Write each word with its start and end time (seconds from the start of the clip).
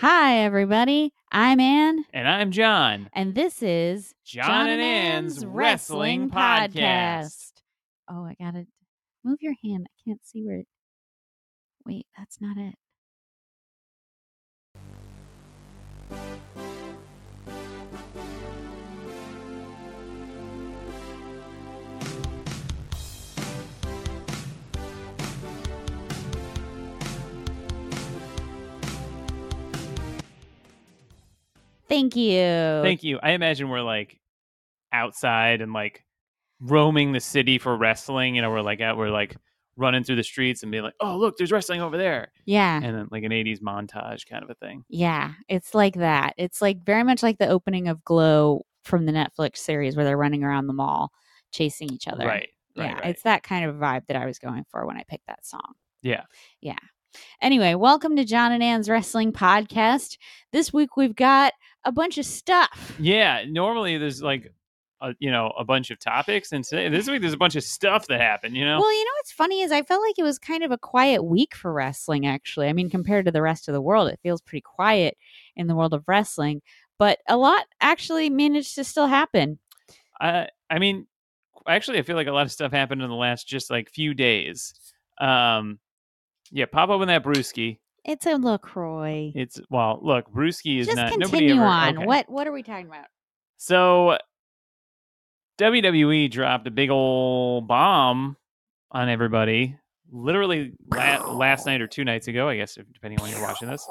Hi, 0.00 0.40
everybody. 0.40 1.14
I'm 1.32 1.58
Ann, 1.58 2.04
And 2.12 2.28
I'm 2.28 2.50
John. 2.50 3.08
and 3.14 3.34
this 3.34 3.62
is 3.62 4.14
John, 4.26 4.68
and 4.68 4.78
Ann's 4.78 5.46
Wrestling 5.46 6.28
Podcast. 6.28 7.52
Oh, 8.06 8.22
I 8.26 8.34
gotta 8.38 8.66
move 9.24 9.38
your 9.40 9.54
hand. 9.64 9.86
I 9.88 9.94
can't 10.06 10.20
see 10.22 10.42
where. 10.44 10.58
It... 10.58 10.66
Wait, 11.86 12.06
that's 12.14 12.42
not 12.42 12.58
it. 12.58 12.74
Thank 31.88 32.16
you. 32.16 32.40
Thank 32.82 33.02
you. 33.02 33.18
I 33.22 33.32
imagine 33.32 33.68
we're 33.68 33.82
like 33.82 34.18
outside 34.92 35.60
and 35.60 35.72
like 35.72 36.04
roaming 36.60 37.12
the 37.12 37.20
city 37.20 37.58
for 37.58 37.76
wrestling. 37.76 38.34
You 38.34 38.42
know, 38.42 38.50
we're 38.50 38.60
like 38.62 38.80
out, 38.80 38.96
we're 38.96 39.10
like 39.10 39.36
running 39.76 40.02
through 40.04 40.16
the 40.16 40.22
streets 40.24 40.62
and 40.62 40.72
being 40.72 40.84
like, 40.84 40.94
oh, 41.00 41.16
look, 41.16 41.36
there's 41.36 41.52
wrestling 41.52 41.82
over 41.82 41.96
there. 41.96 42.32
Yeah. 42.46 42.80
And 42.82 42.96
then 42.96 43.08
like 43.10 43.24
an 43.24 43.30
80s 43.30 43.60
montage 43.60 44.26
kind 44.28 44.42
of 44.42 44.50
a 44.50 44.54
thing. 44.54 44.84
Yeah, 44.88 45.32
it's 45.48 45.74
like 45.74 45.94
that. 45.96 46.34
It's 46.38 46.62
like 46.62 46.82
very 46.84 47.04
much 47.04 47.22
like 47.22 47.38
the 47.38 47.48
opening 47.48 47.88
of 47.88 48.02
Glow 48.04 48.64
from 48.84 49.04
the 49.06 49.12
Netflix 49.12 49.58
series 49.58 49.94
where 49.96 50.04
they're 50.04 50.16
running 50.16 50.44
around 50.44 50.66
the 50.66 50.72
mall 50.72 51.12
chasing 51.52 51.92
each 51.92 52.08
other. 52.08 52.26
Right. 52.26 52.48
Yeah, 52.74 52.84
Right. 52.84 52.94
right. 52.94 53.06
it's 53.06 53.22
that 53.22 53.42
kind 53.42 53.64
of 53.64 53.76
vibe 53.76 54.06
that 54.06 54.16
I 54.16 54.26
was 54.26 54.38
going 54.38 54.64
for 54.70 54.86
when 54.86 54.96
I 54.96 55.04
picked 55.08 55.26
that 55.26 55.44
song. 55.46 55.74
Yeah. 56.02 56.22
Yeah. 56.60 56.76
Anyway, 57.40 57.74
welcome 57.74 58.16
to 58.16 58.24
John 58.24 58.52
and 58.52 58.62
Ann's 58.62 58.88
Wrestling 58.88 59.32
Podcast. 59.32 60.18
This 60.52 60.72
week 60.72 60.96
we've 60.96 61.16
got 61.16 61.52
a 61.84 61.92
bunch 61.92 62.18
of 62.18 62.26
stuff. 62.26 62.96
Yeah. 62.98 63.44
Normally 63.48 63.98
there's 63.98 64.22
like, 64.22 64.52
a, 65.02 65.14
you 65.18 65.30
know, 65.30 65.52
a 65.58 65.64
bunch 65.64 65.90
of 65.90 65.98
topics. 65.98 66.52
And 66.52 66.64
today, 66.64 66.88
this 66.88 67.08
week 67.08 67.20
there's 67.20 67.34
a 67.34 67.38
bunch 67.38 67.56
of 67.56 67.62
stuff 67.62 68.06
that 68.06 68.20
happened, 68.20 68.56
you 68.56 68.64
know? 68.64 68.78
Well, 68.80 68.92
you 68.92 69.04
know 69.04 69.10
what's 69.18 69.32
funny 69.32 69.60
is 69.60 69.70
I 69.70 69.82
felt 69.82 70.02
like 70.02 70.18
it 70.18 70.22
was 70.22 70.38
kind 70.38 70.62
of 70.62 70.70
a 70.70 70.78
quiet 70.78 71.22
week 71.22 71.54
for 71.54 71.72
wrestling, 71.72 72.26
actually. 72.26 72.68
I 72.68 72.72
mean, 72.72 72.88
compared 72.88 73.26
to 73.26 73.30
the 73.30 73.42
rest 73.42 73.68
of 73.68 73.74
the 73.74 73.82
world, 73.82 74.08
it 74.08 74.20
feels 74.22 74.40
pretty 74.40 74.62
quiet 74.62 75.16
in 75.54 75.66
the 75.66 75.74
world 75.74 75.92
of 75.92 76.04
wrestling, 76.08 76.62
but 76.98 77.18
a 77.28 77.36
lot 77.36 77.66
actually 77.80 78.30
managed 78.30 78.74
to 78.76 78.84
still 78.84 79.06
happen. 79.06 79.58
I 80.18 80.48
I 80.70 80.78
mean, 80.78 81.06
actually, 81.68 81.98
I 81.98 82.02
feel 82.02 82.16
like 82.16 82.26
a 82.26 82.32
lot 82.32 82.46
of 82.46 82.52
stuff 82.52 82.72
happened 82.72 83.02
in 83.02 83.10
the 83.10 83.14
last 83.14 83.46
just 83.46 83.70
like 83.70 83.90
few 83.90 84.14
days. 84.14 84.72
Um, 85.20 85.78
yeah, 86.52 86.66
pop 86.66 86.88
open 86.90 87.08
that 87.08 87.22
brewski. 87.24 87.78
It's 88.04 88.24
a 88.26 88.36
LaCroix. 88.36 89.32
It's 89.34 89.60
well, 89.70 89.98
look, 90.02 90.30
brewski 90.32 90.78
is 90.78 90.86
Just 90.86 90.96
not 90.96 91.12
continue 91.12 91.54
ever. 91.56 91.64
on. 91.64 91.96
okay. 91.98 92.06
What 92.06 92.28
what 92.30 92.46
are 92.46 92.52
we 92.52 92.62
talking 92.62 92.86
about? 92.86 93.06
So 93.56 94.18
WWE 95.58 96.30
dropped 96.30 96.66
a 96.66 96.70
big 96.70 96.90
old 96.90 97.66
bomb 97.66 98.36
on 98.90 99.08
everybody. 99.08 99.76
Literally 100.10 100.72
la- 100.92 101.32
last 101.32 101.66
night 101.66 101.80
or 101.80 101.86
two 101.88 102.04
nights 102.04 102.28
ago, 102.28 102.48
I 102.48 102.56
guess, 102.56 102.78
depending 102.92 103.18
on 103.18 103.24
when 103.24 103.32
you're 103.32 103.42
watching 103.42 103.68
this. 103.68 103.86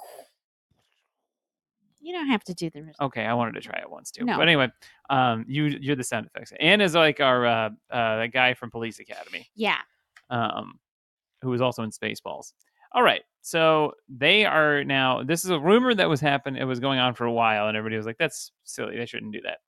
You 2.00 2.14
don't 2.14 2.28
have 2.28 2.44
to 2.46 2.54
do 2.54 2.70
the. 2.70 2.84
res- 2.84 2.96
Okay, 3.02 3.26
I 3.26 3.34
wanted 3.34 3.56
to 3.56 3.62
try 3.62 3.80
it 3.80 3.90
once 3.90 4.12
too. 4.12 4.26
No. 4.26 4.38
But 4.38 4.44
anyway, 4.48 4.70
um, 5.10 5.44
you 5.48 5.66
you're 5.66 5.96
the 5.96 6.04
sound 6.04 6.28
effects. 6.28 6.54
Ann 6.60 6.80
is 6.80 6.94
like 6.94 7.20
our 7.20 7.46
uh, 7.46 7.70
uh, 7.90 8.18
that 8.18 8.30
guy 8.32 8.54
from 8.54 8.70
Police 8.70 9.00
Academy. 9.00 9.50
Yeah. 9.56 9.78
um, 10.30 10.80
who 11.46 11.52
was 11.52 11.62
also 11.62 11.84
in 11.84 11.92
Spaceballs. 11.92 12.54
All 12.92 13.04
right, 13.04 13.22
so 13.42 13.94
they 14.10 14.46
are 14.46 14.84
now. 14.84 15.24
This 15.24 15.44
is 15.44 15.52
a 15.52 15.60
rumor 15.60 15.94
that 15.94 16.10
was 16.10 16.22
happening. 16.22 16.62
It 16.62 16.66
was 16.66 16.80
going 16.80 17.00
on 17.00 17.14
for 17.14 17.26
a 17.26 17.32
while, 17.32 17.68
and 17.68 17.78
everybody 17.78 17.98
was 17.98 18.06
like, 18.06 18.18
"That's 18.18 18.52
silly. 18.64 18.98
They 18.98 19.06
shouldn't 19.06 19.34
do 19.34 19.42
that." 19.42 19.60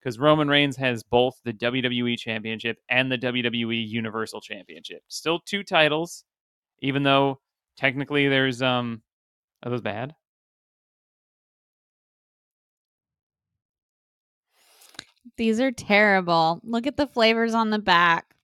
Because 0.00 0.18
Roman 0.18 0.48
Reigns 0.48 0.76
has 0.76 1.02
both 1.02 1.40
the 1.44 1.52
WWE 1.52 2.18
Championship 2.18 2.78
and 2.90 3.10
the 3.10 3.18
WWE 3.18 3.88
Universal 3.88 4.42
Championship. 4.42 5.02
Still 5.08 5.40
two 5.40 5.62
titles, 5.64 6.24
even 6.80 7.02
though 7.02 7.40
technically 7.76 8.28
there's 8.28 8.62
um. 8.62 9.02
Are 9.62 9.70
those 9.70 9.80
bad? 9.80 10.14
These 15.36 15.60
are 15.60 15.72
terrible. 15.72 16.60
Look 16.64 16.86
at 16.86 16.96
the 16.96 17.06
flavors 17.06 17.54
on 17.54 17.70
the 17.70 17.78
back. 17.78 18.36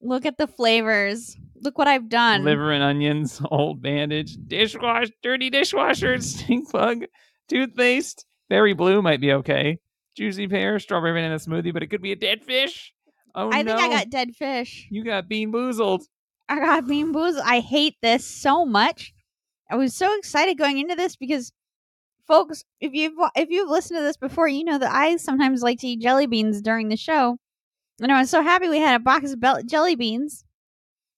Look 0.00 0.26
at 0.26 0.36
the 0.36 0.48
flavors. 0.48 1.36
Look 1.62 1.78
what 1.78 1.86
I've 1.86 2.08
done. 2.08 2.44
Liver 2.44 2.72
and 2.72 2.82
onions, 2.82 3.40
old 3.50 3.80
bandage, 3.80 4.36
dishwash, 4.36 5.10
dirty 5.22 5.48
dishwasher, 5.48 6.20
stink 6.20 6.70
bug, 6.72 7.04
toothpaste, 7.48 8.26
berry 8.48 8.74
blue 8.74 9.00
might 9.00 9.20
be 9.20 9.32
okay. 9.32 9.78
Juicy 10.16 10.48
pear, 10.48 10.78
strawberry 10.80 11.12
banana 11.12 11.36
smoothie, 11.36 11.72
but 11.72 11.82
it 11.82 11.86
could 11.86 12.02
be 12.02 12.12
a 12.12 12.16
dead 12.16 12.42
fish. 12.42 12.92
Oh 13.34 13.50
I 13.50 13.62
no! 13.62 13.76
think 13.76 13.92
I 13.92 13.96
got 13.96 14.10
dead 14.10 14.34
fish. 14.34 14.88
you 14.90 15.04
got 15.04 15.28
BeanBoozled. 15.28 16.02
I 16.48 16.58
got 16.58 16.84
BeanBoozled. 16.84 17.40
I 17.42 17.60
hate 17.60 17.94
this 18.02 18.26
so 18.26 18.66
much. 18.66 19.14
I 19.70 19.76
was 19.76 19.94
so 19.94 20.14
excited 20.18 20.58
going 20.58 20.78
into 20.78 20.96
this 20.96 21.16
because, 21.16 21.52
folks, 22.26 22.64
if 22.80 22.92
you've 22.92 23.14
if 23.36 23.48
you've 23.48 23.70
listened 23.70 23.98
to 23.98 24.02
this 24.02 24.18
before, 24.18 24.48
you 24.48 24.64
know 24.64 24.78
that 24.78 24.92
I 24.92 25.16
sometimes 25.16 25.62
like 25.62 25.78
to 25.78 25.86
eat 25.86 26.00
jelly 26.02 26.26
beans 26.26 26.60
during 26.60 26.88
the 26.88 26.96
show, 26.96 27.38
and 28.02 28.12
I 28.12 28.20
was 28.20 28.28
so 28.28 28.42
happy 28.42 28.68
we 28.68 28.80
had 28.80 28.96
a 28.96 29.02
box 29.02 29.32
of 29.32 29.66
jelly 29.66 29.94
beans. 29.94 30.44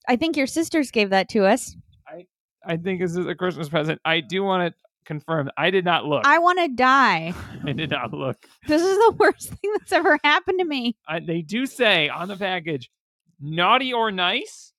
I 0.09 0.17
think 0.17 0.37
your 0.37 0.47
sisters 0.47 0.91
gave 0.91 1.11
that 1.11 1.29
to 1.31 1.45
us. 1.47 1.75
I 2.07 2.27
I 2.67 2.77
think 2.77 3.01
this 3.01 3.17
is 3.17 3.27
a 3.27 3.35
Christmas 3.35 3.69
present. 3.69 4.01
I 4.05 4.21
do 4.21 4.43
want 4.43 4.73
to 4.73 4.75
confirm. 5.05 5.51
I 5.57 5.71
did 5.71 5.85
not 5.85 6.07
look. 6.07 6.27
I 6.27 6.39
want 6.39 6.59
to 6.61 6.69
die. 6.69 7.35
I 7.67 7.73
did 7.73 7.91
not 7.91 8.13
look. 8.13 8.47
This 8.67 8.83
is 8.83 8.97
the 8.97 9.15
worst 9.19 9.49
thing 9.55 9.71
that's 9.79 9.93
ever 9.93 10.19
happened 10.25 10.59
to 10.61 10.65
me. 10.65 10.97
I, 11.09 11.21
they 11.21 11.43
do 11.43 11.67
say 11.67 12.09
on 12.09 12.29
the 12.29 12.37
package, 12.37 12.91
"Naughty 13.41 13.93
or 13.93 14.11
nice." 14.11 14.71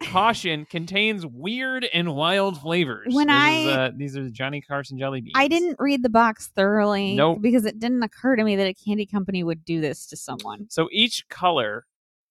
Caution 0.00 0.64
contains 0.64 1.26
weird 1.26 1.84
and 1.92 2.14
wild 2.14 2.60
flavors. 2.60 3.12
When 3.12 3.26
This 3.26 3.34
I- 3.36 3.50
is, 3.50 3.66
uh, 3.66 3.90
these 3.96 4.16
are 4.16 4.22
the 4.22 4.30
Johnny 4.30 4.60
Carson 4.60 4.96
jelly 4.96 5.20
beans. 5.20 5.32
I 5.34 5.48
didn't 5.48 5.74
read 5.80 6.04
the 6.04 6.08
box 6.08 6.52
thoroughly 6.54 7.16
Nope. 7.16 7.40
because 7.42 7.64
it 7.64 7.80
didn't 7.80 8.04
occur 8.04 8.36
to 8.36 8.44
me 8.44 8.54
that 8.54 8.68
a 8.68 8.74
candy 8.74 9.06
company 9.06 9.42
would 9.42 9.64
do 9.64 9.80
this 9.80 10.06
to 10.06 10.16
someone. 10.16 10.66
So 10.70 10.88
each 10.92 11.28
color 11.28 11.84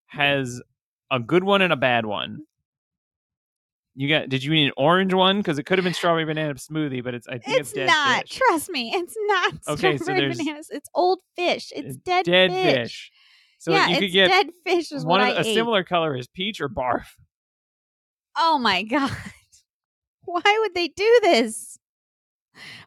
has 0.06 0.62
a 1.10 1.18
good 1.20 1.44
one 1.44 1.62
and 1.62 1.72
a 1.72 1.76
bad 1.76 2.06
one. 2.06 2.40
You 3.94 4.08
got? 4.08 4.28
Did 4.28 4.44
you 4.44 4.52
need 4.52 4.66
an 4.66 4.72
orange 4.76 5.12
one? 5.12 5.38
Because 5.38 5.58
it 5.58 5.64
could 5.64 5.78
have 5.78 5.84
been 5.84 5.94
strawberry 5.94 6.24
banana 6.24 6.54
smoothie, 6.54 7.02
but 7.02 7.14
it's 7.14 7.26
I 7.26 7.38
think 7.38 7.58
it's, 7.60 7.72
It's, 7.72 7.90
not. 7.92 8.28
fish. 8.28 8.38
Trust 8.38 8.70
me, 8.70 8.92
it's 8.94 9.14
not. 9.26 9.52
Okay, 9.68 9.96
strawberry 9.96 10.20
there's- 10.28 10.38
bananas. 10.38 10.68
It's 10.70 10.88
old 10.94 11.18
fish. 11.36 11.72
It's 11.74 11.88
It's 11.88 11.96
dead, 11.96 12.24
dead 12.26 12.50
fish. 12.52 12.74
fish. 12.74 13.12
So 13.58 13.72
yeah, 13.72 13.88
you 13.88 13.98
could 13.98 14.12
get 14.12 14.28
dead 14.28 14.50
fish. 14.64 14.92
Is 14.92 15.04
one 15.04 15.20
what 15.20 15.30
of 15.32 15.36
I 15.36 15.40
a 15.40 15.44
ate. 15.44 15.54
similar 15.54 15.82
color 15.82 16.14
is 16.16 16.28
peach 16.28 16.60
or 16.60 16.68
barf. 16.68 17.06
Oh 18.36 18.58
my 18.58 18.82
god! 18.84 19.10
Why 20.24 20.58
would 20.60 20.74
they 20.76 20.86
do 20.88 21.18
this? 21.22 21.76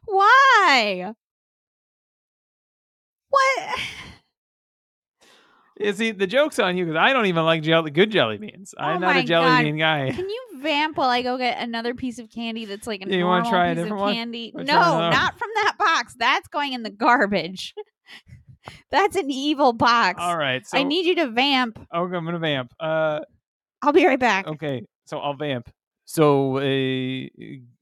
Why? 0.06 1.12
What? 3.28 3.78
You 5.82 5.92
see, 5.92 6.10
the 6.12 6.26
joke's 6.26 6.58
on 6.58 6.76
you 6.76 6.84
because 6.84 6.98
I 6.98 7.12
don't 7.12 7.26
even 7.26 7.44
like 7.44 7.62
jelly, 7.62 7.90
good 7.90 8.10
jelly 8.10 8.38
beans. 8.38 8.74
I'm 8.78 8.96
Oh 8.96 8.98
not 9.00 9.16
a 9.16 9.22
jelly 9.24 9.46
God. 9.46 9.62
bean 9.64 9.78
guy. 9.78 10.10
Can 10.12 10.28
you 10.28 10.46
vamp 10.60 10.96
while 10.96 11.08
I 11.10 11.22
go 11.22 11.36
get 11.38 11.58
another 11.62 11.94
piece 11.94 12.18
of 12.18 12.30
candy 12.30 12.64
that's 12.66 12.86
like 12.86 13.02
a 13.02 13.08
Yeah, 13.08 13.16
you 13.16 13.20
normal 13.24 13.50
try 13.50 13.66
a 13.68 13.70
piece 13.74 13.76
different 13.84 14.00
of 14.00 14.00
one? 14.00 14.14
candy? 14.14 14.52
No, 14.54 14.62
not 14.64 15.38
from 15.38 15.48
that 15.56 15.74
box. 15.78 16.14
That's 16.18 16.48
going 16.48 16.72
in 16.72 16.82
the 16.82 16.90
garbage. 16.90 17.74
that's 18.90 19.16
an 19.16 19.30
evil 19.30 19.72
box. 19.72 20.18
All 20.20 20.36
right, 20.36 20.64
so 20.66 20.78
I 20.78 20.82
need 20.84 21.06
you 21.06 21.14
to 21.16 21.30
vamp. 21.30 21.78
Oh, 21.92 22.04
I'm 22.04 22.10
gonna 22.24 22.38
vamp. 22.38 22.72
Uh, 22.78 23.20
I'll 23.82 23.92
be 23.92 24.06
right 24.06 24.20
back. 24.20 24.46
okay, 24.46 24.82
so 25.06 25.18
I'll 25.18 25.34
vamp. 25.34 25.68
So, 26.04 26.58
uh, 26.58 27.26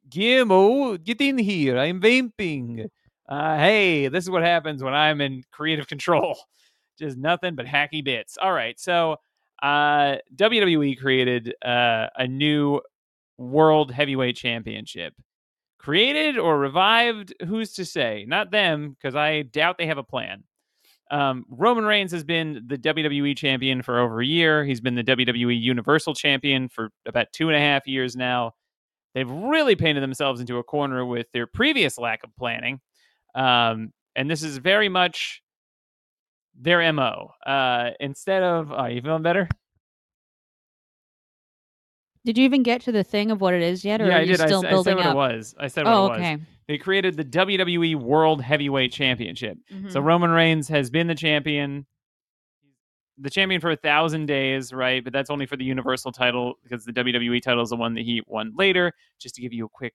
Guillermo, 0.09 0.97
get 0.99 1.21
in 1.21 1.39
here. 1.39 1.79
I'm 1.79 2.01
vamping. 2.01 2.87
Uh, 3.29 3.57
hey, 3.59 4.09
this 4.09 4.25
is 4.25 4.31
what 4.31 4.43
happens 4.43 4.83
when 4.83 4.95
I'm 4.95 5.21
in 5.21 5.43
creative 5.53 5.87
control. 5.87 6.39
Just 6.99 7.17
nothing 7.17 7.55
but 7.55 7.67
hacky 7.67 8.05
bits. 8.05 8.37
All 8.41 8.53
right, 8.53 8.79
so 8.79 9.17
uh, 9.63 10.17
WWE 10.35 10.99
created 10.99 11.55
uh, 11.65 12.07
a 12.17 12.27
new 12.27 12.81
World 13.39 13.93
Heavyweight 13.93 14.37
Championship. 14.37 15.15
Created 15.79 16.37
or 16.39 16.59
revived? 16.59 17.35
Who's 17.47 17.73
to 17.75 17.85
say? 17.87 18.27
Not 18.29 18.51
them, 18.51 18.91
because 18.91 19.15
I 19.15 19.43
doubt 19.43 19.79
they 19.79 19.87
have 19.87 19.99
a 19.99 20.03
plan. 20.03 20.45
Um, 21.11 21.45
Roman 21.49 21.85
Reigns 21.85 22.13
has 22.13 22.23
been 22.23 22.63
the 22.67 22.79
WWE 22.79 23.37
champion 23.37 23.83
for 23.83 23.99
over 23.99 24.21
a 24.21 24.27
year. 24.27 24.65
He's 24.65 24.81
been 24.81 24.95
the 24.95 25.03
WWE 25.03 25.61
Universal 25.61 26.15
champion 26.15 26.69
for 26.69 26.91
about 27.07 27.33
two 27.33 27.49
and 27.49 27.57
a 27.57 27.61
half 27.61 27.87
years 27.87 28.15
now. 28.15 28.53
They've 29.15 29.31
really 29.31 29.75
painted 29.75 30.03
themselves 30.03 30.41
into 30.41 30.59
a 30.59 30.63
corner 30.63 31.05
with 31.05 31.27
their 31.33 31.49
previous 31.49 31.99
lack 31.99 32.23
of 32.23 32.31
planning. 32.37 32.81
Um, 33.35 33.93
and 34.15 34.31
this 34.31 34.43
is 34.45 34.59
very 34.59 34.89
much 34.89 35.43
their 36.61 36.93
MO. 36.93 37.33
Uh, 37.45 37.91
instead 38.01 38.43
of, 38.43 38.71
are 38.73 38.91
you 38.91 39.01
feeling 39.01 39.23
better? 39.23 39.49
Did 42.25 42.37
you 42.37 42.45
even 42.45 42.63
get 42.63 42.83
to 42.83 42.93
the 42.93 43.03
thing 43.03 43.31
of 43.31 43.41
what 43.41 43.55
it 43.55 43.63
is 43.63 43.83
yet, 43.85 44.01
or 44.03 44.07
yeah, 44.07 44.17
are 44.17 44.19
I 44.19 44.21
you 44.23 44.27
did. 44.37 44.41
I, 44.43 44.47
still 44.47 44.67
I 44.67 44.71
building 44.71 44.91
said 44.93 44.97
what 44.99 45.07
up? 45.07 45.13
it 45.15 45.17
was. 45.17 45.55
I 45.59 45.69
said 45.69 45.85
what 45.87 45.95
Oh, 45.95 46.07
it 46.07 46.09
was. 46.11 46.19
okay. 46.19 46.39
They 46.69 46.79
created 46.79 47.17
the 47.17 47.25
WWE 47.25 47.97
World 47.97 48.43
Heavyweight 48.43 48.93
Championship. 48.93 49.59
So 49.89 50.01
Mhm. 50.01 50.05
Roman 50.05 50.31
Reigns 50.31 50.69
has 50.69 50.91
been 50.91 51.07
the 51.07 51.15
champion, 51.15 51.87
the 53.17 53.31
champion 53.31 53.61
for 53.61 53.71
a 53.71 53.77
thousand 53.77 54.27
days, 54.27 54.73
right? 54.73 55.03
But 55.03 55.13
that's 55.15 55.31
only 55.31 55.47
for 55.47 55.57
the 55.57 55.65
Universal 55.65 56.13
title 56.13 56.55
because 56.63 56.85
the 56.85 56.93
WWE 56.93 57.41
title 57.41 57.63
is 57.63 57.71
the 57.71 57.77
one 57.77 57.95
that 57.95 58.05
he 58.05 58.23
won 58.27 58.53
later. 58.55 58.93
Just 59.19 59.35
to 59.37 59.41
give 59.41 59.53
you 59.55 59.65
a 59.65 59.69
quick 59.71 59.95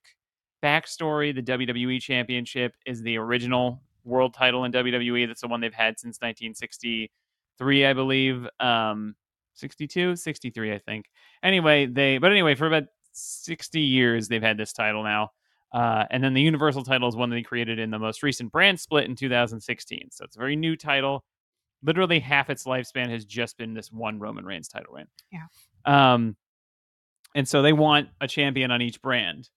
backstory, 0.64 1.34
the 1.34 1.44
WWE 1.44 2.02
Championship 2.02 2.74
is 2.88 3.04
the 3.04 3.18
original 3.18 3.82
world 4.06 4.34
title 4.34 4.64
in 4.64 4.72
WWE. 4.72 5.28
That's 5.28 5.42
the 5.42 5.48
one 5.48 5.62
they've 5.62 5.74
had 5.74 6.00
since 6.00 6.18
1963, 6.18 7.86
I 7.86 7.94
believe. 7.94 8.48
Um, 8.60 9.16
62, 9.56 10.16
63, 10.16 10.74
I 10.74 10.80
think. 10.80 11.06
Anyway, 11.44 11.86
they 11.86 12.18
but 12.18 12.32
anyway, 12.32 12.56
for 12.56 12.68
about 12.68 12.84
60 13.14 13.80
years 13.80 14.28
they've 14.28 14.42
had 14.42 14.58
this 14.58 14.74
title 14.74 15.04
now. 15.04 15.32
Uh, 15.74 16.06
and 16.10 16.24
then 16.24 16.34
the 16.34 16.42
Universal 16.42 16.84
title 16.84 17.08
is 17.08 17.16
one 17.16 17.30
that 17.30 17.36
they 17.36 17.42
created 17.42 17.80
in 17.80 17.90
the 17.90 18.00
most 18.00 18.24
recent 18.24 18.52
brand 18.52 18.80
split 18.80 19.06
in 19.06 19.16
2016. 19.16 20.10
So 20.12 20.24
it's 20.24 20.36
a 20.36 20.40
very 20.40 20.56
new 20.56 20.78
title. 20.78 21.26
Literally 21.84 22.20
half 22.20 22.50
its 22.50 22.64
lifespan 22.66 23.10
has 23.10 23.26
just 23.26 23.58
been 23.58 23.74
this 23.74 23.92
one 23.92 24.20
Roman 24.20 24.46
Reigns 24.46 24.70
title 24.70 24.94
reign. 24.94 25.08
Yeah. 25.32 25.46
Um, 25.86 26.38
and 27.36 27.48
so 27.48 27.62
they 27.62 27.74
want 27.74 28.10
a 28.22 28.28
champion 28.28 28.72
on 28.72 28.82
each 28.82 29.02
brand. 29.02 29.50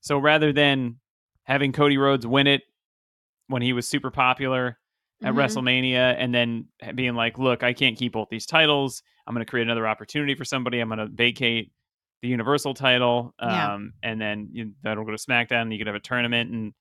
So 0.00 0.18
rather 0.18 0.52
than 0.52 0.96
having 1.44 1.72
Cody 1.72 1.96
Rhodes 1.96 2.26
win 2.26 2.46
it 2.46 2.62
when 3.48 3.62
he 3.62 3.72
was 3.72 3.86
super 3.88 4.10
popular 4.10 4.78
at 5.22 5.32
Mhm. 5.32 5.36
WrestleMania 5.36 6.14
and 6.18 6.34
then 6.34 6.66
being 6.94 7.14
like, 7.14 7.38
look, 7.38 7.62
I 7.62 7.72
can't 7.72 7.96
keep 7.96 8.12
both 8.12 8.28
these 8.28 8.46
titles. 8.46 9.02
I'm 9.26 9.34
going 9.34 9.44
to 9.44 9.48
create 9.50 9.62
another 9.66 9.86
opportunity 9.88 10.34
for 10.34 10.44
somebody. 10.44 10.78
I'm 10.80 10.88
going 10.88 10.98
to 10.98 11.06
vacate 11.06 11.72
the 12.22 12.28
Universal 12.28 12.74
title. 12.74 13.34
Um, 13.38 13.50
Yeah. 13.50 13.78
and 14.10 14.20
then 14.20 14.48
you, 14.52 14.72
that'll 14.82 15.04
go 15.04 15.10
to 15.12 15.16
SmackDown. 15.16 15.62
And 15.62 15.72
you 15.72 15.78
could 15.78 15.86
have 15.86 15.96
a 15.96 16.00
tournament 16.00 16.50
and, 16.50 16.72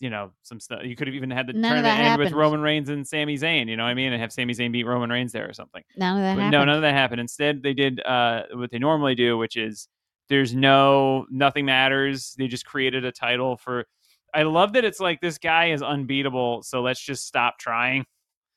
you 0.00 0.10
know, 0.10 0.32
some 0.42 0.58
stuff. 0.60 0.80
You 0.84 0.96
could 0.96 1.06
have 1.06 1.14
even 1.14 1.30
had 1.30 1.46
the 1.46 1.52
None 1.52 1.70
tournament 1.82 1.98
end 1.98 2.18
with. 2.18 2.32
Roman 2.32 2.60
Reigns 2.60 2.88
and 2.88 3.06
Sami 3.06 3.36
Zayn, 3.36 3.68
you 3.68 3.76
know 3.76 3.84
what 3.84 3.90
I 3.90 3.94
mean? 3.94 4.12
And 4.12 4.20
have 4.20 4.32
Sami 4.32 4.52
Zayn 4.54 4.72
beat 4.72 4.84
Roman 4.84 5.10
Reigns 5.10 5.32
there 5.32 5.48
or 5.48 5.52
something. 5.52 5.82
None 5.96 6.16
of 6.16 6.22
that 6.22 6.34
But 6.34 6.42
happened. 6.42 6.52
no, 6.52 6.64
none 6.64 6.76
of 6.76 6.82
that 6.82 6.94
happened. 6.94 7.20
Instead, 7.20 7.62
they 7.62 7.74
did 7.74 8.00
uh, 8.04 8.44
what 8.54 8.70
they 8.70 8.78
normally 8.78 9.14
do, 9.14 9.38
which 9.38 9.56
is 9.56 9.88
there's 10.28 10.54
no 10.54 11.26
nothing 11.30 11.64
matters. 11.66 12.34
They 12.38 12.48
just 12.48 12.66
created 12.66 13.04
a 13.04 13.12
title 13.12 13.56
for. 13.56 13.86
I 14.34 14.42
love 14.44 14.72
that 14.74 14.84
it's 14.84 15.00
like 15.00 15.20
this 15.20 15.38
guy 15.38 15.70
is 15.72 15.82
unbeatable, 15.82 16.62
so 16.62 16.80
let's 16.82 17.00
just 17.00 17.26
stop 17.26 17.58
trying. 17.58 18.04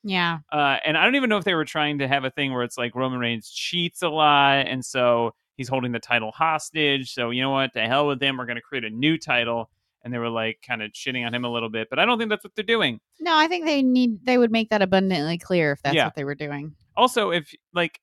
Yeah. 0.02 0.38
Uh, 0.52 0.76
and 0.84 0.96
I 0.96 1.04
don't 1.04 1.16
even 1.16 1.28
know 1.28 1.36
if 1.38 1.44
they 1.44 1.54
were 1.54 1.64
trying 1.64 1.98
to 1.98 2.08
have 2.08 2.24
a 2.24 2.30
thing 2.30 2.52
where 2.52 2.62
it's 2.62 2.78
like 2.78 2.94
Roman 2.94 3.18
Reigns 3.18 3.50
cheats 3.50 4.02
a 4.02 4.08
lot, 4.08 4.66
and 4.66 4.84
so 4.84 5.34
he's 5.56 5.68
holding 5.68 5.92
the 5.92 5.98
title 5.98 6.30
hostage. 6.32 7.12
So 7.12 7.30
you 7.30 7.42
know 7.42 7.50
what? 7.50 7.72
To 7.74 7.80
hell 7.86 8.06
with 8.06 8.20
them. 8.20 8.36
We're 8.36 8.46
going 8.46 8.56
to 8.56 8.62
create 8.62 8.84
a 8.84 8.90
new 8.90 9.18
title. 9.18 9.70
And 10.04 10.14
they 10.14 10.18
were 10.18 10.28
like 10.30 10.60
kind 10.64 10.82
of 10.82 10.92
shitting 10.92 11.26
on 11.26 11.34
him 11.34 11.44
a 11.44 11.50
little 11.50 11.68
bit, 11.68 11.88
but 11.90 11.98
I 11.98 12.04
don't 12.04 12.16
think 12.16 12.30
that's 12.30 12.44
what 12.44 12.54
they're 12.54 12.64
doing. 12.64 13.00
No, 13.18 13.36
I 13.36 13.48
think 13.48 13.64
they 13.64 13.82
need 13.82 14.24
they 14.24 14.38
would 14.38 14.52
make 14.52 14.70
that 14.70 14.80
abundantly 14.80 15.36
clear 15.36 15.72
if 15.72 15.82
that's 15.82 15.96
Yeah. 15.96 16.04
what 16.04 16.14
they 16.14 16.22
were 16.22 16.36
doing. 16.36 16.76
also 16.96 17.30
if 17.32 17.52
like 17.74 17.98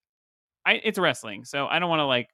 i 0.66 0.74
it's 0.84 1.00
wrestling 1.00 1.46
so 1.46 1.66
i 1.68 1.80
don't 1.80 1.90
want 1.90 2.00
to 2.02 2.06
like 2.06 2.28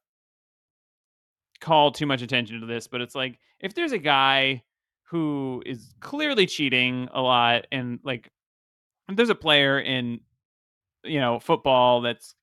call 1.62 1.92
too 1.92 2.06
much 2.06 2.22
attention 2.22 2.60
to 2.62 2.66
this 2.66 2.88
but 2.88 3.02
it's 3.02 3.16
like 3.16 3.38
if 3.60 3.74
there's 3.74 3.92
a 3.92 3.98
guy 3.98 4.62
who 5.10 5.64
is 5.66 5.94
clearly 6.00 6.46
cheating 6.46 7.08
a 7.14 7.22
lot 7.22 7.66
and 7.72 8.00
like 8.04 8.30
there's 9.08 9.30
a 9.30 9.36
player 9.36 9.80
in 9.80 10.20
you 11.04 11.20
know 11.20 11.40
football 11.40 12.02
that's 12.02 12.36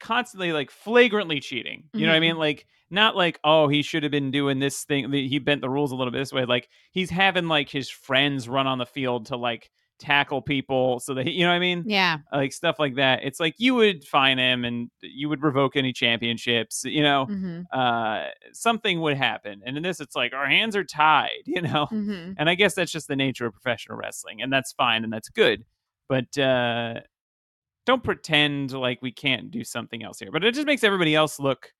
constantly 0.00 0.52
like 0.52 0.70
flagrantly 0.70 1.40
cheating 1.40 1.84
you 1.92 2.06
know 2.06 2.12
what 2.12 2.16
i 2.16 2.20
mean? 2.20 2.32
Mm-hmm. 2.32 2.40
Like 2.40 2.66
not 2.90 3.16
like 3.16 3.38
oh 3.44 3.68
he 3.68 3.82
should 3.82 4.02
have 4.02 4.12
been 4.12 4.30
doing 4.30 4.58
this 4.58 4.84
thing 4.84 5.12
he 5.12 5.38
bent 5.38 5.60
the 5.60 5.68
rules 5.68 5.92
a 5.92 5.96
little 5.96 6.12
bit 6.12 6.18
this 6.18 6.32
way 6.32 6.44
like 6.44 6.68
he's 6.92 7.10
having 7.10 7.48
like 7.48 7.68
his 7.68 7.90
friends 7.90 8.48
run 8.48 8.66
on 8.66 8.78
the 8.78 8.86
field 8.86 9.26
to 9.26 9.36
like 9.36 9.70
tackle 9.98 10.42
people 10.42 11.00
so 11.00 11.14
that 11.14 11.26
he, 11.26 11.32
you 11.32 11.42
know 11.42 11.48
what 11.50 11.56
i 11.56 11.58
mean 11.58 11.86
Yeah. 11.86 12.18
like 12.32 12.52
stuff 12.52 12.78
like 12.78 12.96
that. 12.96 13.20
It's 13.24 13.40
like 13.40 13.54
you 13.58 13.74
would 13.74 14.04
fine 14.04 14.38
him 14.38 14.64
and 14.64 14.90
you 15.00 15.28
would 15.30 15.42
revoke 15.42 15.76
any 15.76 15.92
championships, 15.94 16.84
you 16.84 17.02
know. 17.02 17.28
hmm 17.28 17.60
Uh 17.72 18.26
something 18.52 19.00
would 19.00 19.16
happen. 19.16 19.62
And 19.64 19.76
in 19.76 19.82
this 19.82 20.00
it's 20.00 20.14
like 20.16 20.32
our 20.34 20.46
hands 20.46 20.76
are 20.76 20.84
tied, 20.84 21.42
you 21.46 21.62
know. 21.62 21.88
hmm 21.90 22.38
And 22.38 22.48
I 22.50 22.54
guess 22.54 22.74
that's 22.74 22.92
just 22.92 23.08
the 23.08 23.16
nature 23.16 23.46
of 23.46 23.54
professional 23.54 23.96
wrestling 23.98 24.42
and 24.42 24.52
that's 24.52 24.72
fine 24.72 25.04
and 25.04 25.12
that's 25.12 25.28
good. 25.30 25.64
But 26.08 26.36
uh 26.38 27.00
don't 27.86 28.04
pretend 28.04 28.72
like 28.72 29.00
we 29.02 29.12
can't 29.12 29.50
do 29.50 29.64
something 29.64 30.02
else 30.02 30.18
here. 30.18 30.30
But 30.30 30.44
it 30.44 30.54
just 30.54 30.66
makes 30.66 30.84
everybody 30.84 31.14
else 31.14 31.38
look 31.40 31.72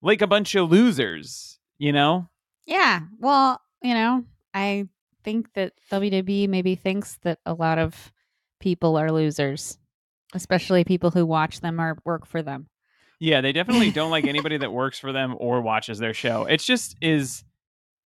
like 0.00 0.22
a 0.22 0.26
bunch 0.26 0.54
of 0.54 0.70
losers, 0.70 1.58
you 1.78 1.92
know? 1.92 2.28
Yeah. 2.66 3.00
Well, 3.18 3.60
you 3.82 3.94
know, 3.94 4.24
I 4.54 4.88
think 5.24 5.52
that 5.54 5.72
WWE 5.90 6.48
maybe 6.48 6.74
thinks 6.74 7.18
that 7.22 7.38
a 7.46 7.54
lot 7.54 7.78
of 7.78 8.12
people 8.60 8.96
are 8.96 9.10
losers, 9.10 9.78
especially 10.34 10.84
people 10.84 11.10
who 11.10 11.26
watch 11.26 11.60
them 11.60 11.80
or 11.80 11.98
work 12.04 12.26
for 12.26 12.42
them. 12.42 12.68
Yeah, 13.20 13.40
they 13.40 13.52
definitely 13.52 13.90
don't 13.90 14.10
like 14.10 14.24
anybody 14.28 14.56
that 14.58 14.72
works 14.72 14.98
for 14.98 15.12
them 15.12 15.34
or 15.38 15.60
watches 15.60 15.98
their 15.98 16.14
show. 16.14 16.44
It 16.44 16.60
just 16.60 16.96
is 17.00 17.44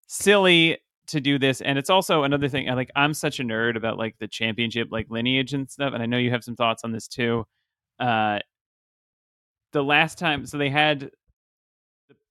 silly 0.08 0.78
to 1.08 1.22
do 1.22 1.38
this 1.38 1.62
and 1.62 1.78
it's 1.78 1.90
also 1.90 2.24
another 2.24 2.50
thing 2.50 2.68
like 2.68 2.90
I'm 2.96 3.14
such 3.14 3.40
a 3.40 3.44
nerd 3.44 3.76
about 3.76 3.98
like 3.98 4.16
the 4.20 4.28
championship 4.28 4.88
like 4.92 5.08
lineage 5.10 5.54
and 5.54 5.70
stuff 5.70 5.94
and 5.94 6.02
I 6.02 6.08
know 6.08 6.18
you 6.18 6.32
have 6.32 6.44
some 6.44 6.56
thoughts 6.56 6.84
on 6.84 6.92
this 6.92 7.08
too. 7.08 7.46
Uh 8.00 8.40
the 9.72 9.84
last 9.84 10.18
time 10.18 10.46
so 10.46 10.58
they 10.58 10.70
had 10.70 11.12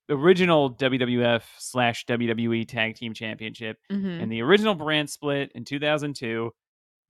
original 0.08 0.74
WWF 0.74 1.42
slash 1.58 2.04
WWE 2.06 2.66
tag 2.68 2.94
team 2.96 3.14
championship 3.14 3.78
Mm-hmm. 3.90 4.06
in 4.20 4.28
the 4.28 4.42
original 4.42 4.74
brand 4.74 5.08
split 5.10 5.50
in 5.54 5.64
2002, 5.64 6.50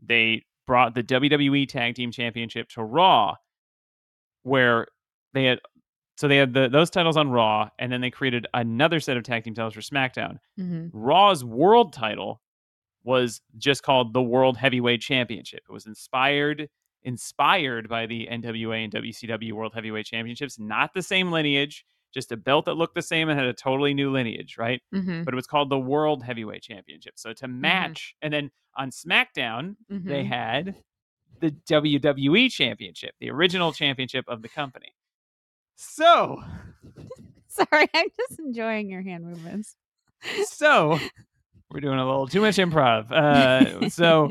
they 0.00 0.44
brought 0.66 0.94
the 0.94 1.02
WWE 1.02 1.68
Tag 1.68 1.94
Team 1.94 2.10
Championship 2.10 2.68
to 2.70 2.82
Raw, 2.82 3.34
where 4.42 4.86
they 5.32 5.44
had 5.44 5.60
so 6.16 6.28
they 6.28 6.36
had 6.36 6.54
the, 6.54 6.68
those 6.68 6.90
titles 6.90 7.16
on 7.16 7.30
Raw, 7.30 7.68
and 7.78 7.90
then 7.90 8.00
they 8.00 8.10
created 8.10 8.46
another 8.54 9.00
set 9.00 9.16
of 9.16 9.24
tag 9.24 9.42
team 9.44 9.54
titles 9.54 9.74
for 9.74 9.80
SmackDown. 9.80 10.38
hmm 10.56 10.86
Raw's 10.92 11.44
world 11.44 11.92
title 11.92 12.40
was 13.02 13.40
just 13.58 13.82
called 13.82 14.12
the 14.14 14.22
World 14.22 14.56
Heavyweight 14.56 15.00
Championship. 15.00 15.60
It 15.68 15.72
was 15.72 15.86
inspired 15.86 16.68
inspired 17.02 17.86
by 17.88 18.06
the 18.06 18.26
NWA 18.32 18.84
and 18.84 18.92
WCW 18.92 19.52
World 19.52 19.74
Heavyweight 19.74 20.06
Championships, 20.06 20.58
not 20.58 20.94
the 20.94 21.02
same 21.02 21.30
lineage, 21.30 21.84
just 22.14 22.32
a 22.32 22.36
belt 22.36 22.64
that 22.66 22.74
looked 22.74 22.94
the 22.94 23.02
same 23.02 23.28
and 23.28 23.38
had 23.38 23.48
a 23.48 23.52
totally 23.52 23.92
new 23.92 24.10
lineage, 24.12 24.56
right? 24.58 24.80
hmm 24.92 25.22
but 25.24 25.34
it 25.34 25.36
was 25.36 25.46
called 25.46 25.68
the 25.70 25.78
World 25.78 26.22
Heavyweight 26.22 26.62
Championship. 26.62 27.14
So 27.16 27.32
to 27.34 27.48
match, 27.48 28.14
and 28.22 28.32
then 28.32 28.50
on 28.76 28.90
SmackDown, 28.90 29.76
they 29.88 30.22
Mhm. 30.22 30.26
had 30.28 30.76
the 31.40 31.50
WWE 31.66 32.48
Championship, 32.50 33.14
the 33.20 33.30
original 33.30 33.72
championship 33.72 34.24
of 34.28 34.42
the 34.42 34.48
company. 34.48 34.94
So, 35.76 36.42
Sorry, 37.48 37.88
I'm 37.94 38.08
just 38.16 38.38
enjoying 38.38 38.88
your 38.90 39.02
hand 39.02 39.24
movements. 39.24 39.76
so 40.46 40.98
we're 41.70 41.80
doing 41.80 41.98
a 41.98 42.04
little 42.04 42.26
too 42.28 42.40
much 42.40 42.56
improv. 42.56 43.10
Uh, 43.12 43.88
so, 43.88 44.30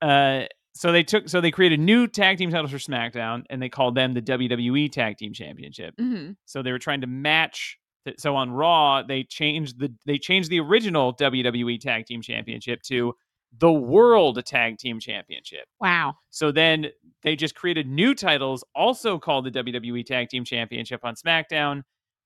uh, 0.02 0.44
so 0.74 0.92
they 0.92 1.02
took, 1.02 1.28
so 1.28 1.40
they 1.40 1.50
created 1.50 1.80
new 1.80 2.06
tag 2.06 2.38
team 2.38 2.50
titles 2.50 2.70
for 2.70 2.78
SmackDown, 2.78 3.44
and 3.50 3.60
they 3.60 3.68
called 3.68 3.94
them 3.94 4.12
the 4.12 4.22
WWE 4.22 4.90
Tag 4.90 5.16
Team 5.18 5.32
Championship. 5.32 5.94
hmm 5.98 6.32
So 6.46 6.62
they 6.62 6.72
were 6.72 6.78
trying 6.78 7.00
to 7.02 7.06
match. 7.06 7.76
th- 8.04 8.18
So 8.20 8.36
on 8.36 8.50
Raw, 8.50 9.02
they 9.02 9.24
changed 9.24 9.78
the 9.80 9.92
they 10.06 10.18
changed 10.18 10.50
the 10.50 10.60
original 10.60 11.14
WWE 11.16 11.80
Tag 11.80 12.06
Team 12.06 12.22
Championship 12.22 12.82
to 12.82 13.14
the 13.58 13.72
World 13.72 14.44
Tag 14.46 14.78
Team 14.78 15.00
Championship. 15.00 15.64
Wow. 15.80 16.14
So 16.30 16.52
then 16.52 16.86
they 17.24 17.34
just 17.34 17.56
created 17.56 17.88
new 17.88 18.14
titles, 18.14 18.62
also 18.76 19.18
called 19.18 19.44
the 19.46 19.50
WWE 19.50 20.06
Tag 20.06 20.28
Team 20.28 20.44
Championship 20.44 21.00
on 21.04 21.14
SmackDown. 21.16 21.82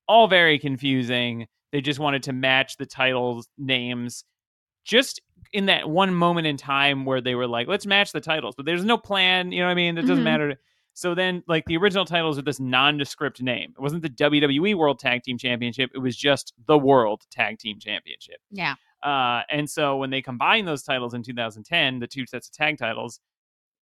All 0.07 0.29
very 0.29 0.59
confusing. 0.59 1.47
They 1.73 1.81
just 1.81 1.99
wanted 1.99 2.23
to 2.25 2.35
match 2.35 2.77
the 2.77 2.85
titles 2.87 3.49
names 3.57 4.23
just 4.85 5.21
in 5.53 5.67
that 5.67 5.89
one 5.89 6.15
moment 6.15 6.47
in 6.47 6.57
time 6.57 7.05
where 7.05 7.21
they 7.21 7.35
were 7.35 7.47
like, 7.47 7.69
let's 7.69 7.87
match 7.87 8.13
the 8.13 8.21
titles. 8.21 8.55
But 8.57 8.67
there's 8.67 8.85
no 8.85 8.97
plan, 8.99 9.53
you 9.53 9.61
know 9.61 9.67
what 9.67 9.73
I 9.73 9.75
mean? 9.75 9.97
It 9.99 10.03
doesn't 10.03 10.19
Mhm. 10.19 10.23
matter. 10.25 10.57
So 10.95 11.15
then, 11.15 11.43
like, 11.49 11.65
the 11.67 11.77
original 11.77 12.05
titles 12.05 12.37
with 12.37 12.45
this 12.45 12.61
nondescript 12.61 13.43
name. 13.43 13.73
It 13.77 13.81
wasn't 13.81 14.03
the 14.03 14.09
WWE 14.09 14.75
World 14.75 14.99
Tag 15.01 15.23
Team 15.23 15.39
Championship, 15.39 15.91
it 15.95 15.99
was 15.99 16.17
just 16.17 16.55
the 16.67 16.79
World 16.79 17.23
Tag 17.31 17.59
Team 17.59 17.79
Championship. 17.81 18.37
Yeah. 18.51 18.75
Uh, 19.03 19.43
and 19.51 19.69
so 19.69 19.97
when 19.97 20.11
they 20.11 20.23
combined 20.23 20.67
those 20.69 20.83
titles 20.83 21.15
in 21.15 21.23
2010, 21.23 21.99
the 21.99 22.07
two 22.07 22.27
sets 22.27 22.49
of 22.49 22.55
tag 22.55 22.79
titles, 22.79 23.21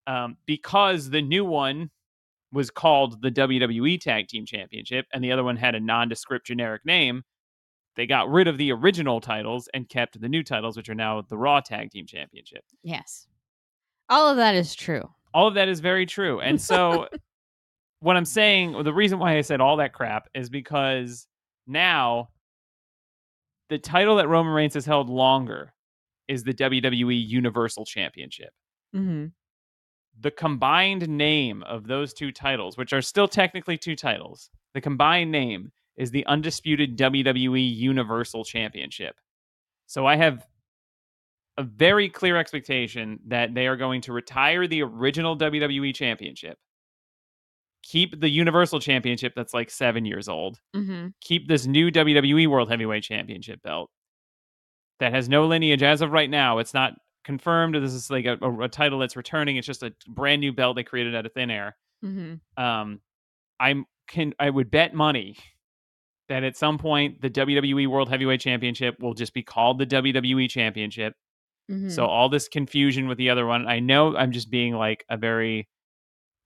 um, 0.06 0.37
because 0.47 1.11
the 1.11 1.23
new 1.23 1.44
one 1.44 1.90
was 2.52 2.71
called 2.71 3.23
the 3.23 3.30
WWE 3.30 3.99
Tag 4.00 4.28
Team 4.28 4.44
Championship 4.44 5.06
and 5.12 5.23
the 5.23 5.32
other 5.32 5.44
one 5.44 5.56
had 5.56 5.75
a 5.75 5.80
nondescript 5.80 6.47
generic 6.47 6.85
name, 6.85 7.25
they 7.96 8.06
got 8.06 8.30
rid 8.30 8.49
of 8.49 8.58
the 8.58 8.72
original 8.72 9.20
titles 9.20 9.68
and 9.75 9.88
kept 9.88 10.20
the 10.20 10.28
new 10.28 10.42
titles, 10.42 10.76
which 10.76 10.88
are 10.88 10.94
now 10.94 11.22
the 11.28 11.37
Raw 11.37 11.61
Tag 11.61 11.90
Team 11.90 12.06
Championship. 12.06 12.64
Yes. 12.82 13.26
All 14.08 14.28
of 14.28 14.37
that 14.37 14.54
is 14.54 14.75
true. 14.75 15.08
All 15.34 15.49
of 15.49 15.54
that 15.54 15.68
is 15.68 15.80
very 15.80 16.06
true. 16.06 16.40
And 16.40 16.61
so 16.61 17.08
what 18.00 18.16
I'm 18.16 18.25
saying, 18.25 18.82
the 18.82 18.92
reason 18.92 19.18
why 19.18 19.37
I 19.37 19.42
said 19.42 19.61
all 19.61 19.76
that 19.76 19.92
crap 19.92 20.28
is 20.34 20.49
because 20.50 21.26
now 21.66 22.30
the 23.68 23.78
title 23.78 24.16
that 24.16 24.28
Roman 24.28 24.52
Reigns 24.52 24.75
has 24.75 24.84
held 24.84 25.08
longer 25.08 25.72
is 26.28 26.44
the 26.44 26.54
WWE 26.54 27.28
Universal 27.28 27.84
Championship. 27.84 28.50
Mm-hmm. 28.94 29.26
The 30.20 30.30
combined 30.30 31.08
name 31.08 31.62
of 31.62 31.87
those 31.87 32.12
two 32.12 32.32
titles, 32.32 32.76
which 32.76 32.92
are 32.92 33.00
still 33.00 33.28
technically 33.28 33.78
two 33.78 33.96
titles, 33.96 34.50
the 34.75 34.80
combined 34.80 35.32
name 35.32 35.72
is 36.02 36.11
the 36.11 36.26
undisputed 36.26 36.99
WWE 36.99 37.76
Universal 37.76 38.44
Championship. 38.44 39.14
So 39.87 40.04
I 40.04 40.16
have 40.16 40.44
a 41.59 41.62
very 41.62 42.09
clear 42.09 42.37
expectation 42.37 43.21
that 43.28 43.54
they 43.54 43.66
are 43.68 43.76
going 43.76 44.00
to 44.02 44.12
retire 44.12 44.66
the 44.66 44.82
original 44.82 45.37
WWE 45.38 45.94
Championship, 45.94 46.59
keep 47.85 48.18
the 48.21 48.28
Universal 48.28 48.80
Championship 48.80 49.35
that's 49.37 49.54
like 49.54 49.71
seven 49.71 50.04
years 50.04 50.28
old, 50.28 50.59
Mm-hmm. 50.75 51.09
keep 51.21 51.47
this 51.47 51.66
new 51.66 51.90
WWE 51.90 52.49
World 52.49 52.68
Heavyweight 52.68 53.04
Championship 53.04 53.62
belt 53.62 53.90
that 54.99 55.12
has 55.12 55.28
no 55.28 55.47
lineage 55.47 55.82
as 55.82 56.00
of 56.00 56.11
right 56.11 56.30
now. 56.30 56.59
It's 56.59 56.75
not 56.75 56.94
confirmed. 57.25 57.75
This 57.76 57.92
is 57.92 58.11
like 58.11 58.25
a, 58.25 58.38
a, 58.42 58.62
a 58.62 58.68
title 58.68 58.99
that's 58.99 59.14
returning. 59.16 59.56
It's 59.56 59.66
just 59.66 59.82
a 59.85 59.92
brand 60.09 60.40
new 60.40 60.52
belt 60.52 60.75
they 60.75 60.82
created 60.82 61.14
out 61.14 61.26
of 61.26 61.32
thin 61.32 61.50
air. 61.50 61.76
Mm-hmm. 62.04 62.62
Um, 62.62 63.00
I'm 63.61 63.85
can 64.09 64.35
I 64.40 64.50
would 64.50 64.71
bet 64.71 64.94
money 64.94 65.37
that 66.33 66.45
at 66.45 66.57
some 66.57 66.79
point 66.79 67.21
the 67.21 67.29
WWE 67.29 67.87
World 67.89 68.09
Heavyweight 68.09 68.41
Championship 68.41 68.97
will 69.01 69.12
just 69.12 69.35
be 69.35 69.43
called 69.43 69.79
the 69.79 69.87
WWE 69.87 70.49
Championship. 70.49 71.15
Mm-hmm. 71.71 71.91
So 71.91 72.07
all 72.07 72.31
this 72.31 72.49
confusion 72.49 73.07
with 73.07 73.19
the 73.19 73.29
other 73.29 73.45
one, 73.47 73.69
I 73.69 73.81
know 73.81 74.17
I'm 74.17 74.33
just 74.33 74.51
being 74.51 74.75
like 74.75 75.05
a 75.11 75.17
very 75.19 75.69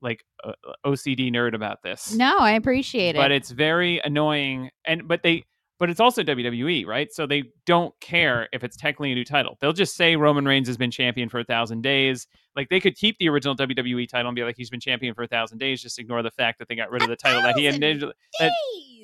like 0.02 0.24
uh, 0.44 0.52
OCD 0.84 1.32
nerd 1.32 1.54
about 1.54 1.82
this. 1.82 2.12
no, 2.12 2.36
I 2.38 2.52
appreciate 2.52 3.14
it. 3.14 3.18
but 3.18 3.30
it's 3.30 3.50
very 3.50 4.00
annoying 4.04 4.70
and 4.84 5.06
but 5.08 5.22
they 5.22 5.44
but 5.78 5.88
it's 5.90 6.00
also 6.00 6.22
WWE, 6.22 6.86
right? 6.86 7.12
So 7.12 7.26
they 7.26 7.44
don't 7.66 7.94
care 8.00 8.48
if 8.52 8.64
it's 8.64 8.76
technically 8.78 9.12
a 9.12 9.14
new 9.14 9.24
title. 9.26 9.56
They'll 9.60 9.74
just 9.74 9.94
say 9.94 10.16
Roman 10.16 10.46
Reigns 10.46 10.68
has 10.68 10.76
been 10.78 10.90
champion 10.90 11.28
for 11.28 11.38
a 11.40 11.44
thousand 11.44 11.82
days. 11.82 12.26
Like 12.56 12.70
they 12.70 12.80
could 12.80 12.96
keep 12.96 13.18
the 13.18 13.28
original 13.28 13.54
WWE 13.54 14.08
title 14.08 14.30
and 14.30 14.36
be 14.36 14.42
like 14.42 14.56
he's 14.56 14.70
been 14.70 14.80
champion 14.80 15.14
for 15.14 15.22
a 15.22 15.28
thousand 15.28 15.58
days. 15.58 15.82
Just 15.82 15.98
ignore 15.98 16.22
the 16.22 16.30
fact 16.30 16.58
that 16.58 16.68
they 16.68 16.74
got 16.76 16.90
rid 16.90 17.02
of 17.02 17.08
the 17.08 17.16
title 17.16 17.42
that 17.42 17.56
he 17.56 17.64
had. 17.66 17.74
thousand 17.80 18.12
that- 18.40 18.52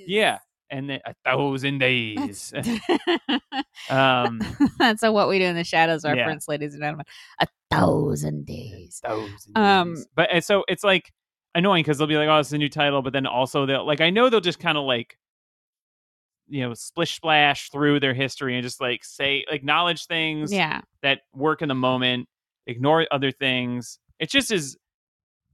yeah, 0.07 0.39
and 0.73 0.91
then 0.91 1.01
a 1.05 1.15
thousand 1.25 1.79
days. 1.79 2.53
um, 3.91 4.41
That's 4.79 5.03
a 5.03 5.13
what 5.13 5.29
we 5.29 5.39
do 5.39 5.45
in 5.45 5.55
the 5.57 5.65
shadows 5.65 6.05
Yeah. 6.05 6.13
reference, 6.13 6.49
ladies 6.49 6.75
and 6.75 6.83
gentlemen. 6.83 7.07
A 7.41 7.47
thousand 7.71 8.47
days. 8.47 9.01
thousand 9.05 9.57
Um, 9.57 9.95
days. 9.95 10.07
But 10.17 10.29
and 10.33 10.43
so 10.43 10.65
it's 10.69 10.83
like 10.83 11.13
annoying 11.55 11.83
because 11.83 11.99
they'll 11.99 12.07
be 12.09 12.17
like, 12.17 12.29
"Oh, 12.29 12.39
it's 12.41 12.53
a 12.53 12.59
new 12.59 12.69
title," 12.69 13.03
but 13.03 13.13
then 13.13 13.27
also 13.27 13.67
they'll 13.67 13.87
like 13.87 14.01
I 14.01 14.11
know 14.11 14.29
they'll 14.31 14.41
just 14.41 14.59
kind 14.59 14.77
of 14.79 14.85
like 14.85 15.17
you 16.49 16.63
know 16.67 16.75
splish 16.75 17.15
splash 17.17 17.71
through 17.71 18.01
their 18.01 18.15
history 18.15 18.55
and 18.57 18.63
just 18.65 18.81
like 18.81 19.05
say 19.05 19.45
acknowledge 19.49 20.07
things 20.07 20.53
Yeah. 20.53 20.81
that 21.03 21.21
work 21.35 21.63
in 21.63 21.69
the 21.69 21.75
moment, 21.75 22.29
ignore 22.67 23.07
other 23.11 23.31
things. 23.31 23.99
It 24.19 24.29
just 24.31 24.51
is. 24.51 24.77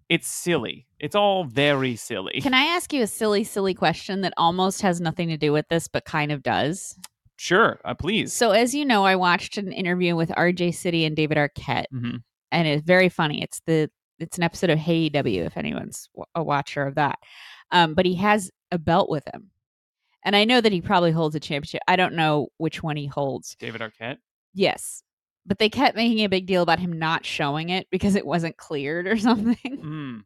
It's 0.09 0.27
silly. 0.27 0.87
It's 0.99 1.15
all 1.15 1.45
very 1.45 1.97
silly. 1.97 2.41
Can 2.41 2.55
I 2.55 2.63
ask 2.63 2.93
you 2.93 3.03
a 3.03 3.07
silly, 3.07 3.45
silly 3.45 3.75
question 3.75 4.23
that 4.23 4.33
almost 4.37 4.81
has 4.83 5.01
nothing 5.01 5.29
to 5.29 5.37
do 5.37 5.53
with 5.53 5.69
this, 5.69 5.87
but 5.89 6.05
kind 6.05 6.33
of 6.33 6.43
does? 6.43 6.97
sure, 7.37 7.81
uh, 7.85 7.95
please. 7.95 8.33
So, 8.33 8.51
as 8.51 8.75
you 8.75 8.85
know, 8.85 9.05
I 9.05 9.15
watched 9.17 9.59
an 9.59 9.73
interview 9.73 10.17
with 10.17 10.31
RJ 10.31 10.75
City 10.75 11.05
and 11.05 11.15
David 11.15 11.39
Arquette, 11.39 11.87
hmm 11.91 12.17
and 12.51 12.67
it's 12.67 12.83
very 12.85 13.09
funny. 13.11 13.43
It's 13.43 13.61
the 13.67 13.91
it's 14.19 14.39
an 14.39 14.43
episode 14.43 14.71
of 14.71 14.79
Hey 14.79 15.11
EW, 15.15 15.45
if 15.45 15.57
anyone's 15.57 16.09
a 16.35 16.43
watcher 16.43 16.83
of 16.85 16.97
that. 16.97 17.19
Um, 17.71 17.95
but 17.95 18.07
he 18.07 18.15
has 18.17 18.51
a 18.73 18.79
belt 18.79 19.09
with 19.11 19.25
him, 19.33 19.51
and 20.25 20.35
I 20.35 20.45
know 20.45 20.61
that 20.61 20.73
he 20.73 20.81
probably 20.81 21.13
holds 21.13 21.37
a 21.37 21.41
championship. 21.41 21.83
I 21.87 21.97
don't 21.97 22.15
know 22.15 22.49
which 22.57 22.83
one 22.83 22.97
he 22.97 23.07
holds. 23.07 23.55
David 23.61 23.83
Arquette. 23.83 24.17
Yes, 24.55 25.03
but 25.49 25.59
they 25.59 25.71
kept 25.71 25.97
making 25.97 26.25
a 26.25 26.29
big 26.29 26.47
deal 26.47 26.63
about 26.63 26.79
him 26.79 26.93
not 26.93 27.25
showing 27.25 27.71
it 27.71 27.89
because 27.91 28.15
it 28.15 28.27
wasn't 28.27 28.57
cleared 28.59 29.07
or 29.07 29.17
something. 29.19 29.57
Mm. 29.83 30.25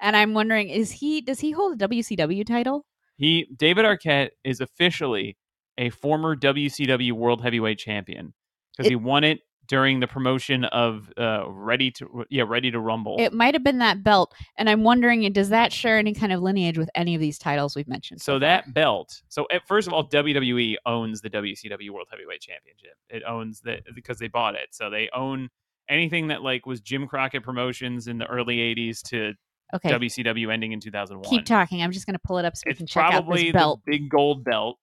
And 0.00 0.16
I'm 0.16 0.34
wondering, 0.34 0.68
is 0.68 0.90
he 0.90 1.20
does 1.20 1.40
he 1.40 1.52
hold 1.52 1.80
a 1.80 1.88
WCW 1.88 2.44
title? 2.44 2.84
He 3.16 3.46
David 3.56 3.84
Arquette 3.84 4.30
is 4.42 4.60
officially 4.60 5.36
a 5.78 5.90
former 5.90 6.36
WCW 6.36 7.12
World 7.12 7.42
Heavyweight 7.42 7.78
Champion 7.78 8.34
because 8.76 8.88
he 8.88 8.96
won 8.96 9.24
it 9.24 9.40
during 9.66 10.00
the 10.00 10.06
promotion 10.06 10.64
of 10.66 11.12
uh 11.18 11.44
Ready 11.48 11.90
to 11.92 12.24
yeah 12.30 12.44
Ready 12.46 12.70
to 12.70 12.80
Rumble. 12.80 13.16
It 13.18 13.32
might 13.32 13.54
have 13.54 13.64
been 13.64 13.78
that 13.78 14.02
belt, 14.02 14.34
and 14.56 14.68
I'm 14.68 14.82
wondering, 14.84 15.24
eh, 15.24 15.30
does 15.30 15.48
that 15.50 15.72
share 15.72 15.98
any 15.98 16.14
kind 16.14 16.32
of 16.32 16.40
lineage 16.42 16.78
with 16.78 16.90
any 16.94 17.14
of 17.14 17.20
these 17.20 17.38
titles 17.38 17.74
we've 17.76 17.88
mentioned? 17.88 18.20
so 18.20 18.32
far? 18.34 18.40
that 18.40 18.74
belt. 18.74 19.22
So 19.28 19.46
at, 19.52 19.66
first 19.66 19.86
of 19.86 19.92
all, 19.94 20.08
WWE 20.08 20.76
owns 20.86 21.20
the 21.20 21.30
WCW 21.30 21.90
World 21.90 22.08
Heavyweight 22.10 22.40
Championship. 22.40 22.94
It 23.08 23.22
owns 23.26 23.60
the 23.60 23.80
because 23.94 24.18
they 24.18 24.28
bought 24.28 24.54
it. 24.54 24.68
So 24.72 24.90
they 24.90 25.08
own 25.14 25.48
anything 25.88 26.28
that 26.28 26.42
like 26.42 26.66
was 26.66 26.80
Jim 26.80 27.06
Crockett 27.06 27.42
Promotions 27.42 28.08
in 28.08 28.18
the 28.18 28.26
early 28.26 28.56
'80s 28.58 29.02
to 29.08 29.32
okay, 29.74 29.90
WCW 29.90 30.52
ending 30.52 30.72
in 30.72 30.80
2001. 30.80 31.28
keep 31.28 31.44
talking. 31.46 31.82
I'm 31.82 31.92
just 31.92 32.06
going 32.06 32.14
to 32.14 32.20
pull 32.24 32.38
it 32.38 32.44
up 32.44 32.56
so 32.56 32.62
we 32.66 32.70
It's 32.72 32.78
can 32.78 32.86
check 32.86 33.04
out 33.04 33.10
probably 33.10 33.44
this 33.44 33.52
the 33.52 33.58
belt. 33.58 33.80
big 33.86 34.08
gold 34.08 34.44
belt. 34.44 34.78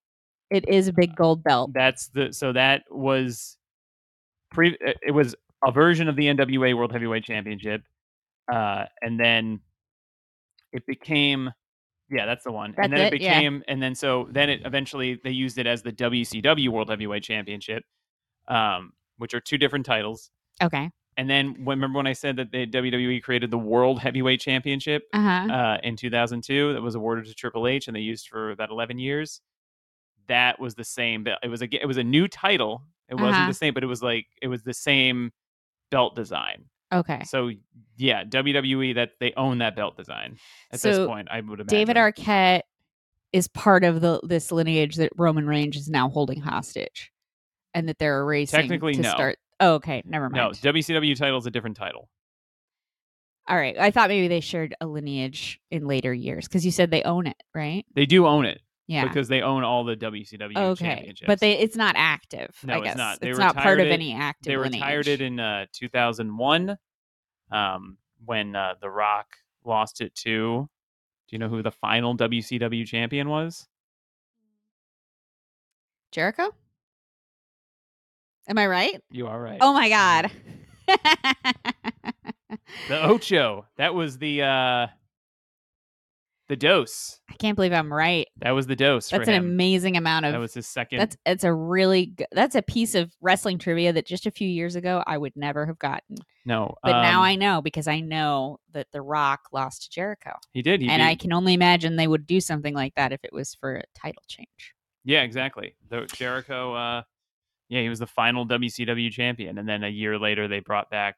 It 0.49 0.67
is 0.67 0.87
a 0.89 0.93
big 0.93 1.11
uh, 1.11 1.15
gold 1.15 1.43
belt. 1.43 1.71
That's 1.73 2.09
the 2.09 2.33
so 2.33 2.51
that 2.53 2.83
was 2.89 3.57
pre. 4.51 4.77
It 5.01 5.11
was 5.11 5.35
a 5.65 5.71
version 5.71 6.07
of 6.07 6.15
the 6.15 6.25
NWA 6.27 6.75
World 6.75 6.91
Heavyweight 6.91 7.23
Championship, 7.23 7.83
uh, 8.51 8.85
and 9.01 9.19
then 9.19 9.59
it 10.71 10.85
became. 10.85 11.51
Yeah, 12.09 12.25
that's 12.25 12.43
the 12.43 12.51
one. 12.51 12.73
and 12.77 12.91
then 12.91 12.99
it 13.01 13.13
it? 13.13 13.21
Yeah. 13.21 13.37
became, 13.39 13.63
and 13.69 13.81
then 13.81 13.95
so 13.95 14.27
then 14.31 14.49
it 14.49 14.61
eventually 14.65 15.19
they 15.23 15.29
used 15.31 15.57
it 15.57 15.65
as 15.65 15.81
the 15.81 15.93
WCW 15.93 16.67
World 16.69 16.89
Heavyweight 16.89 17.23
Championship, 17.23 17.83
um, 18.49 18.91
which 19.17 19.33
are 19.33 19.39
two 19.39 19.57
different 19.57 19.85
titles. 19.85 20.29
Okay. 20.61 20.89
And 21.17 21.29
then 21.29 21.55
when, 21.63 21.77
remember 21.77 21.97
when 21.97 22.07
I 22.07 22.13
said 22.13 22.35
that 22.37 22.51
the 22.51 22.65
WWE 22.67 23.21
created 23.23 23.49
the 23.51 23.57
World 23.57 23.99
Heavyweight 23.99 24.41
Championship 24.41 25.03
Uh 25.13 25.21
huh. 25.47 25.53
uh, 25.53 25.77
in 25.83 25.95
2002 25.95 26.73
that 26.73 26.81
was 26.81 26.95
awarded 26.95 27.25
to 27.25 27.33
Triple 27.33 27.67
H 27.67 27.87
and 27.87 27.95
they 27.95 28.01
used 28.01 28.27
for 28.27 28.51
about 28.51 28.71
11 28.71 28.97
years. 28.99 29.39
That 30.27 30.59
was 30.59 30.75
the 30.75 30.83
same. 30.85 31.25
It 31.43 31.47
was 31.49 31.61
a 31.61 31.67
it 31.81 31.85
was 31.85 31.97
a 31.97 32.03
new 32.03 32.27
title. 32.27 32.83
It 33.11 33.15
wasn't 33.15 33.33
Uh-huh. 33.35 33.47
the 33.49 33.53
same, 33.53 33.73
but 33.75 33.83
it 33.83 33.87
was 33.87 34.01
like 34.01 34.25
it 34.41 34.47
was 34.47 34.63
the 34.63 34.73
same 34.73 35.31
belt 35.91 36.15
design. 36.15 36.65
okay. 36.91 37.23
So 37.25 37.51
yeah, 37.97 38.23
WWE 38.23 38.95
that 38.95 39.11
they 39.19 39.33
own 39.37 39.59
that 39.59 39.75
belt 39.75 39.95
design 39.97 40.37
at 40.71 40.79
this 40.81 41.05
point. 41.05 41.27
I 41.29 41.41
would 41.41 41.59
imagine. 41.59 41.67
David 41.67 41.97
Arquette 41.97 42.61
is 43.33 43.47
part 43.49 43.83
of 43.83 44.01
the 44.01 44.19
this 44.23 44.51
lineage 44.51 44.95
that 44.95 45.11
Roman 45.17 45.45
Reigns 45.45 45.75
is 45.77 45.89
now 45.89 46.09
holding 46.09 46.39
hostage, 46.41 47.11
and 47.73 47.87
that 47.89 47.99
they're 47.99 48.21
erasing 48.21 48.59
Technically, 48.61 48.93
to 48.95 49.01
no. 49.01 49.09
start. 49.09 49.37
Oh, 49.59 49.73
okay. 49.75 50.01
Never 50.05 50.29
mind. 50.29 50.57
no. 50.63 50.71
WCW 50.71 51.15
title 51.17 51.37
is 51.37 51.45
a 51.45 51.51
different 51.51 51.77
title. 51.77 52.09
All 53.47 53.57
right. 53.57 53.77
I 53.77 53.91
thought 53.91 54.09
maybe 54.09 54.27
they 54.27 54.39
shared 54.39 54.75
a 54.81 54.87
lineage 54.87 55.59
in 55.69 55.85
later 55.87 56.13
years 56.13 56.47
because 56.47 56.65
you 56.65 56.71
said 56.71 56.89
they 56.91 57.03
own 57.03 57.27
it, 57.27 57.35
right? 57.53 57.85
They 57.95 58.05
do 58.05 58.25
own 58.27 58.45
it 58.45 58.61
Yeah. 58.91 59.07
because 59.07 59.29
they 59.29 59.41
own 59.41 59.63
all 59.63 59.85
the 59.85 59.95
WCW 59.95 60.57
okay. 60.57 60.85
championships. 60.85 61.25
But 61.25 61.39
they 61.39 61.57
it's 61.57 61.77
not 61.77 61.95
active. 61.97 62.53
No, 62.63 62.73
I 62.73 62.87
it's 62.87 62.97
not. 62.97 63.21
They 63.21 63.29
it's 63.29 63.39
not 63.39 63.55
part 63.55 63.79
of 63.79 63.87
it- 63.87 63.91
any 63.91 64.13
active. 64.13 64.51
they 64.51 64.57
retired 64.57 65.05
lineage. 65.05 65.21
it 65.21 65.21
in 65.21 65.39
uh, 65.39 65.67
2001 65.71 66.77
um, 67.51 67.97
when 68.25 68.53
uh, 68.53 68.73
The 68.81 68.89
Rock 68.89 69.37
lost 69.63 70.01
it 70.01 70.13
to. 70.15 70.67
Do 71.29 71.35
you 71.35 71.39
know 71.39 71.47
who 71.47 71.63
the 71.63 71.71
final 71.71 72.17
WCW 72.17 72.85
champion 72.85 73.29
was? 73.29 73.65
Jericho. 76.11 76.53
Am 78.49 78.57
I 78.57 78.67
right? 78.67 79.01
You 79.09 79.27
are 79.27 79.41
right. 79.41 79.59
Oh 79.61 79.71
my 79.71 79.87
god. 79.87 80.31
The 82.89 83.03
Ocho. 83.05 83.65
That 83.77 83.93
was 83.93 84.17
the 84.17 84.41
uh, 84.43 84.87
the 86.51 86.57
dose. 86.57 87.21
I 87.29 87.33
can't 87.35 87.55
believe 87.55 87.71
I'm 87.71 87.93
right. 87.93 88.27
That 88.41 88.51
was 88.51 88.67
the 88.67 88.75
dose 88.75 89.09
That's 89.09 89.29
an 89.29 89.35
amazing 89.35 89.95
amount 89.95 90.25
of 90.25 90.33
that 90.33 90.37
was 90.37 90.53
his 90.53 90.67
second. 90.67 90.99
That's 90.99 91.15
it's 91.25 91.43
a 91.45 91.53
really 91.53 92.07
good, 92.07 92.27
that's 92.33 92.55
a 92.55 92.61
piece 92.61 92.93
of 92.93 93.15
wrestling 93.21 93.57
trivia 93.57 93.93
that 93.93 94.05
just 94.05 94.25
a 94.25 94.31
few 94.31 94.49
years 94.49 94.75
ago 94.75 95.01
I 95.07 95.17
would 95.17 95.31
never 95.37 95.65
have 95.65 95.79
gotten. 95.79 96.17
no, 96.45 96.75
But 96.83 97.03
now 97.03 97.19
um, 97.19 97.23
I 97.23 97.35
know 97.37 97.61
because 97.61 97.87
I 97.87 98.01
know 98.01 98.59
that 98.73 98.91
The 98.91 99.01
Rock 99.01 99.47
lost 99.53 99.83
to 99.83 99.89
Jericho. 99.91 100.31
he 100.51 100.61
did. 100.61 100.81
He 100.81 100.89
and 100.89 100.99
beat- 100.99 101.07
I 101.07 101.15
can 101.15 101.31
only 101.31 101.53
imagine 101.53 101.95
they 101.95 102.05
would 102.05 102.27
do 102.27 102.41
something 102.41 102.73
like 102.73 102.95
that 102.95 103.13
if 103.13 103.23
it 103.23 103.31
was 103.31 103.55
for 103.55 103.77
a 103.77 103.83
title 103.95 104.23
change. 104.27 104.73
Yeah, 105.05 105.21
exactly. 105.21 105.75
The 105.87 106.05
Jericho. 106.13 106.73
Uh, 106.73 107.03
yeah, 107.69 107.79
he 107.79 107.87
was 107.87 107.99
the 107.99 108.07
final 108.07 108.45
WCW 108.45 109.09
champion, 109.09 109.57
and 109.57 109.69
then 109.69 109.85
a 109.85 109.89
year 109.89 110.19
later 110.19 110.49
they 110.49 110.59
brought 110.59 110.89
back 110.89 111.15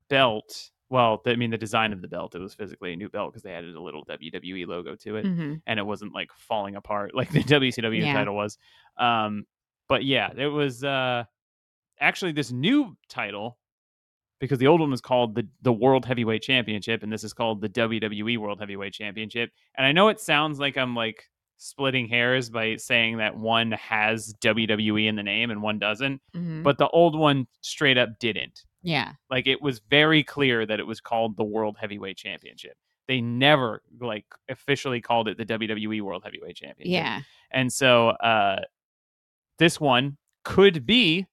the 0.00 0.14
belt. 0.16 0.70
Well, 0.92 1.22
I 1.26 1.36
mean, 1.36 1.50
the 1.50 1.56
design 1.58 1.92
of 1.94 2.02
the 2.02 2.08
belt. 2.08 2.34
It 2.34 2.38
was 2.40 2.52
physically 2.54 2.92
a 2.92 2.96
new 2.96 3.08
belt 3.08 3.32
because 3.32 3.42
they 3.42 3.52
added 3.52 3.74
a 3.74 3.80
little 3.80 4.04
WWE 4.04 4.66
logo 4.66 4.94
to 4.96 5.16
it, 5.16 5.24
Mm-hmm. 5.24 5.54
and 5.66 5.78
it 5.80 5.86
wasn't 5.86 6.12
like 6.14 6.30
falling 6.36 6.76
apart 6.76 7.14
like 7.20 7.30
the 7.30 7.42
WCW 7.42 8.02
Yeah. 8.04 8.12
title 8.12 8.34
was. 8.36 8.58
Um, 8.98 9.46
but 9.88 10.04
yeah, 10.04 10.30
it 10.36 10.48
was 10.48 10.84
uh, 10.84 11.24
actually 11.98 12.32
this 12.32 12.52
new 12.52 12.96
title 13.08 13.58
because 14.38 14.58
the 14.58 14.66
old 14.66 14.80
one 14.80 14.90
was 14.90 15.00
called 15.00 15.34
the 15.34 15.46
the 15.62 15.72
World 15.72 16.04
Heavyweight 16.04 16.42
Championship, 16.42 17.02
and 17.02 17.10
this 17.12 17.24
is 17.24 17.32
called 17.32 17.60
the 17.62 17.68
WWE 17.70 18.36
World 18.38 18.60
Heavyweight 18.60 18.92
Championship. 18.92 19.50
And 19.76 19.86
I 19.86 19.92
know 19.92 20.08
it 20.08 20.20
sounds 20.20 20.58
like 20.58 20.76
I'm 20.76 20.94
like 20.94 21.24
splitting 21.58 22.08
hairs 22.08 22.50
by 22.50 22.76
saying 22.76 23.18
that 23.18 23.36
one 23.36 23.70
has 23.72 24.34
WWE 24.42 25.06
in 25.06 25.14
the 25.16 25.22
name 25.22 25.50
and 25.52 25.62
one 25.62 25.78
doesn't, 25.78 26.20
Mhm. 26.34 26.62
but 26.64 26.76
the 26.76 26.88
old 26.88 27.16
one 27.16 27.46
straight 27.60 27.96
up 27.96 28.18
didn't. 28.18 28.64
Yeah. 28.82 29.12
Like 29.30 29.46
it 29.46 29.62
was 29.62 29.80
very 29.90 30.22
clear 30.22 30.66
that 30.66 30.80
it 30.80 30.86
was 30.86 31.00
called 31.00 31.36
the 31.36 31.44
World 31.44 31.76
Heavyweight 31.80 32.16
Championship. 32.16 32.76
They 33.08 33.20
never 33.20 33.82
like 34.00 34.24
officially 34.48 35.00
called 35.00 35.28
it 35.28 35.36
the 35.38 35.44
WWE 35.46 36.02
World 36.02 36.22
Heavyweight 36.24 36.56
Championship. 36.56 36.92
Yeah. 36.92 37.20
And 37.50 37.72
so 37.72 38.10
uh 38.10 38.60
this 39.58 39.80
one 39.80 40.16
could 40.44 40.86
be 40.86 41.26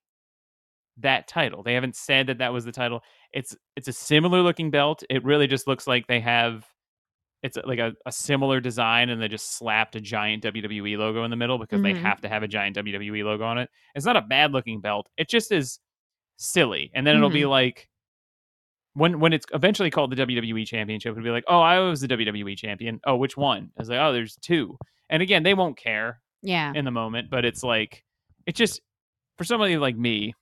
that 0.98 1.26
title. 1.28 1.62
They 1.62 1.74
haven't 1.74 1.96
said 1.96 2.26
that 2.26 2.38
that 2.38 2.52
was 2.52 2.64
the 2.64 2.72
title. 2.72 3.02
It's 3.32 3.56
it's 3.76 3.88
a 3.88 3.92
similar 3.92 4.42
looking 4.42 4.70
belt. 4.70 5.02
It 5.08 5.24
really 5.24 5.46
just 5.46 5.66
looks 5.66 5.86
like 5.86 6.06
they 6.06 6.20
have 6.20 6.66
it's 7.42 7.56
like 7.64 7.78
a, 7.78 7.94
a 8.04 8.12
similar 8.12 8.60
design 8.60 9.08
and 9.08 9.22
they 9.22 9.28
just 9.28 9.56
slapped 9.56 9.96
a 9.96 10.00
giant 10.00 10.42
WWE 10.44 10.98
logo 10.98 11.24
in 11.24 11.30
the 11.30 11.36
middle 11.36 11.56
because 11.56 11.80
they 11.80 11.94
Mhm. 11.94 12.02
have 12.02 12.20
to 12.20 12.28
have 12.28 12.42
a 12.42 12.48
giant 12.48 12.76
WWE 12.76 13.24
logo 13.24 13.44
on 13.44 13.56
it. 13.56 13.70
It's 13.94 14.04
not 14.04 14.16
a 14.18 14.20
bad 14.20 14.52
looking 14.52 14.80
belt. 14.82 15.08
It 15.16 15.30
just 15.30 15.50
is 15.50 15.78
silly. 16.40 16.90
And 16.94 17.06
then 17.06 17.16
it'll 17.16 17.30
be 17.30 17.46
like 17.46 17.88
when 18.94 19.20
when 19.20 19.32
it's 19.32 19.46
eventually 19.54 19.90
called 19.90 20.10
the 20.10 20.16
WWE 20.26 20.66
Championship, 20.66 21.12
it'll 21.12 21.22
be 21.22 21.30
like, 21.30 21.44
oh, 21.46 21.60
I 21.60 21.78
was 21.78 22.00
the 22.00 22.08
WWE 22.08 22.56
champion. 22.56 23.00
Oh, 23.06 23.16
which 23.16 23.36
one? 23.36 23.70
It's 23.78 23.88
like, 23.88 24.00
oh, 24.00 24.12
there's 24.12 24.36
two. 24.36 24.76
And 25.08 25.22
again, 25.22 25.42
they 25.42 25.54
won't 25.54 25.76
care 25.76 26.20
Yeah. 26.42 26.72
in 26.74 26.84
the 26.84 26.90
moment, 26.90 27.30
but 27.30 27.44
it's 27.44 27.62
like 27.62 28.04
it's 28.46 28.58
just 28.58 28.80
for 29.38 29.44
somebody 29.44 29.76
like 29.76 29.96
me 29.96 30.34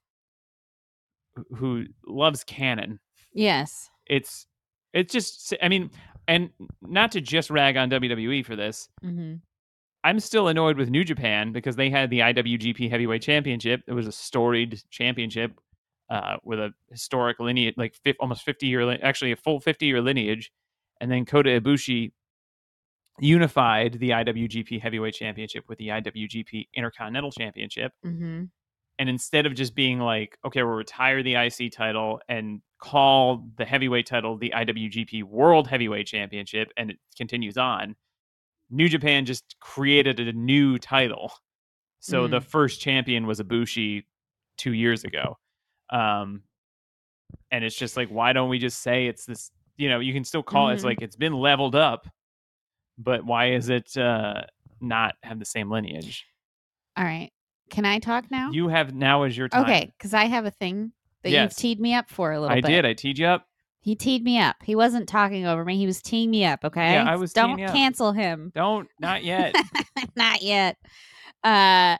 who- 1.56 1.86
loves 2.06 2.42
canon, 2.44 2.98
Yes. 3.32 3.90
it's 4.06 4.46
it's 4.94 5.12
just 5.12 5.54
I 5.62 5.68
mean, 5.68 5.90
and 6.26 6.50
not 6.82 7.12
to 7.12 7.20
just 7.20 7.50
rag 7.50 7.76
on 7.76 7.90
WWE 7.90 8.44
for 8.44 8.56
this, 8.56 8.88
hmm 9.02 9.34
I'm 10.04 10.20
still 10.20 10.46
annoyed 10.46 10.76
with 10.78 10.90
New 10.90 11.02
Japan 11.04 11.52
because 11.52 11.74
they 11.74 11.90
had 11.90 12.08
the 12.08 12.20
IWGP 12.20 12.88
Heavyweight 12.88 13.20
Championship. 13.20 13.82
It 13.88 13.92
was 13.92 14.06
a 14.06 14.12
storied 14.12 14.80
championship 14.90 15.58
uh, 16.10 16.36
with 16.42 16.58
a 16.58 16.72
historic 16.90 17.38
lineage, 17.38 17.74
like 17.76 17.94
almost 18.20 18.42
50 18.42 18.66
year, 18.66 18.90
actually 19.02 19.32
a 19.32 19.36
full 19.36 19.60
50 19.60 19.86
year 19.86 20.00
lineage. 20.00 20.50
And 21.00 21.10
then 21.10 21.24
Kota 21.24 21.60
Ibushi 21.60 22.12
unified 23.20 23.98
the 23.98 24.10
IWGP 24.10 24.80
Heavyweight 24.80 25.14
Championship 25.14 25.64
with 25.68 25.78
the 25.78 25.88
IWGP 25.88 26.68
Intercontinental 26.74 27.30
Championship. 27.30 27.92
hmm 28.02 28.44
And 28.98 29.08
instead 29.08 29.46
of 29.46 29.54
just 29.54 29.74
being 29.74 30.00
like, 30.00 30.38
okay, 30.44 30.62
we'll 30.62 30.74
retire 30.74 31.22
the 31.22 31.34
IC 31.34 31.72
title 31.72 32.20
and 32.28 32.62
call 32.80 33.48
the 33.56 33.64
heavyweight 33.64 34.06
title 34.06 34.36
the 34.36 34.52
IWGP 34.56 35.24
World 35.24 35.68
Heavyweight 35.68 36.06
Championship 36.06 36.72
and 36.76 36.90
it 36.90 36.98
continues 37.16 37.56
on, 37.56 37.96
New 38.70 38.88
Japan 38.88 39.24
just 39.24 39.56
created 39.60 40.20
a 40.20 40.32
new 40.32 40.78
title. 40.78 41.32
So 42.00 42.28
the 42.28 42.40
first 42.40 42.80
champion 42.80 43.26
was 43.26 43.40
Ibushi 43.40 44.04
two 44.56 44.72
years 44.72 45.04
ago. 45.04 45.38
Um, 45.90 46.42
and 47.50 47.64
it's 47.64 47.76
just 47.76 47.96
like, 47.96 48.08
why 48.08 48.32
don't 48.32 48.48
we 48.48 48.58
just 48.58 48.82
say 48.82 49.06
it's 49.06 49.24
this? 49.24 49.50
You 49.76 49.88
know, 49.88 50.00
you 50.00 50.12
can 50.12 50.24
still 50.24 50.42
call 50.42 50.70
it, 50.70 50.74
it's 50.74 50.84
like 50.84 51.02
it's 51.02 51.16
been 51.16 51.34
leveled 51.34 51.74
up, 51.76 52.08
but 52.98 53.24
why 53.24 53.52
is 53.52 53.68
it 53.68 53.96
uh, 53.96 54.42
not 54.80 55.14
have 55.22 55.38
the 55.38 55.44
same 55.44 55.70
lineage? 55.70 56.26
All 56.96 57.04
right. 57.04 57.30
Can 57.70 57.84
I 57.84 57.98
talk 58.00 58.30
now? 58.30 58.50
You 58.50 58.68
have 58.68 58.94
now 58.94 59.22
is 59.24 59.36
your 59.36 59.48
time. 59.48 59.64
okay, 59.64 59.92
because 59.96 60.14
I 60.14 60.24
have 60.24 60.46
a 60.46 60.50
thing 60.50 60.92
that 61.22 61.30
Yes. 61.30 61.42
you've 61.42 61.56
teed 61.56 61.80
me 61.80 61.94
up 61.94 62.08
for 62.10 62.32
a 62.32 62.40
little 62.40 62.56
I 62.56 62.60
bit. 62.60 62.68
did. 62.68 62.84
I 62.86 62.94
teed 62.94 63.18
you 63.18 63.26
up. 63.26 63.44
He 63.80 63.94
teed 63.94 64.24
me 64.24 64.40
up. 64.40 64.56
He 64.64 64.74
wasn't 64.74 65.08
talking 65.08 65.46
over 65.46 65.64
me. 65.64 65.76
He 65.76 65.86
was 65.86 66.02
teeing 66.02 66.30
me 66.30 66.44
up. 66.44 66.64
Okay. 66.64 66.94
Yeah, 66.94 67.04
I 67.04 67.16
was 67.16 67.32
Don't 67.32 67.56
cancel 67.58 68.12
him. 68.12 68.50
Don't 68.54 68.88
not 69.00 69.22
yet. 69.22 69.54
Not 70.16 70.42
yet. 70.42 70.76
Uh, 71.44 71.96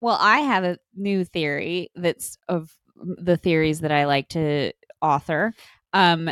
well, 0.00 0.18
I 0.20 0.40
have 0.40 0.64
a 0.64 0.76
new 0.94 1.24
theory 1.24 1.90
that's 1.94 2.36
of 2.48 2.70
the 3.02 3.36
theories 3.36 3.80
that 3.80 3.92
I 3.92 4.06
like 4.06 4.28
to 4.30 4.72
author. 5.00 5.52
Um, 5.92 6.30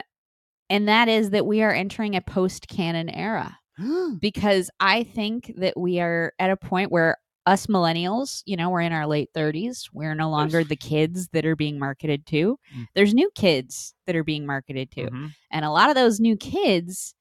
and 0.69 0.89
that 0.89 1.09
is 1.09 1.31
that 1.31 1.47
we 1.47 1.63
are 1.63 1.73
entering 1.73 2.15
a 2.15 2.21
post 2.21 2.69
canon 2.69 3.09
era 3.09 3.59
because 4.21 4.71
I 4.79 5.03
think 5.03 5.53
that 5.57 5.77
we 5.77 6.01
are 6.01 6.33
at 6.39 6.51
a 6.51 6.57
point 6.57 6.93
where 6.93 7.17
us 7.47 7.67
millennials, 7.67 8.43
you 8.45 8.57
know, 8.57 8.69
we're 8.71 8.83
in 8.83 8.93
our 8.93 9.07
late 9.07 9.31
30s. 9.35 9.89
We're 9.93 10.15
no 10.15 10.31
longer 10.31 10.63
the 10.63 10.77
kids 10.77 11.29
that 11.33 11.47
are 11.47 11.57
being 11.57 11.79
marketed 11.79 12.27
to. 12.27 12.59
Mm. 12.77 12.87
There's 12.95 13.15
new 13.15 13.31
kids 13.35 13.95
that 14.07 14.15
are 14.15 14.23
being 14.23 14.47
marketed 14.47 14.91
to. 14.93 15.11
Mhm. 15.11 15.31
And 15.51 15.65
a 15.65 15.71
lot 15.71 15.89
of 15.89 15.97
those 15.97 16.21
new 16.21 16.37
kids 16.37 17.15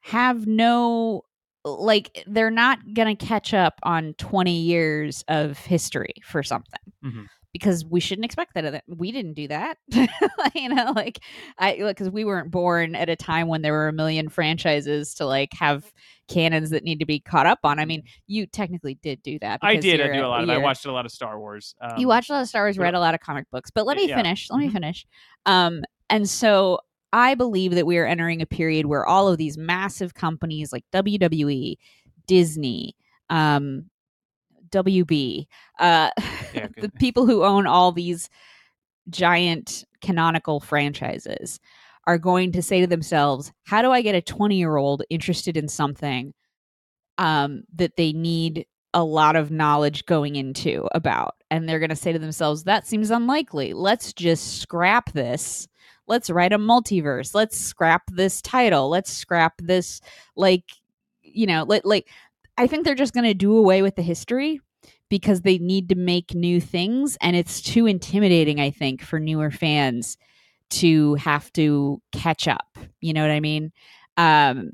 have 0.00 0.46
no 0.46 1.22
like 1.62 2.24
they're 2.26 2.50
not 2.50 2.78
going 2.94 3.14
to 3.14 3.26
catch 3.26 3.52
up 3.52 3.74
on 3.82 4.14
20 4.14 4.58
years 4.58 5.22
of 5.28 5.58
history 5.58 6.14
for 6.24 6.42
something. 6.42 6.80
Mhm. 7.04 7.26
Because 7.52 7.84
we 7.84 7.98
shouldn't 7.98 8.24
expect 8.24 8.54
that 8.54 8.64
of 8.64 8.72
them. 8.72 8.82
We 8.86 9.10
didn't 9.10 9.34
do 9.34 9.48
that. 9.48 9.76
you 10.54 10.68
know, 10.68 10.92
like 10.94 11.18
I 11.58 11.76
because 11.78 12.08
we 12.08 12.24
weren't 12.24 12.50
born 12.52 12.94
at 12.94 13.08
a 13.08 13.16
time 13.16 13.48
when 13.48 13.62
there 13.62 13.72
were 13.72 13.88
a 13.88 13.92
million 13.92 14.28
franchises 14.28 15.14
to 15.14 15.26
like 15.26 15.52
have 15.54 15.92
canons 16.28 16.70
that 16.70 16.84
need 16.84 17.00
to 17.00 17.06
be 17.06 17.18
caught 17.18 17.46
up 17.46 17.58
on. 17.64 17.80
I 17.80 17.86
mean, 17.86 18.04
you 18.28 18.46
technically 18.46 18.94
did 19.02 19.20
do 19.24 19.36
that. 19.40 19.58
I 19.62 19.76
did. 19.76 20.00
I 20.00 20.12
do 20.12 20.24
a 20.24 20.28
lot 20.28 20.44
of. 20.44 20.48
I 20.50 20.58
watched 20.58 20.86
a 20.86 20.92
lot 20.92 21.04
of 21.06 21.10
Star 21.10 21.40
Wars. 21.40 21.74
Um, 21.80 21.98
you 21.98 22.06
watched 22.06 22.30
a 22.30 22.34
lot 22.34 22.42
of 22.42 22.48
Star 22.48 22.62
Wars, 22.62 22.78
read 22.78 22.94
a 22.94 23.00
lot 23.00 23.14
of 23.14 23.20
comic 23.20 23.46
books. 23.50 23.70
But 23.72 23.84
let 23.84 23.96
me 23.96 24.06
Yeah. 24.08 24.14
finish. 24.16 24.48
Let 24.48 24.60
me 24.60 24.68
Mhm. 24.68 24.72
finish. 24.72 25.06
Um, 25.44 25.82
and 26.08 26.30
so 26.30 26.78
I 27.12 27.34
believe 27.34 27.74
that 27.74 27.84
we 27.84 27.98
are 27.98 28.06
entering 28.06 28.40
a 28.40 28.46
period 28.46 28.86
where 28.86 29.04
all 29.04 29.26
of 29.26 29.38
these 29.38 29.58
massive 29.58 30.14
companies 30.14 30.72
like 30.72 30.84
WWE, 30.92 31.76
Disney, 32.28 32.94
um, 33.28 33.89
WB, 34.70 35.46
uh, 35.78 36.10
Yeah, 36.54 36.68
the 36.80 36.90
people 36.98 37.26
who 37.26 37.44
own 37.44 37.66
all 37.66 37.92
these 37.92 38.28
giant 39.08 39.84
canonical 40.02 40.60
franchises 40.60 41.60
are 42.06 42.18
going 42.18 42.52
to 42.52 42.62
say 42.62 42.80
to 42.80 42.86
themselves, 42.86 43.52
"How 43.64 43.82
do 43.82 43.90
I 43.90 44.02
get 44.02 44.14
a 44.14 44.22
twenty-year-old 44.22 45.02
interested 45.10 45.56
in 45.56 45.68
something 45.68 46.32
um, 47.18 47.62
that 47.74 47.96
they 47.96 48.12
need 48.12 48.66
a 48.92 49.04
lot 49.04 49.36
of 49.36 49.50
knowledge 49.50 50.06
going 50.06 50.36
into 50.36 50.88
about?" 50.94 51.34
And 51.50 51.68
they're 51.68 51.78
going 51.78 51.90
to 51.90 51.96
say 51.96 52.12
to 52.12 52.18
themselves, 52.18 52.64
"That 52.64 52.86
seems 52.86 53.10
unlikely. 53.10 53.72
Let's 53.74 54.12
just 54.12 54.60
scrap 54.60 55.12
this." 55.12 55.66
Let's 56.06 56.28
write 56.28 56.52
a 56.52 56.58
multiverse. 56.58 57.36
Let's 57.36 57.56
scrap 57.56 58.02
this 58.10 58.42
title. 58.42 58.88
Let's 58.88 59.12
scrap 59.12 59.54
this 59.62 60.00
like 60.34 60.64
you 61.22 61.46
know, 61.46 61.64
like 61.68 61.82
like 61.84 62.08
I 62.60 62.66
think 62.66 62.84
they're 62.84 62.94
just 62.94 63.14
going 63.14 63.24
to 63.24 63.32
do 63.32 63.56
away 63.56 63.80
with 63.80 63.96
the 63.96 64.02
history 64.02 64.60
because 65.08 65.40
they 65.40 65.56
need 65.56 65.88
to 65.88 65.94
make 65.94 66.34
new 66.34 66.60
things 66.60 67.16
and 67.22 67.34
it's 67.34 67.62
too 67.62 67.86
intimidating 67.86 68.60
I 68.60 68.70
think 68.70 69.00
for 69.00 69.18
newer 69.18 69.50
fans 69.50 70.18
to 70.72 71.14
have 71.14 71.50
to 71.54 72.02
catch 72.12 72.46
up. 72.46 72.78
You 73.00 73.14
know 73.14 73.22
what 73.22 73.30
I 73.30 73.40
mean? 73.40 73.72
Um 74.18 74.72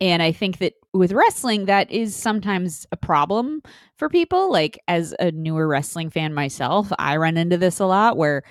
and 0.00 0.22
I 0.22 0.30
think 0.30 0.58
that 0.58 0.74
with 0.92 1.10
wrestling 1.10 1.64
that 1.64 1.90
is 1.90 2.14
sometimes 2.14 2.86
a 2.92 2.96
problem 2.96 3.60
for 3.96 4.08
people 4.08 4.52
like 4.52 4.78
as 4.86 5.16
a 5.18 5.32
newer 5.32 5.66
wrestling 5.66 6.10
fan 6.10 6.32
myself, 6.32 6.92
I 6.96 7.16
run 7.16 7.36
into 7.36 7.56
this 7.56 7.80
a 7.80 7.86
lot 7.86 8.16
where 8.16 8.44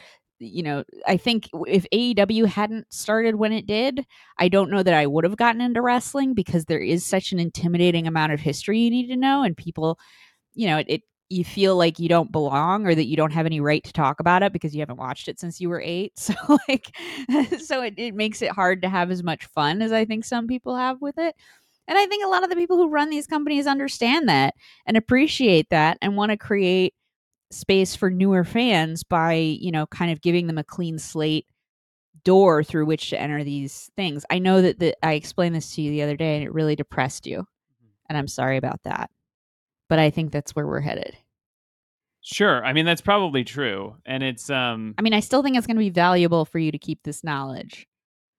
you 0.43 0.63
know, 0.63 0.84
I 1.08 1.17
think 1.17 1.49
if 1.67 1.86
AEW 1.91 2.45
hadn't 2.45 2.91
started 2.93 3.36
when 3.36 3.51
it 3.51 3.65
did, 3.65 4.06
I 4.38 4.47
don't 4.49 4.71
know 4.71 4.84
that 4.84 4.93
I 4.93 5.08
would 5.08 5.23
have 5.23 5.38
gotten 5.38 5.62
into 5.62 5.82
wrestling 5.82 6.34
because 6.34 6.65
there 6.65 6.79
is 6.79 7.06
such 7.06 7.32
an 7.32 7.39
intimidating 7.39 8.08
amount 8.08 8.34
of 8.34 8.39
history 8.39 8.79
you 8.79 8.89
need 8.89 9.08
to 9.08 9.15
know, 9.15 9.43
and 9.43 9.56
people, 9.58 9.99
you 10.53 10.67
know, 10.67 10.77
it, 10.77 10.86
it 10.89 11.01
you 11.29 11.43
feel 11.43 11.75
like 11.75 11.99
you 11.99 12.08
don't 12.08 12.32
belong 12.32 12.86
or 12.86 12.93
that 12.93 13.06
you 13.06 13.17
don't 13.17 13.34
have 13.34 13.45
any 13.45 13.60
right 13.60 13.84
to 13.84 13.93
talk 13.93 14.19
about 14.19 14.43
it 14.43 14.53
because 14.53 14.73
you 14.75 14.82
haven't 14.82 14.97
watched 14.97 15.27
it 15.27 15.39
since 15.39 15.60
you 15.60 15.69
were 15.69 15.82
eight. 15.82 16.13
So 16.17 16.34
like, 16.67 16.95
so 17.60 17.82
it, 17.82 17.95
it 17.97 18.13
makes 18.13 18.41
it 18.41 18.51
hard 18.51 18.82
to 18.84 18.89
have 18.89 19.12
as 19.12 19.23
much 19.23 19.45
fun 19.47 19.82
as 19.82 19.91
I 19.91 20.06
think 20.06 20.25
some 20.25 20.47
people 20.47 20.75
have 20.75 21.01
with 21.01 21.17
it. 21.17 21.36
And 21.88 21.97
I 21.97 22.06
think 22.06 22.23
a 22.23 22.29
lot 22.29 22.43
of 22.43 22.49
the 22.49 22.56
people 22.56 22.77
who 22.77 22.89
run 22.89 23.10
these 23.10 23.27
companies 23.27 23.67
understand 23.67 24.29
that 24.29 24.53
and 24.86 24.95
appreciate 24.95 25.69
that 25.69 25.97
and 26.01 26.15
want 26.15 26.32
to 26.32 26.38
create 26.38 26.93
space 27.53 27.95
for 27.95 28.09
newer 28.09 28.43
fans 28.43 29.03
by, 29.03 29.33
you 29.33 29.71
know, 29.71 29.85
kind 29.87 30.11
of 30.11 30.21
giving 30.21 30.47
them 30.47 30.57
a 30.57 30.63
clean 30.63 30.99
slate 30.99 31.45
door 32.23 32.63
through 32.63 32.85
which 32.85 33.09
to 33.09 33.19
enter 33.19 33.43
these 33.43 33.89
things. 33.95 34.25
I 34.29 34.39
know 34.39 34.61
that 34.61 34.79
the, 34.79 34.95
I 35.03 35.13
explained 35.13 35.55
this 35.55 35.75
to 35.75 35.81
you 35.81 35.91
the 35.91 36.03
other 36.03 36.15
day 36.15 36.35
and 36.35 36.43
it 36.43 36.53
really 36.53 36.75
depressed 36.75 37.25
you. 37.27 37.45
And 38.09 38.17
I'm 38.17 38.27
sorry 38.27 38.57
about 38.57 38.81
that. 38.83 39.09
But 39.89 39.99
I 39.99 40.09
think 40.09 40.31
that's 40.31 40.55
where 40.55 40.67
we're 40.67 40.81
headed. 40.81 41.15
Sure. 42.21 42.63
I 42.63 42.71
mean, 42.71 42.85
that's 42.85 43.01
probably 43.01 43.43
true, 43.43 43.97
and 44.05 44.23
it's 44.23 44.49
um. 44.49 44.95
I 44.97 45.01
mean, 45.01 45.13
I 45.13 45.19
still 45.19 45.43
think 45.43 45.57
it's 45.57 45.67
going 45.67 45.75
to 45.75 45.81
be 45.81 45.89
valuable 45.89 46.45
for 46.45 46.57
you 46.57 46.71
to 46.71 46.77
keep 46.77 47.03
this 47.03 47.21
knowledge 47.21 47.85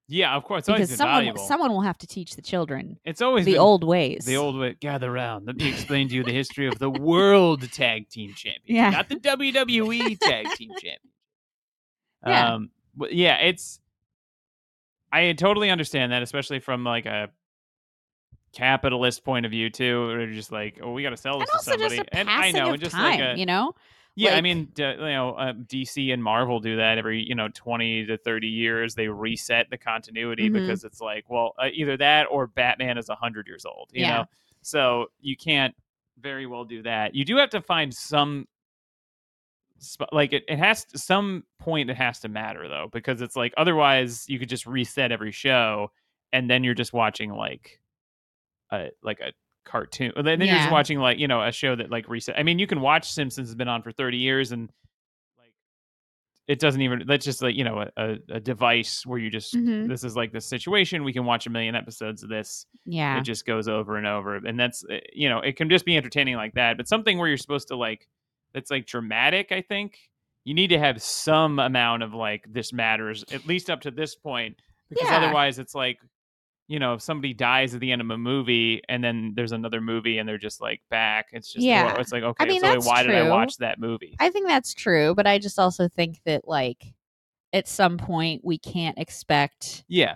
Yeah, 0.06 0.34
of 0.36 0.44
course. 0.44 0.66
Because 0.66 0.94
someone 0.94 1.16
valuable. 1.22 1.46
someone 1.46 1.72
will 1.72 1.80
have 1.80 1.96
to 1.98 2.06
teach 2.06 2.36
the 2.36 2.42
children 2.42 2.98
it's 3.04 3.22
always 3.22 3.46
the 3.46 3.56
old 3.58 3.84
ways. 3.84 4.26
the 4.26 4.36
old 4.36 4.58
way. 4.58 4.76
Gather 4.78 5.10
round. 5.10 5.46
Let 5.46 5.56
me 5.56 5.68
explain 5.68 6.08
to 6.10 6.14
you 6.14 6.22
the 6.24 6.32
history 6.32 6.66
of 6.66 6.78
the 6.78 6.90
World 6.90 7.70
Tag 7.72 8.08
Team 8.10 8.34
Championship, 8.34 8.62
Yeah. 8.66 8.90
not 8.90 9.08
the 9.08 9.16
WWE 9.16 10.18
Tag 10.20 10.46
Team 10.56 10.70
Championship. 10.72 11.00
Yeah. 12.26 12.54
Um, 12.54 12.70
yeah, 13.10 13.36
it's. 13.36 13.80
I 15.12 15.32
totally 15.32 15.70
understand 15.70 16.12
that, 16.12 16.22
especially 16.22 16.58
from 16.58 16.84
like 16.84 17.06
a 17.06 17.28
capitalist 18.52 19.24
point 19.24 19.46
of 19.46 19.52
view 19.52 19.70
too. 19.70 20.10
Or 20.10 20.26
just 20.26 20.52
like, 20.52 20.80
oh, 20.82 20.92
we 20.92 21.02
got 21.02 21.10
to 21.10 21.16
sell 21.16 21.38
this 21.38 21.48
and 21.48 21.48
to 21.50 21.54
also 21.56 21.70
somebody, 21.72 21.96
just 21.96 22.08
a 22.08 22.16
and 22.16 22.30
I 22.30 22.50
know, 22.50 22.76
just 22.76 22.94
time, 22.94 23.20
like 23.20 23.36
a 23.36 23.38
you 23.38 23.46
know. 23.46 23.74
Yeah. 24.16 24.34
I 24.36 24.40
mean, 24.40 24.66
d- 24.74 24.82
you 24.84 24.96
know, 24.96 25.32
uh, 25.34 25.52
DC 25.52 26.12
and 26.12 26.22
Marvel 26.22 26.60
do 26.60 26.76
that 26.76 26.98
every 26.98 27.22
you 27.22 27.34
know 27.34 27.48
twenty 27.48 28.04
to 28.06 28.16
thirty 28.16 28.48
years. 28.48 28.94
They 28.94 29.08
reset 29.08 29.70
the 29.70 29.78
continuity 29.78 30.48
Mhm. 30.48 30.52
because 30.54 30.84
it's 30.84 31.00
like, 31.00 31.24
well, 31.28 31.54
uh, 31.58 31.68
either 31.72 31.96
that 31.98 32.26
or 32.30 32.46
Batman 32.46 32.98
is 32.98 33.08
hundred 33.10 33.46
years 33.46 33.64
old. 33.64 33.90
You 33.92 34.02
Yeah. 34.02 34.16
know, 34.18 34.24
so 34.62 35.06
you 35.20 35.36
can't 35.36 35.74
very 36.20 36.46
well 36.46 36.64
do 36.64 36.82
that. 36.82 37.14
You 37.14 37.24
do 37.24 37.36
have 37.36 37.50
to 37.50 37.60
find 37.60 37.92
some. 37.94 38.46
sp- 39.82 40.08
Like 40.12 40.32
it, 40.32 40.44
it 40.48 40.58
has 40.58 40.84
to, 40.86 40.98
some 40.98 41.44
point 41.58 41.90
it 41.90 41.96
has 41.96 42.20
to 42.20 42.28
matter 42.28 42.68
though 42.68 42.88
because 42.92 43.20
it's 43.20 43.36
like 43.36 43.52
otherwise 43.56 44.24
you 44.28 44.38
could 44.38 44.48
just 44.48 44.66
reset 44.66 45.12
every 45.12 45.32
show 45.32 45.90
and 46.32 46.48
then 46.48 46.64
you're 46.64 46.74
just 46.74 46.92
watching 46.92 47.30
like 47.32 47.80
a 48.72 48.90
like 49.02 49.20
a 49.20 49.32
cartoon. 49.64 50.12
Then 50.16 50.24
then 50.24 50.40
you're 50.42 50.56
just 50.56 50.70
watching 50.70 50.98
like 50.98 51.18
you 51.18 51.28
know 51.28 51.42
a 51.42 51.52
show 51.52 51.74
that 51.76 51.90
like 51.90 52.08
reset. 52.08 52.38
I 52.38 52.42
mean, 52.42 52.58
you 52.58 52.66
can 52.66 52.80
watch 52.80 53.10
Simpsons 53.10 53.48
has 53.48 53.54
been 53.54 53.68
on 53.68 53.82
for 53.82 53.92
thirty 53.92 54.18
years 54.18 54.52
and 54.52 54.70
like 55.38 55.52
it 56.46 56.58
doesn't 56.58 56.80
even. 56.82 57.04
That's 57.06 57.24
just 57.24 57.42
like 57.42 57.54
you 57.56 57.64
know 57.64 57.86
a, 57.96 58.16
a, 58.30 58.40
device 58.40 59.04
where 59.06 59.18
you 59.18 59.30
just 59.30 59.54
Mhm. 59.54 59.88
this 59.88 60.04
is 60.04 60.16
like 60.16 60.32
the 60.32 60.40
situation. 60.40 61.04
We 61.04 61.12
can 61.12 61.24
watch 61.24 61.46
a 61.46 61.50
million 61.50 61.74
episodes 61.74 62.22
of 62.22 62.28
this. 62.28 62.66
Yeah. 62.84 63.18
It 63.18 63.22
just 63.22 63.46
goes 63.46 63.68
over 63.68 63.96
and 63.96 64.06
over, 64.06 64.36
and 64.36 64.58
that's 64.58 64.84
uh, 64.84 64.98
you 65.12 65.28
know 65.28 65.38
it 65.40 65.56
can 65.56 65.70
just 65.70 65.84
be 65.84 65.96
entertaining 65.96 66.36
like 66.36 66.54
that. 66.54 66.76
But 66.76 66.88
something 66.88 67.18
where 67.18 67.28
you're 67.28 67.36
supposed 67.38 67.68
to 67.68 67.76
like 67.76 68.06
that's 68.52 68.70
like 68.70 68.86
dramatic. 68.86 69.52
I 69.52 69.62
think 69.62 69.98
you 70.44 70.52
need 70.54 70.68
to 70.68 70.78
have 70.78 71.02
some 71.02 71.58
amount 71.58 72.02
of 72.02 72.12
like 72.12 72.44
this 72.52 72.72
matters 72.72 73.24
at 73.32 73.46
least 73.46 73.70
up 73.70 73.80
to 73.80 73.90
this 73.90 74.14
point 74.14 74.60
because 74.90 75.08
Yeah. 75.08 75.16
otherwise 75.16 75.58
it's 75.58 75.74
like 75.74 75.98
you 76.68 76.78
know 76.78 76.94
if 76.94 77.02
somebody 77.02 77.34
dies 77.34 77.74
at 77.74 77.80
the 77.80 77.92
end 77.92 78.00
of 78.00 78.08
a 78.10 78.16
movie 78.18 78.82
and 78.88 79.02
then 79.04 79.32
there's 79.36 79.52
another 79.52 79.80
movie 79.80 80.18
and 80.18 80.28
they're 80.28 80.38
just 80.38 80.60
like 80.60 80.80
back 80.90 81.26
it's 81.32 81.52
just 81.52 81.64
Yeah. 81.64 81.94
it's 81.98 82.12
like 82.12 82.22
okay 82.22 82.44
I 82.44 82.48
mean, 82.48 82.60
so 82.62 82.80
why 82.80 83.02
did 83.02 83.14
i 83.14 83.28
watch 83.28 83.58
that 83.58 83.78
movie 83.78 84.16
I 84.18 84.30
think 84.30 84.48
that's 84.48 84.72
true, 84.74 85.14
but 85.14 85.26
I 85.26 85.38
just 85.38 85.58
also 85.58 85.88
think 85.88 86.20
that 86.24 86.48
like 86.48 86.94
at 87.52 87.68
some 87.68 87.98
point 87.98 88.40
we 88.44 88.58
can't 88.58 88.98
expect 88.98 89.84
yeah 89.88 90.14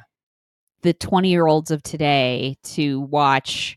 the 0.82 0.94
20 0.94 1.28
year 1.28 1.46
olds 1.46 1.70
of 1.70 1.82
today 1.82 2.56
to 2.62 3.00
watch 3.00 3.76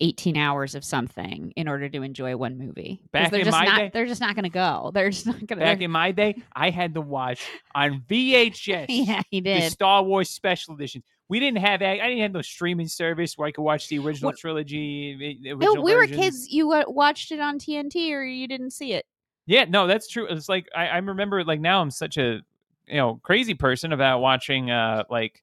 18 0.00 0.36
hours 0.36 0.74
of 0.74 0.84
something 0.84 1.52
in 1.56 1.68
order 1.68 1.88
to 1.88 2.02
enjoy 2.02 2.36
one 2.36 2.58
movie. 2.58 3.00
Back 3.12 3.30
they're 3.30 3.40
in 3.40 3.46
just 3.46 3.56
my 3.58 3.64
not 3.64 3.78
day- 3.78 3.90
they're 3.94 4.04
just 4.06 4.20
not 4.20 4.34
going 4.34 4.42
to 4.44 4.50
go. 4.50 4.90
They're 4.92 5.08
just 5.08 5.26
not 5.26 5.38
going 5.38 5.58
to. 5.58 5.64
back 5.64 5.80
in 5.80 5.90
my 5.90 6.12
day 6.12 6.42
i 6.54 6.68
had 6.70 6.94
to 6.94 7.00
watch 7.00 7.46
on 7.74 8.02
vhs 8.08 8.86
Yeah, 8.88 9.22
he 9.30 9.40
the 9.40 9.60
did. 9.60 9.72
star 9.72 10.02
wars 10.02 10.28
special 10.30 10.74
editions 10.74 11.04
we 11.28 11.40
didn't 11.40 11.58
have 11.58 11.82
i 11.82 11.96
didn't 11.96 12.20
have 12.20 12.32
no 12.32 12.42
streaming 12.42 12.86
service 12.88 13.36
where 13.36 13.48
i 13.48 13.50
could 13.50 13.62
watch 13.62 13.88
the 13.88 13.98
original 13.98 14.28
What- 14.30 14.38
trilogy 14.38 15.38
the 15.42 15.50
No, 15.50 15.56
original 15.56 15.84
we 15.84 15.94
were 15.96 16.06
kids. 16.06 16.48
You 16.50 16.68
watched 16.88 17.32
it 17.32 17.40
on 17.40 17.58
TNT 17.58 18.12
or 18.12 18.22
you 18.22 18.46
didn't 18.48 18.70
see 18.70 18.92
it. 18.92 19.04
Yeah, 19.46 19.64
no, 19.68 19.86
that's 19.86 20.08
true. 20.08 20.26
It's 20.26 20.48
like 20.48 20.68
I, 20.74 20.86
I 20.88 20.96
remember 20.98 21.44
like 21.44 21.60
now 21.60 21.80
I'm 21.80 21.90
such 21.90 22.16
a 22.18 22.40
you 22.88 22.96
know 22.96 23.20
crazy 23.22 23.54
person 23.54 23.92
about 23.92 24.20
watching 24.20 24.70
uh 24.70 25.04
like 25.10 25.42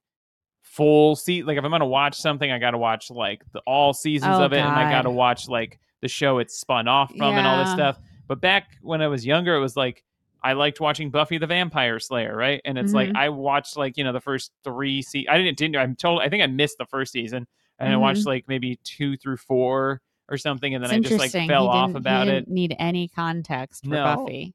full 0.62 1.16
see 1.16 1.44
like 1.44 1.58
if 1.58 1.64
I'm 1.64 1.72
gonna 1.72 1.86
watch 1.86 2.16
something 2.16 2.50
I 2.52 2.58
gotta 2.60 2.78
watch 2.78 3.10
like 3.12 3.44
the 3.54 3.60
all 3.68 3.94
seasons 3.94 4.36
Oh, 4.38 4.44
of 4.46 4.54
it 4.54 4.60
and 4.60 4.68
I 4.70 4.90
gotta 4.92 5.10
watch 5.12 5.48
like 5.48 5.80
the 6.02 6.08
show 6.08 6.40
it's 6.40 6.58
spun 6.58 6.88
off 6.88 7.12
from 7.12 7.22
and 7.36 7.46
all 7.48 7.64
this 7.64 7.72
stuff. 7.74 7.98
But 8.28 8.42
back 8.42 8.78
when 8.82 9.02
I 9.02 9.08
was 9.08 9.26
younger, 9.26 9.56
it 9.56 9.60
was 9.60 9.78
like 9.78 10.04
I 10.44 10.54
liked 10.54 10.80
watching 10.82 11.10
Buffy 11.10 11.38
the 11.38 11.48
Vampire 11.48 12.00
Slayer, 12.00 12.36
right? 12.36 12.60
And 12.66 12.78
it's 12.78 12.92
like 12.94 13.10
Mhm. 13.10 13.16
I 13.18 13.30
watched 13.30 13.78
like 13.78 13.98
you 13.98 14.04
know 14.04 14.12
the 14.14 14.22
first 14.22 14.52
three 14.64 15.02
se- 15.02 15.28
I 15.30 15.38
didn't 15.38 15.58
didn't 15.58 15.78
I'm 15.78 15.96
told 15.96 16.22
I 16.22 16.30
think 16.30 16.44
I 16.44 16.48
missed 16.48 16.78
the 16.78 16.86
first 16.86 17.12
season 17.14 17.48
and 17.80 17.92
I 17.94 17.98
watched 17.98 18.26
like 18.26 18.46
maybe 18.48 18.78
two 18.84 19.16
through 19.18 19.38
four 19.38 20.02
or 20.30 20.38
something 20.38 20.74
and 20.76 20.84
then 20.84 20.90
Mm-hmm. 20.92 21.00
It's 21.00 21.08
I 21.14 21.18
just 21.28 21.36
like 21.36 21.48
fell 21.50 21.68
off 21.68 21.96
about 21.96 22.28
it. 22.28 22.48
need 22.48 22.76
any 22.80 23.08
context 23.08 23.84
for 23.86 23.90
No. 23.92 24.04
Buffy. 24.16 24.54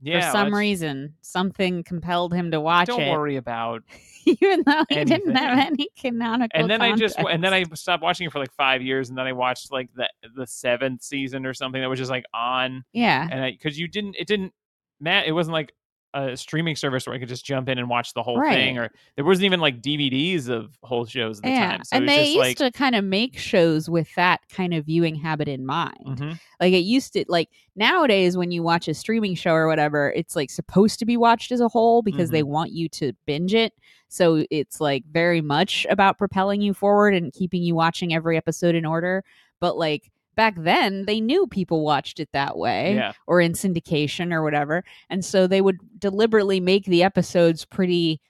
Yeah, 0.00 0.30
for 0.30 0.36
some 0.38 0.54
reason, 0.54 1.14
something 1.22 1.82
compelled 1.82 2.32
him 2.32 2.52
to 2.52 2.60
watch 2.60 2.86
Don't 2.86 3.00
it, 3.00 3.10
worry 3.10 3.34
about 3.34 3.82
even 4.26 4.62
though 4.64 4.84
he 4.88 4.94
anything. 4.96 5.18
didn't 5.24 5.34
have 5.34 5.58
any 5.58 5.88
canonical. 5.98 6.60
and 6.60 6.70
then 6.70 6.80
I 6.80 6.94
just 6.94 7.18
and 7.18 7.42
then. 7.42 7.52
I 7.52 7.64
stopped 7.74 8.00
watching 8.04 8.24
it 8.28 8.30
for 8.32 8.38
like 8.38 8.52
five 8.52 8.80
years, 8.80 9.08
and 9.08 9.18
then 9.18 9.26
I 9.26 9.32
watched 9.32 9.72
like 9.72 9.88
the 9.96 10.08
the 10.36 10.46
seventh 10.46 11.02
season 11.02 11.44
or 11.44 11.52
something 11.52 11.80
that 11.80 11.88
was 11.90 11.98
just 11.98 12.12
like 12.12 12.24
on, 12.32 12.84
yeah, 12.92 13.26
and 13.28 13.42
I 13.42 13.50
because 13.50 13.76
you 13.76 13.88
didn't 13.88 14.14
it 14.16 14.28
didn't 14.28 14.52
Matt 15.00 15.26
it 15.26 15.32
wasn't 15.32 15.54
like 15.54 15.72
a 16.14 16.36
streaming 16.36 16.74
service 16.74 17.06
where 17.06 17.14
I 17.14 17.18
could 17.18 17.28
just 17.28 17.44
jump 17.44 17.68
in 17.68 17.78
and 17.78 17.88
watch 17.88 18.14
the 18.14 18.22
whole 18.22 18.40
thing, 18.40 18.78
or 18.78 18.90
there 19.16 19.24
wasn't 19.24 19.44
even 19.44 19.60
like 19.60 19.82
DVDs 19.82 20.48
of 20.48 20.76
whole 20.82 21.04
shows 21.04 21.38
at 21.38 21.42
the 21.42 21.50
yeah, 21.50 21.70
time, 21.72 21.84
so 21.84 21.96
and 21.96 22.04
it 22.04 22.06
was 22.06 22.16
they 22.16 22.26
used 22.26 22.38
like 22.38 22.56
to 22.56 22.70
kind 22.70 22.94
of 22.94 23.04
make 23.04 23.36
shows 23.36 23.90
with 23.90 24.12
that 24.14 24.40
kind 24.48 24.72
of 24.72 24.86
viewing 24.86 25.14
habit 25.14 25.48
in 25.48 25.66
mind. 25.66 25.98
mhm. 26.06 26.40
Like 26.60 26.72
it 26.72 26.78
used 26.78 27.12
to 27.12 27.24
like 27.28 27.50
nowadays 27.76 28.36
when 28.36 28.50
you 28.50 28.62
watch 28.62 28.88
a 28.88 28.94
streaming 28.94 29.34
show 29.34 29.52
or 29.52 29.66
whatever, 29.68 30.10
it's 30.16 30.34
like 30.34 30.50
supposed 30.50 30.98
to 31.00 31.04
be 31.04 31.16
watched 31.16 31.52
as 31.52 31.60
a 31.60 31.68
whole 31.68 32.02
because 32.02 32.30
they 32.30 32.42
want 32.42 32.72
you 32.72 32.88
to 32.90 33.12
binge 33.26 33.54
it. 33.54 33.74
So 34.08 34.44
it's 34.50 34.80
like 34.80 35.04
very 35.12 35.42
much 35.42 35.86
about 35.90 36.16
propelling 36.16 36.62
you 36.62 36.72
forward 36.72 37.14
and 37.14 37.32
keeping 37.32 37.62
you 37.62 37.74
watching 37.74 38.14
every 38.14 38.36
episode 38.36 38.74
in 38.74 38.86
order. 38.86 39.24
But 39.60 39.76
like 39.76 40.10
back 40.38 40.54
then, 40.56 41.04
they 41.04 41.20
knew 41.20 41.46
people 41.48 41.82
watched 41.84 42.18
it 42.20 42.30
that 42.32 42.56
way 42.56 42.94
yeah, 42.94 43.12
or 43.26 43.40
in 43.42 43.52
syndication 43.52 44.32
or 44.32 44.42
whatever. 44.42 44.84
And 45.10 45.22
so 45.24 45.46
they 45.46 45.60
would 45.60 45.76
deliberately 45.98 46.60
make 46.60 46.84
the 46.86 47.02
episodes 47.02 47.64
pretty, 47.66 48.20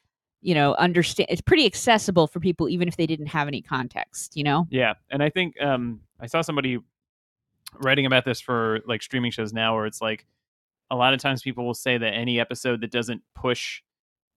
you 0.41 0.55
know, 0.55 0.75
understand 0.77 1.29
it's 1.31 1.43
pretty 1.43 1.67
accessible 1.67 2.27
for 2.27 2.41
people 2.41 2.69
even 2.69 2.89
if 2.89 2.97
they 2.97 3.07
didn't 3.07 3.27
have 3.27 3.47
any 3.47 3.63
context, 3.63 4.37
you 4.37 4.43
know? 4.43 4.67
yeah, 4.71 4.95
and 5.11 5.23
I 5.23 5.29
think 5.31 5.61
um 5.63 6.01
I 6.19 6.27
saw 6.27 6.41
somebody 6.41 6.79
writing 7.79 8.07
about 8.07 8.25
this 8.25 8.41
for 8.41 8.81
like 8.87 9.03
streaming 9.03 9.31
shows 9.31 9.53
now, 9.53 9.75
where 9.77 9.87
it's 9.87 10.01
like 10.01 10.27
a 10.91 10.97
lot 10.97 11.13
of 11.13 11.21
times 11.21 11.43
people 11.43 11.67
will 11.67 11.75
say 11.75 11.99
that 11.99 12.15
any 12.15 12.41
episode 12.41 12.81
that 12.81 12.91
doesn't 12.91 13.23
push 13.35 13.83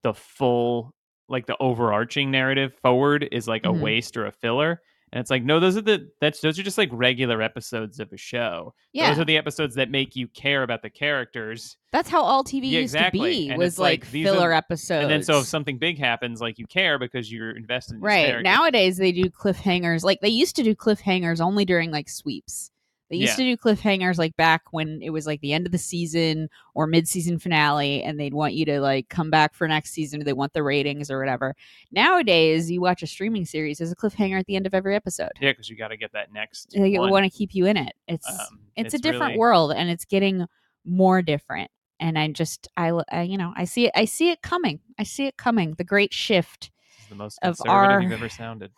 the 0.03 0.13
full 0.13 0.93
like 1.29 1.45
the 1.45 1.55
overarching 1.61 2.29
narrative 2.29 2.73
forward 2.81 3.27
is 3.31 3.47
like 3.47 3.63
Mhm. 3.63 3.69
a 3.69 3.73
waste 3.83 4.17
or 4.17 4.25
a 4.25 4.31
filler 4.33 4.81
and 5.13 5.19
it's 5.19 5.29
like 5.29 5.43
no 5.43 5.59
those 5.59 5.75
are 5.77 5.81
the 5.81 6.09
that's 6.21 6.39
those 6.41 6.57
are 6.57 6.63
just 6.63 6.77
like 6.77 6.89
regular 6.91 7.41
episodes 7.41 7.99
of 7.99 8.11
a 8.13 8.17
show 8.17 8.73
Yeah. 8.93 9.09
those 9.09 9.19
are 9.19 9.25
the 9.25 9.37
episodes 9.37 9.75
that 9.75 9.89
make 9.89 10.15
you 10.15 10.27
care 10.27 10.63
about 10.63 10.81
the 10.81 10.89
characters 10.89 11.77
That's 11.91 12.09
how 12.09 12.21
all 12.21 12.43
TV 12.43 12.63
Yeah, 12.71 12.79
used 12.79 12.95
exactly. 12.95 13.19
to 13.19 13.25
be 13.45 13.49
And 13.49 13.57
was 13.59 13.77
like, 13.77 14.01
like, 14.03 14.11
these 14.11 14.27
are- 14.27 14.33
filler 14.33 14.53
episodes. 14.53 15.03
and 15.03 15.11
then 15.11 15.23
so 15.23 15.39
if 15.39 15.45
something 15.45 15.77
big 15.77 15.97
happens 15.99 16.39
like 16.41 16.57
you 16.59 16.65
care 16.67 16.97
because 16.99 17.31
you're 17.31 17.51
invested 17.55 17.95
in 17.95 18.01
right 18.01 18.41
nowadays 18.41 18.97
they 18.97 19.11
do 19.11 19.25
cliffhangers 19.25 20.03
like 20.03 20.19
they 20.21 20.29
used 20.29 20.55
to 20.55 20.63
do 20.63 20.75
cliffhangers 20.75 21.41
only 21.41 21.65
during 21.65 21.91
like 21.91 22.07
sweeps. 22.09 22.71
They 23.11 23.17
used 23.17 23.37
Yeah. 23.37 23.43
to 23.45 23.55
do 23.55 23.57
cliffhangers 23.57 24.17
like 24.17 24.35
back 24.37 24.61
when 24.71 25.01
it 25.03 25.09
was 25.09 25.27
like 25.27 25.41
the 25.41 25.51
end 25.53 25.65
of 25.65 25.73
the 25.73 25.77
season 25.77 26.49
or 26.73 26.87
mid-season 26.87 27.37
finale, 27.39 28.01
and 28.01 28.17
they'd 28.17 28.33
want 28.33 28.53
you 28.53 28.63
to 28.65 28.79
like 28.79 29.09
come 29.09 29.29
back 29.29 29.53
for 29.53 29.67
next 29.67 29.91
season. 29.91 30.21
Or 30.21 30.23
they 30.23 30.31
want 30.33 30.53
the 30.53 30.63
ratings 30.63 31.11
or 31.11 31.19
whatever. 31.19 31.53
Nowadays, 31.91 32.71
you 32.71 32.81
watch 32.81 33.03
a 33.03 33.07
streaming 33.07 33.45
series, 33.45 33.77
there's 33.77 33.91
a 33.91 33.95
cliffhanger 33.95 34.39
at 34.39 34.45
the 34.45 34.55
end 34.55 34.65
of 34.65 34.73
every 34.73 34.95
episode. 34.95 35.29
yeah 35.41 35.51
because 35.51 35.69
you 35.69 35.75
got 35.75 35.89
to 35.89 35.97
get 35.97 36.13
that 36.13 36.31
next 36.33 36.71
They 36.73 36.97
want 36.97 37.25
to 37.25 37.29
keep 37.29 37.53
you 37.53 37.65
in 37.65 37.77
it. 37.77 37.93
It's 38.07 38.27
Um, 38.27 38.59
it's, 38.75 38.93
a 38.93 38.97
different 38.97 39.31
really- 39.31 39.39
world, 39.39 39.73
and 39.73 39.89
it's 39.89 40.05
getting 40.05 40.45
more 40.85 41.21
different. 41.21 41.69
And 41.99 42.17
I 42.17 42.29
just 42.29 42.67
I, 42.77 42.91
I 43.11 43.21
you 43.23 43.37
know 43.37 43.53
I 43.55 43.65
see 43.65 43.85
it 43.85 43.91
I 43.93 44.05
see 44.05 44.31
it 44.31 44.41
coming. 44.41 44.79
I 44.97 45.03
see 45.03 45.27
it 45.27 45.37
coming. 45.37 45.75
The 45.77 45.83
great 45.83 46.13
shift. 46.13 46.71
The 47.09 47.15
most 47.15 47.37
of 47.43 47.57
conservative 47.57 47.91
our- 47.91 48.01
you've 48.01 48.11
ever 48.13 48.29
sounded 48.29 48.71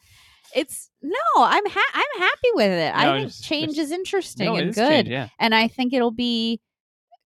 It's 0.55 0.89
no, 1.01 1.17
I'm 1.37 1.65
ha- 1.65 1.91
I'm 1.93 2.21
happy 2.21 2.49
with 2.53 2.71
it. 2.71 2.93
No, 2.93 2.99
I 2.99 3.03
think 3.13 3.17
it's- 3.27 3.41
change 3.41 3.71
it's- 3.73 3.85
is 3.87 3.91
interesting 3.91 4.45
no, 4.47 4.55
and 4.55 4.69
is 4.69 4.75
good, 4.75 4.89
change, 4.89 5.09
yeah 5.09 5.29
and 5.39 5.53
I 5.55 5.67
think 5.67 5.93
it'll 5.93 6.11
be 6.11 6.59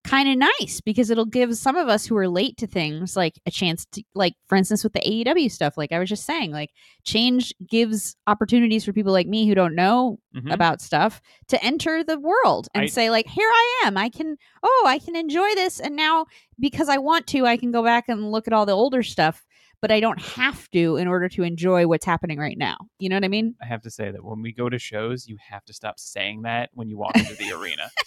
kind 0.03 0.29
of 0.29 0.37
nice 0.61 0.79
because 0.79 1.09
it'll 1.09 1.25
give 1.25 1.53
some 1.57 1.75
of 1.75 1.89
us 1.89 2.05
who 2.05 2.15
are 2.15 2.29
late 2.29 2.55
to 2.55 2.65
things 2.65 3.17
like 3.17 3.33
a 3.45 3.51
chance 3.51 3.85
to 3.91 4.01
like 4.15 4.35
for 4.47 4.55
instance 4.55 4.81
with 4.81 4.93
the 4.93 5.01
AEW 5.01 5.51
stuff 5.51 5.75
like 5.75 5.91
I 5.91 5.99
was 5.99 6.07
just 6.07 6.25
saying 6.25 6.51
like 6.51 6.69
change 7.03 7.53
gives 7.69 8.15
opportunities 8.25 8.85
for 8.85 8.93
people 8.93 9.11
like 9.11 9.27
me 9.27 9.45
who 9.49 9.53
don't 9.55 9.75
know 9.75 10.19
Mhm. 10.33 10.53
about 10.53 10.81
stuff 10.81 11.19
to 11.49 11.61
enter 11.61 12.05
the 12.05 12.17
world 12.19 12.69
and 12.73 12.83
I- 12.83 12.87
say 12.87 13.09
like 13.09 13.27
here 13.27 13.49
I 13.49 13.81
am 13.85 13.97
I 13.97 14.07
can 14.07 14.37
oh 14.63 14.85
I 14.87 14.99
can 14.99 15.17
enjoy 15.17 15.53
this 15.55 15.81
and 15.81 15.97
now 15.97 16.27
because 16.57 16.87
I 16.87 16.99
want 16.99 17.27
to 17.27 17.45
I 17.45 17.57
can 17.57 17.71
go 17.73 17.83
back 17.83 18.05
and 18.07 18.31
look 18.31 18.47
at 18.47 18.53
all 18.53 18.65
the 18.65 18.71
older 18.71 19.03
stuff 19.03 19.45
but 19.81 19.91
I 19.91 19.99
don't 19.99 20.19
have 20.21 20.69
to 20.71 20.97
in 20.97 21.07
order 21.07 21.29
to 21.29 21.43
enjoy 21.43 21.87
what's 21.87 22.05
happening 22.05 22.37
right 22.39 22.57
now 22.57 22.77
you 22.99 23.09
know 23.09 23.15
what 23.15 23.23
I 23.23 23.27
mean 23.27 23.55
I 23.61 23.65
have 23.65 23.81
to 23.83 23.91
say 23.91 24.11
that 24.11 24.23
when 24.23 24.41
we 24.41 24.51
go 24.51 24.69
to 24.69 24.79
shows, 24.79 25.27
you 25.27 25.37
have 25.49 25.63
to 25.65 25.73
stop 25.73 25.99
saying 25.99 26.43
that 26.43 26.69
when 26.73 26.87
you 26.89 26.97
walk 26.97 27.15
into 27.17 27.35
the 27.35 27.51
arena. 27.51 27.89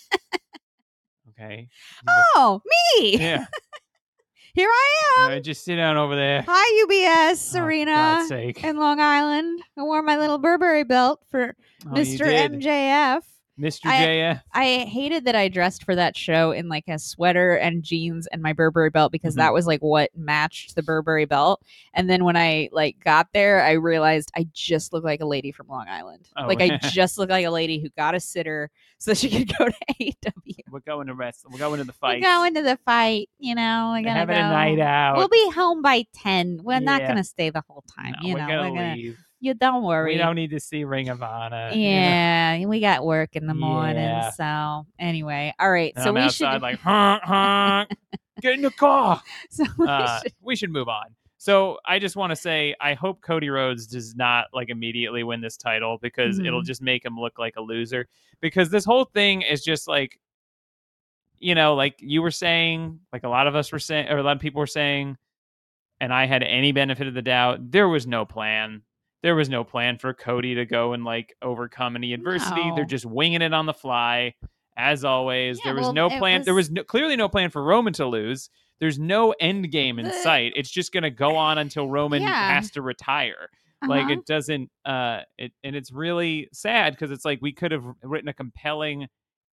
Okay. 1.31 1.69
Oh 2.37 2.61
me 2.93 3.17
yeah. 3.19 3.47
here 4.55 4.69
I 4.69 4.95
am 5.27 5.39
Uh, 5.39 5.41
just 5.41 5.65
sit 5.65 5.77
down 5.77 5.97
over 5.97 6.15
there. 6.17 6.45
hi 6.47 6.85
UBS 6.87 7.55
Oh, 7.59 7.85
God's 7.87 8.29
sake. 8.29 8.63
in 8.65 8.77
Long 8.77 9.01
Island 9.01 9.63
I 9.79 9.83
wore 9.83 10.03
my 10.03 10.19
little 10.19 10.39
Burberry 10.39 10.85
belt 10.85 11.21
for 11.31 11.55
Oh, 11.87 11.91
Mr. 11.91 12.27
MJF 12.27 13.23
Mr. 13.61 13.87
I- 13.87 14.07
JF. 14.07 14.43
I 14.55 14.65
hated 14.87 15.25
that 15.27 15.35
I 15.35 15.49
dressed 15.49 15.85
for 15.85 15.95
that 15.95 16.17
show 16.17 16.51
in 16.53 16.69
like 16.69 16.85
a 16.89 16.99
sweater 16.99 17.57
and 17.57 17.83
jeans 17.83 18.27
and 18.29 18.41
my 18.43 18.53
Burberry 18.53 18.91
belt 18.91 19.13
because 19.13 19.35
Mhm. 19.35 19.39
that 19.39 19.53
was 19.53 19.67
like 19.67 19.81
what 19.81 20.11
matched 20.17 20.75
the 20.75 20.83
Burberry 20.83 21.25
belt. 21.27 21.63
And 21.95 22.09
then 22.09 22.25
when 22.25 22.37
I 22.37 22.69
like 22.73 22.97
got 23.05 23.29
there, 23.35 23.63
I 23.63 23.73
realized 23.73 24.31
I 24.37 24.47
just 24.53 24.93
looked 24.93 25.05
like 25.05 25.21
a 25.21 25.27
lady 25.27 25.53
from 25.53 25.69
Long 25.69 25.87
Island. 25.89 26.29
Oh. 26.37 26.47
Like 26.47 26.61
I 26.61 26.79
just 26.91 27.19
looked 27.19 27.31
like 27.31 27.47
a 27.47 27.51
lady 27.51 27.81
who 27.81 27.89
got 27.91 28.15
a 28.15 28.21
sitter 28.21 28.71
so 28.99 29.15
she 29.15 29.29
could 29.31 29.57
go 29.59 29.67
to 29.67 29.75
AW. 30.01 30.33
We're 30.71 30.81
going 30.81 31.07
to 31.09 31.15
rest. 31.15 31.45
We're 31.51 31.59
going 31.59 31.79
to 31.79 31.85
the 31.85 31.93
fight. 31.93 32.21
We're 32.21 32.29
going 32.29 32.55
to 32.55 32.63
the 32.63 32.79
fight, 32.85 33.29
you 33.39 33.55
know. 33.55 33.91
We're 33.93 34.01
We're 34.01 34.05
gonna 34.05 34.19
having 34.21 34.37
go. 34.37 34.41
a 34.43 34.51
night 34.51 34.79
out. 34.81 35.17
We'll 35.17 35.29
be 35.29 35.51
home 35.53 35.83
by 35.83 36.07
ten. 36.15 36.61
We're 36.63 36.81
not 36.81 37.01
gonna 37.03 37.25
stay 37.25 37.51
the 37.51 37.63
whole 37.67 37.83
time. 37.97 38.15
No, 38.23 38.29
you 38.29 38.35
we're 38.35 38.41
know, 38.41 38.47
gonna 38.47 38.71
we're 38.71 38.77
gonna. 38.77 39.17
You 39.41 39.55
don't 39.55 39.83
worry. 39.85 40.13
We 40.13 40.19
don't 40.19 40.35
need 40.37 40.51
to 40.51 40.61
see 40.61 40.85
Ring 40.85 41.09
of 41.09 41.23
Honor. 41.23 41.71
you 41.73 41.77
know? 41.77 41.91
Yeah, 41.91 42.67
we 42.67 42.79
got 42.81 43.05
work 43.05 43.37
in 43.37 43.47
the 43.47 43.55
morning. 43.55 43.97
Yeah. 43.97 44.31
So 44.33 44.87
anyway, 44.99 45.55
all 45.59 45.71
right. 45.71 45.93
And 45.97 46.03
so 46.05 46.11
I'm 46.11 46.15
we 46.15 46.21
outside 46.21 46.55
should. 46.55 46.63
like 46.63 46.79
honk 46.83 47.23
honk. 47.23 47.91
Get 48.43 48.55
in 48.55 48.63
the 48.63 48.71
car. 48.71 49.23
so 49.51 49.65
we 49.79 49.87
Uh, 49.87 50.21
should- 50.21 50.33
we 50.43 50.57
should 50.57 50.71
move 50.71 50.89
on. 50.89 51.07
So 51.39 51.79
I 51.87 51.99
just 51.99 52.17
want 52.17 52.33
to 52.33 52.37
say 52.37 52.75
I 52.83 52.93
hope 52.93 53.23
Cody 53.23 53.49
Rhodes 53.49 53.87
does 53.87 54.15
not 54.15 54.49
like 54.53 54.69
immediately 54.69 55.23
win 55.23 55.41
this 55.41 55.57
title 55.57 55.97
because 56.03 56.39
it'll 56.39 56.61
Mhm. 56.61 56.67
just 56.67 56.83
make 56.83 57.03
him 57.03 57.19
look 57.19 57.39
like 57.39 57.55
a 57.57 57.63
loser. 57.63 58.09
Because 58.43 58.69
this 58.69 58.85
whole 58.85 59.07
thing 59.07 59.41
is 59.41 59.65
just 59.65 59.89
like, 59.89 60.21
you 61.39 61.55
know, 61.55 61.75
like 61.75 61.95
you 62.01 62.21
were 62.21 62.31
saying, 62.31 63.01
like 63.11 63.25
a 63.25 63.29
lot 63.31 63.47
of 63.47 63.55
us 63.57 63.73
were 63.73 63.79
saying, 63.79 64.09
or 64.11 64.19
a 64.19 64.23
lot 64.23 64.37
of 64.37 64.43
people 64.43 64.59
were 64.61 64.67
saying, 64.67 65.17
and 65.99 66.13
I 66.13 66.27
had 66.27 66.43
any 66.43 66.73
benefit 66.73 67.07
of 67.07 67.15
the 67.15 67.23
doubt. 67.23 67.71
There 67.71 67.89
was 67.89 68.07
no 68.07 68.27
plan. 68.27 68.83
There 69.23 69.35
was 69.35 69.49
no 69.49 69.65
plan 69.65 69.99
for 69.99 70.15
Cody 70.15 70.55
to 70.55 70.65
go 70.65 70.93
and 70.93 71.05
like 71.05 71.35
overcome 71.43 71.97
any 71.97 72.13
adversity. 72.15 72.71
They're 72.75 72.85
just 72.85 73.05
winging 73.07 73.43
it 73.43 73.53
on 73.53 73.67
the 73.67 73.75
fly, 73.75 74.35
as 74.77 75.05
always. 75.05 75.59
Yeah, 75.59 75.73
there 75.73 75.75
was 75.75 75.85
well, 75.87 75.93
no 75.93 76.09
plan. 76.09 76.43
There 76.43 76.55
was- 76.55 76.69
was 76.69 76.71
no, 76.71 76.85
clearly 76.85 77.17
no 77.17 77.29
plan 77.29 77.51
for 77.51 77.63
Roman 77.63 77.93
to 77.95 78.07
lose. 78.07 78.49
There's 78.79 78.99
no 78.99 79.35
end 79.39 79.71
game 79.71 79.99
in 79.99 80.07
The- 80.07 80.13
sight. 80.13 80.55
It's 80.57 80.71
just 80.71 80.93
going 80.93 81.03
to 81.03 81.11
go 81.11 81.37
on 81.37 81.59
until 81.59 81.87
Roman 81.87 82.23
Yeah. 82.23 82.55
has 82.55 82.71
to 82.73 82.83
retire. 82.83 83.51
Like 83.87 84.05
Uh-huh. 84.05 84.13
it 84.13 84.27
doesn't. 84.27 84.71
Uh, 84.85 85.21
it 85.39 85.53
and 85.65 85.75
it's 85.77 85.91
really 85.93 86.49
sad 86.53 86.95
because 86.95 87.11
it's 87.11 87.25
like 87.25 87.41
we 87.43 87.53
could 87.53 87.73
have 87.73 87.85
written 88.03 88.29
a 88.29 88.35
compelling 88.35 89.07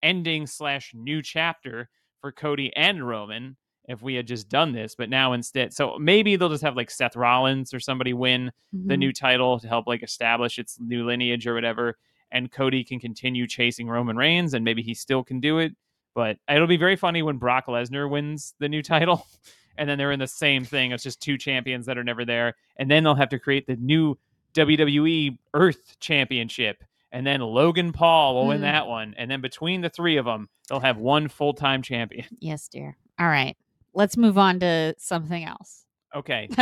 ending 0.02 0.46
slash 0.46 0.92
new 0.94 1.22
chapter 1.22 1.88
for 2.20 2.30
Cody 2.32 2.72
and 2.76 3.06
Roman 3.06 3.56
if 3.88 4.02
we 4.02 4.14
had 4.14 4.26
just 4.26 4.48
done 4.48 4.72
this. 4.72 4.94
But 4.94 5.08
now 5.10 5.32
instead, 5.32 5.72
so 5.72 5.96
maybe 5.98 6.36
they'll 6.36 6.48
just 6.48 6.62
have 6.64 6.76
like 6.76 6.90
Seth 6.90 7.14
Rollins 7.16 7.72
or 7.72 7.80
somebody 7.80 8.12
win 8.12 8.50
the 8.72 8.94
Mhm. 8.94 8.98
new 8.98 9.12
title 9.12 9.58
to 9.60 9.68
help 9.68 9.86
like 9.86 10.02
establish 10.02 10.58
its 10.58 10.78
new 10.80 11.04
lineage 11.06 11.46
or 11.46 11.54
whatever. 11.54 11.96
And 12.32 12.50
Cody 12.50 12.82
can 12.82 12.98
continue 12.98 13.46
chasing 13.46 13.88
Roman 13.88 14.16
Reigns, 14.16 14.52
and 14.54 14.64
maybe 14.64 14.82
he 14.82 14.94
still 14.94 15.22
can 15.22 15.38
do 15.40 15.58
it. 15.58 15.76
But 16.14 16.38
it'll 16.50 16.66
be 16.66 16.76
very 16.76 16.96
funny 16.96 17.22
when 17.22 17.36
Brock 17.38 17.66
Lesnar 17.66 18.10
wins 18.10 18.54
the 18.58 18.68
new 18.68 18.82
title, 18.82 19.26
and 19.78 19.88
then 19.88 19.98
they're 19.98 20.10
in 20.12 20.18
the 20.18 20.26
same 20.26 20.64
thing. 20.64 20.90
It's 20.92 21.02
just 21.04 21.20
two 21.22 21.38
champions 21.38 21.86
that 21.86 21.96
are 21.98 22.02
never 22.04 22.24
there, 22.24 22.54
and 22.76 22.90
then 22.90 23.04
they'll 23.04 23.14
have 23.14 23.28
to 23.28 23.38
create 23.38 23.66
the 23.66 23.76
new 23.76 24.18
WWE 24.54 25.38
Earth 25.54 25.96
Championship, 26.00 26.82
and 27.12 27.26
then 27.26 27.40
Logan 27.40 27.92
Paul 27.92 28.34
will 28.34 28.46
win 28.48 28.58
Mm. 28.58 28.62
that 28.62 28.86
one, 28.88 29.14
and 29.18 29.30
then 29.30 29.40
between 29.40 29.82
the 29.82 29.90
three 29.90 30.16
of 30.16 30.24
them, 30.24 30.48
they'll 30.68 30.80
have 30.80 30.96
one 30.96 31.28
full 31.28 31.52
time 31.54 31.82
champion. 31.82 32.26
Yes, 32.40 32.66
dear. 32.68 32.96
All 33.18 33.28
right. 33.28 33.56
Let's 33.96 34.16
move 34.16 34.38
on 34.38 34.60
to 34.60 34.94
something 34.98 35.42
else. 35.44 35.84
Okay, 36.14 36.48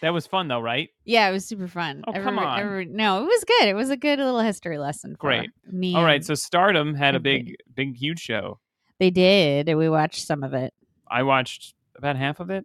that 0.00 0.12
was 0.12 0.26
fun 0.26 0.48
though, 0.48 0.60
right? 0.60 0.88
yeah, 1.04 1.28
it 1.28 1.32
was 1.32 1.44
super 1.46 1.66
fun. 1.68 2.02
Oh, 2.06 2.12
come 2.12 2.38
on. 2.38 2.58
every- 2.60 2.86
no, 2.86 3.22
it 3.22 3.26
was 3.26 3.44
good. 3.44 3.68
It 3.68 3.74
was 3.74 3.90
a 3.90 3.96
good 3.96 4.18
little 4.18 4.40
history 4.40 4.78
lesson. 4.78 5.12
For 5.16 5.18
Great. 5.28 5.50
Me. 5.70 5.94
All 5.94 6.04
right, 6.04 6.24
so 6.24 6.34
Stardom 6.34 6.94
had 6.94 7.14
a 7.14 7.20
big, 7.20 7.56
big, 7.74 7.96
huge 7.96 8.20
show. 8.20 8.58
they 8.98 9.10
did. 9.10 9.68
and 9.68 9.78
We 9.78 9.88
watched 9.88 10.24
some 10.26 10.42
of 10.42 10.54
it. 10.54 10.72
I 11.10 11.22
watched 11.24 11.74
about 11.96 12.16
half 12.16 12.38
of 12.40 12.50
it. 12.50 12.64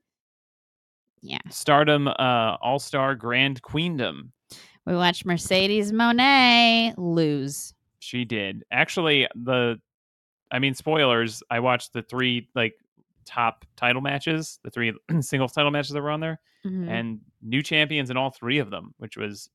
Yeah. 1.22 1.40
Stardom 1.50 2.08
uh, 2.08 2.58
All 2.62 2.80
Star 2.80 3.16
Grand 3.16 3.62
Queendom. 3.62 4.32
We 4.86 4.96
watched 4.96 5.26
Mercedes 5.26 5.92
Moné 5.92 6.94
lose. 6.98 7.74
She 8.00 8.26
did 8.26 8.64
actually. 8.72 9.28
The, 9.36 9.80
I 10.52 10.60
mean, 10.60 10.74
spoilers. 10.76 11.42
I 11.50 11.62
watched 11.62 11.94
the 11.94 12.02
three 12.04 12.50
like 12.54 12.74
top 13.24 13.66
title 13.76 14.02
matches, 14.02 14.60
the 14.64 14.70
three 14.70 14.94
singles 15.22 15.52
title 15.54 15.72
matches 15.72 15.92
that 15.92 16.02
were 16.02 16.12
on 16.12 16.20
there, 16.20 16.40
Mhm. 16.66 16.90
and 16.90 17.20
new 17.42 17.62
champions 17.62 18.10
in 18.10 18.18
all 18.18 18.30
three 18.30 18.60
of 18.60 18.70
them, 18.70 18.94
which 18.98 19.18
was 19.18 19.50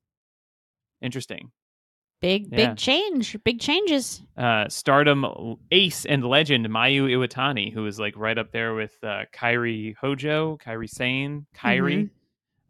interesting. 1.01 1.51
Big, 2.21 2.49
yeah. 2.51 2.69
big 2.71 2.77
change. 2.77 3.37
Big 3.45 3.61
changes. 3.61 4.23
Uh, 4.37 4.69
Stardom 4.69 5.57
ace 5.71 6.05
and 6.05 6.25
legend 6.25 6.67
Mayu 6.67 7.05
Iwatani, 7.09 7.73
who 7.73 7.87
is 7.87 8.01
like 8.01 8.17
right 8.17 8.37
up 8.37 8.51
there 8.51 8.75
with 8.75 8.97
uh, 9.05 9.23
Kairi 9.33 9.95
Hojo, 9.97 10.57
Kairi 10.59 10.89
Sane, 10.91 11.47
Kairi, 11.57 12.11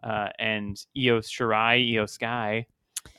uh, 0.03 0.29
and 0.39 0.77
Io 0.97 1.21
Shirai, 1.21 1.95
Io 1.97 2.05
Sky, 2.05 2.67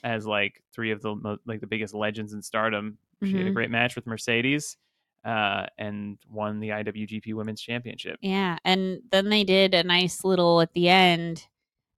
as 0.03 0.27
like 0.27 0.61
three 0.71 0.91
of 0.91 1.01
the 1.01 1.37
like 1.47 1.61
the 1.61 1.67
biggest 1.67 1.95
legends 1.95 2.33
in 2.33 2.41
Stardom. 2.43 2.97
She 3.23 3.35
had 3.35 3.47
a 3.47 3.49
Mhm. 3.49 3.53
great 3.55 3.71
match 3.71 3.95
with 3.95 4.05
Mercedes, 4.05 4.77
uh, 5.25 5.65
and 5.77 6.17
won 6.29 6.59
the 6.59 6.69
IWGP 6.69 7.33
Women's 7.33 7.61
Championship. 7.61 8.17
Yeah. 8.21 8.57
And 8.63 8.99
then 9.11 9.29
they 9.29 9.43
did 9.43 9.73
a 9.73 9.83
nice 9.83 10.23
little 10.23 10.61
at 10.61 10.73
the 10.73 10.89
end. 10.89 11.45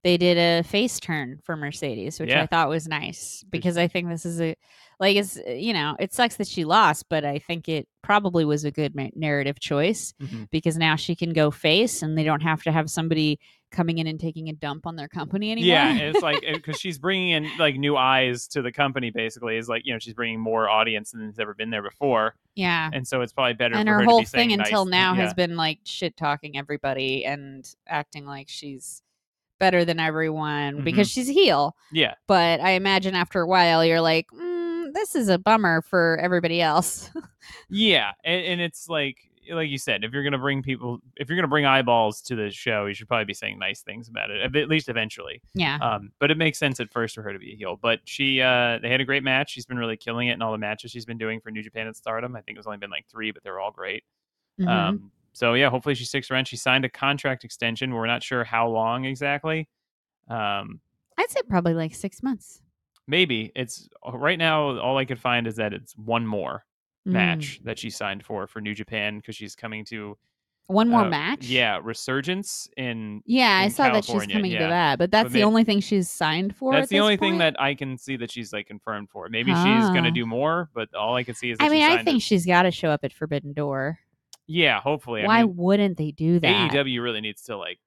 They 0.03 0.17
did 0.17 0.38
a 0.38 0.63
face 0.67 0.99
turn 0.99 1.39
for 1.43 1.55
Mercedes, 1.55 2.19
which 2.19 2.29
Yeah. 2.29 2.41
I 2.41 2.45
thought 2.47 2.69
was 2.69 2.88
nice 2.88 3.43
because 3.49 3.77
I 3.77 3.88
think 3.88 4.10
this 4.10 4.25
is 4.25 4.41
a 4.41 4.55
like 5.02 5.18
it's 5.18 5.38
you 5.48 5.74
know 5.74 5.98
it 6.00 6.14
sucks 6.14 6.38
that 6.38 6.48
she 6.48 6.64
lost, 6.64 7.08
but 7.10 7.26
I 7.26 7.40
think 7.40 7.68
it 7.68 7.88
probably 8.04 8.46
was 8.46 8.64
a 8.64 8.72
good 8.72 8.94
narrative 9.16 9.60
choice 9.60 10.14
Mhm. 10.22 10.50
because 10.52 10.78
now 10.78 10.96
she 10.96 11.16
can 11.16 11.34
go 11.34 11.52
face 11.52 12.02
and 12.02 12.18
they 12.18 12.24
don't 12.24 12.42
have 12.42 12.64
to 12.64 12.72
have 12.72 12.90
somebody 12.90 13.40
coming 13.72 13.98
in 14.00 14.06
and 14.08 14.20
taking 14.20 14.48
a 14.50 14.54
dump 14.54 14.86
on 14.86 14.96
their 14.98 15.08
company 15.08 15.52
anymore. 15.52 15.68
Yeah, 15.68 15.96
it's 15.98 16.22
like 16.22 16.42
because 16.54 16.80
she's 16.80 16.98
bringing 17.00 17.30
in 17.30 17.50
like 17.58 17.76
new 17.76 17.98
eyes 17.98 18.48
to 18.50 18.62
the 18.62 18.72
company. 18.72 19.10
Basically, 19.12 19.58
is 19.58 19.68
like 19.68 19.82
you 19.86 19.92
know 19.94 20.00
she's 20.00 20.14
bringing 20.14 20.40
more 20.40 20.70
audience 20.70 21.12
than 21.12 21.26
has 21.26 21.40
ever 21.40 21.54
been 21.56 21.72
there 21.72 21.84
before, 21.84 22.36
yeah. 22.56 22.90
and 22.94 23.08
so 23.08 23.22
it's 23.22 23.34
probably 23.34 23.54
better. 23.54 23.76
and 23.76 23.88
for 23.90 23.94
her 23.94 24.00
her 24.00 24.06
whole 24.06 24.20
to 24.20 24.24
be 24.24 24.28
saying 24.28 24.50
thing 24.50 24.60
until 24.60 24.86
now 24.86 25.14
yeah. 25.14 25.22
has 25.24 25.34
been 25.34 25.56
like 25.58 25.80
shit 25.84 26.16
talking 26.16 26.58
everybody 26.58 27.26
and 27.26 27.74
acting 27.88 28.26
like 28.26 28.48
she's 28.50 29.02
better 29.60 29.86
than 29.86 30.00
everyone 30.00 30.84
because 30.84 31.08
Mm-hmm. 31.08 31.22
she's 31.22 31.30
a 31.30 31.34
heel. 31.34 31.76
yeah, 31.92 32.16
But 32.28 32.62
I 32.62 32.72
imagine 32.72 33.14
after 33.14 33.42
a 33.42 33.46
while, 33.48 33.86
you're 33.86 34.02
like, 34.02 34.26
mm, 34.34 34.51
this 34.93 35.15
is 35.15 35.30
a 35.30 35.38
bummer 35.38 35.82
for 35.82 36.17
everybody 36.21 36.62
else. 36.62 37.10
yeah, 37.69 38.12
and, 38.23 38.45
and 38.45 38.62
it's 38.62 38.88
like 38.88 39.17
like 39.49 39.69
you 39.69 39.77
said, 39.77 40.04
if 40.04 40.13
you're 40.13 40.23
gonna 40.23 40.38
bring 40.38 40.62
people, 40.62 40.99
if 41.17 41.27
you're 41.30 41.36
gonna 41.36 41.47
bring 41.47 41.65
eyeballs 41.65 42.21
to 42.21 42.36
the 42.36 42.51
show, 42.51 42.86
you 42.86 42.93
should 42.93 43.08
probably 43.08 43.25
be 43.25 43.34
saying 43.34 43.58
nice 43.60 43.82
things 43.82 44.08
about 44.08 44.30
it, 44.30 44.56
at 44.56 44.69
least 44.69 44.88
eventually. 44.89 45.41
yeah. 45.54 45.77
Um, 45.82 46.12
but 46.19 46.32
it 46.32 46.38
makes 46.38 46.60
sense 46.60 46.80
at 46.80 46.91
first 46.91 47.15
for 47.15 47.21
her 47.23 47.34
to 47.34 47.39
be 47.39 47.54
a 47.54 47.56
heel. 47.56 47.77
But 47.82 47.99
she, 48.06 48.41
uh, 48.41 48.80
they 48.82 48.89
had 48.89 49.01
a 49.01 49.06
great 49.06 49.23
match. 49.23 49.51
She's 49.51 49.65
been 49.65 49.77
really 49.77 49.97
killing 49.97 50.27
it 50.27 50.34
in 50.34 50.41
all 50.41 50.51
the 50.51 50.58
matches 50.58 50.91
she's 50.91 51.06
been 51.06 51.17
doing 51.17 51.41
for 51.41 51.51
New 51.51 51.63
Japan 51.63 51.88
and 51.88 51.95
Stardom. 51.95 52.36
I 52.36 52.41
think 52.41 52.58
it's 52.58 52.67
only 52.67 52.77
been 52.77 52.91
like 52.91 53.06
three, 53.10 53.32
but 53.32 53.43
they're 53.43 53.60
all 53.60 53.71
great. 53.71 54.04
Mhm. 54.60 54.67
Um, 54.67 55.12
so 55.34 55.54
yeah, 55.54 55.69
hopefully 55.69 55.95
she 55.95 56.06
sticks 56.06 56.30
around. 56.30 56.47
She 56.47 56.58
signed 56.58 56.86
a 56.86 56.89
contract 56.89 57.43
extension. 57.43 57.93
We're 57.93 58.08
not 58.08 58.23
sure 58.23 58.43
how 58.43 58.67
long 58.67 59.06
exactly. 59.06 59.67
Um, 60.27 60.82
I'd 61.17 61.30
say 61.30 61.41
probably 61.47 61.73
like 61.73 61.95
six 61.95 62.21
months. 62.21 62.62
Maybe 63.12 63.52
it's 63.56 63.88
uh, 64.08 64.17
right 64.17 64.39
now. 64.39 64.80
All 64.80 64.97
I 64.97 65.06
could 65.06 65.19
find 65.19 65.45
is 65.45 65.58
that 65.58 65.74
it's 65.74 65.93
one 65.95 66.26
more 66.26 66.65
Mm. 67.08 67.13
match 67.13 67.60
that 67.63 67.80
she 67.80 67.89
signed 67.89 68.24
for 68.24 68.45
for 68.45 68.62
New 68.62 68.76
Japan 68.76 69.17
because 69.17 69.36
she's 69.36 69.56
coming 69.56 69.84
to 69.86 70.15
One 70.67 70.88
more 70.88 71.02
uh, 71.06 71.10
match? 71.10 71.45
Yeah, 71.47 71.80
Resurgence 71.82 72.69
in. 72.78 73.24
Yeah, 73.26 73.58
I 73.58 73.63
in 73.65 73.71
saw 73.71 73.89
that 73.91 74.06
she's 74.06 74.28
coming 74.28 74.52
yeah. 74.52 74.60
to 74.60 74.65
that, 74.67 75.00
but 75.00 75.10
that's 75.10 75.26
But 75.26 75.34
the 75.34 75.39
may- 75.39 75.43
only 75.45 75.63
thing 75.63 75.80
she's 75.80 76.10
signed 76.12 76.56
for. 76.56 76.74
That's 76.74 76.84
at 76.86 76.89
the 76.89 77.00
only 77.00 77.17
thing 77.17 77.39
that 77.39 77.60
I 77.60 77.74
can 77.74 77.97
see 77.97 78.17
that 78.17 78.30
she's 78.32 78.54
like 78.54 78.67
confirmed 78.67 79.10
for. 79.10 79.28
Maybe 79.30 79.50
she's 79.52 79.58
Ah. 79.58 79.91
gonna 79.95 80.12
do 80.12 80.28
more, 80.28 80.69
but 80.76 80.93
all 80.93 81.15
I 81.15 81.24
can 81.24 81.34
see 81.34 81.50
is. 81.50 81.58
That 81.58 81.65
I 81.65 81.69
mean, 81.69 81.82
I 81.84 82.04
think 82.04 82.17
it. 82.17 82.21
she's 82.21 82.45
got 82.45 82.63
to 82.63 82.71
show 82.71 82.89
up 82.89 83.00
at 83.04 83.12
Forbidden 83.13 83.54
Door. 83.54 83.97
Yeah, 84.45 84.80
hopefully. 84.80 85.24
Why 85.24 85.39
I 85.39 85.43
mean, 85.43 85.56
wouldn't 85.56 85.97
they 85.97 86.12
do 86.12 86.39
that? 86.39 86.71
AEW 86.71 87.02
really 87.02 87.21
needs 87.21 87.41
to 87.43 87.58
like 87.58 87.80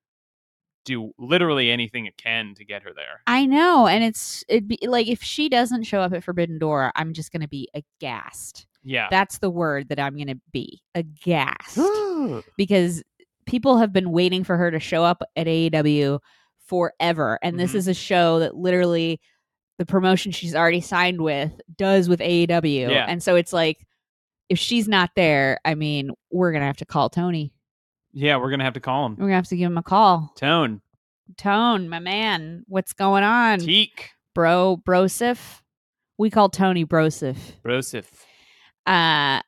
do 0.85 1.13
literally 1.19 1.71
anything 1.71 2.07
it 2.07 2.17
can 2.17 2.55
to 2.57 2.65
get 2.65 2.83
her 2.83 2.93
there. 2.95 3.23
I 3.27 3.47
know, 3.47 3.87
and 3.87 4.05
it's 4.05 4.45
it'd 4.49 4.69
be 4.69 4.79
like 4.87 5.09
if 5.09 5.23
she 5.23 5.49
doesn't 5.49 5.85
show 5.85 6.01
up 6.01 6.13
at 6.13 6.23
Forbidden 6.25 6.59
Door, 6.59 6.93
I'm 6.97 7.13
just 7.13 7.33
gonna 7.33 7.49
be 7.49 7.69
aghast. 7.75 8.67
Yeah. 8.83 9.09
That's 9.11 9.39
the 9.39 9.49
word 9.51 9.89
that 9.89 9.99
I'm 9.99 10.17
gonna 10.17 10.39
be 10.53 10.83
aghast 10.95 11.79
because 12.57 13.03
people 13.47 13.79
have 13.79 13.93
been 13.93 14.11
waiting 14.13 14.45
for 14.45 14.57
her 14.59 14.71
to 14.71 14.79
show 14.79 15.05
up 15.05 15.23
at 15.37 15.47
AEW 15.47 16.19
forever, 16.67 17.39
and 17.43 17.59
this 17.59 17.73
Mhm. 17.73 17.77
is 17.77 17.89
a 17.89 17.95
show 17.95 18.39
that 18.41 18.55
literally 18.57 19.21
the 19.79 19.87
promotion 19.87 20.33
she's 20.33 20.55
already 20.55 20.81
signed 20.83 21.21
with 21.21 21.51
does 21.77 22.09
with 22.09 22.21
AEW, 22.21 22.91
Yeah. 22.91 23.07
and 23.09 23.23
so 23.23 23.37
it's 23.37 23.53
like 23.53 23.87
if 24.51 24.59
she's 24.59 24.87
not 24.87 25.11
there, 25.17 25.59
I 25.65 25.75
mean, 25.75 26.11
we're 26.31 26.53
gonna 26.53 26.67
have 26.67 26.77
to 26.77 26.85
call 26.87 27.09
Tony. 27.09 27.54
Yeah, 28.15 28.37
we're 28.37 28.51
gonna 28.51 28.65
have 28.65 28.75
to 28.75 28.81
call 28.81 29.07
him. 29.07 29.17
We're 29.17 29.25
gonna 29.27 29.35
have 29.35 29.49
to 29.49 29.57
give 29.57 29.71
him 29.71 29.79
a 29.79 29.83
call. 29.83 30.33
Tone. 30.37 30.81
Tone, 31.37 31.89
my 31.89 31.99
man, 31.99 32.65
what's 32.69 32.93
going 32.93 33.25
on, 33.25 33.59
Teak. 33.59 34.11
bro? 34.35 34.81
Brosif, 34.87 35.61
We 36.19 36.31
call 36.31 36.49
Tony 36.49 36.85
Brosif. 36.87 37.37
Brosif. 37.65 38.07
Uh, 38.87 39.41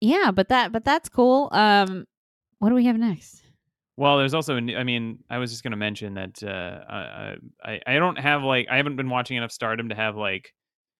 yeah, 0.00 0.30
but 0.32 0.48
that 0.48 0.72
but 0.72 0.84
that's 0.84 1.08
cool. 1.08 1.48
Um, 1.52 2.06
what 2.58 2.68
do 2.68 2.74
we 2.74 2.84
have 2.86 2.96
next? 2.98 3.42
Well, 3.96 4.18
there's 4.18 4.32
also, 4.34 4.56
I 4.56 4.84
mean, 4.84 5.18
I 5.28 5.36
was 5.38 5.50
just 5.50 5.62
going 5.62 5.72
to 5.72 5.76
mention 5.76 6.14
that 6.14 6.42
uh, 6.42 6.84
I, 6.88 7.36
I 7.64 7.80
I 7.86 7.94
don't 7.98 8.18
have 8.18 8.42
like 8.42 8.66
I 8.70 8.76
haven't 8.78 8.96
been 8.96 9.10
watching 9.10 9.36
enough 9.36 9.52
Stardom 9.52 9.88
to 9.90 9.94
have 9.94 10.16
like 10.16 10.52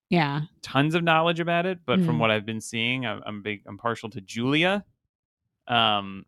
Yeah. 0.09 0.41
tons 0.61 0.95
of 0.95 1.03
knowledge 1.03 1.39
about 1.39 1.65
it, 1.65 1.79
but 1.85 2.01
from 2.01 2.15
Mhm. 2.17 2.19
what 2.19 2.31
I've 2.31 2.45
been 2.45 2.61
seeing, 2.61 3.05
I'm, 3.05 3.21
I'm 3.25 3.41
big. 3.41 3.61
I'm 3.67 3.77
partial 3.77 4.09
to 4.11 4.21
Julia, 4.21 4.83
um, 5.67 6.25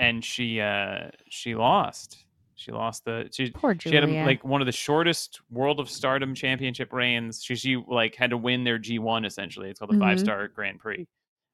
and 0.00 0.24
she 0.24 0.60
uh 0.60 1.10
she 1.28 1.54
lost. 1.54 2.24
She 2.56 2.72
lost 2.72 3.04
the 3.04 3.28
she 3.32 3.50
Poor 3.50 3.74
she 3.78 3.94
had 3.94 4.04
a, 4.04 4.24
like 4.24 4.44
one 4.44 4.60
of 4.60 4.66
the 4.66 4.72
shortest 4.72 5.40
World 5.50 5.80
of 5.80 5.88
Stardom 5.88 6.34
championship 6.34 6.92
reigns. 6.92 7.42
She 7.42 7.54
she 7.54 7.76
like 7.76 8.16
had 8.16 8.30
to 8.30 8.36
win 8.36 8.64
their 8.64 8.78
G1 8.78 9.24
essentially. 9.24 9.70
It's 9.70 9.78
called 9.78 9.90
the 9.92 9.94
Mhm. 9.94 10.00
five 10.00 10.18
star 10.20 10.48
Grand 10.48 10.78
Prix. 10.80 11.06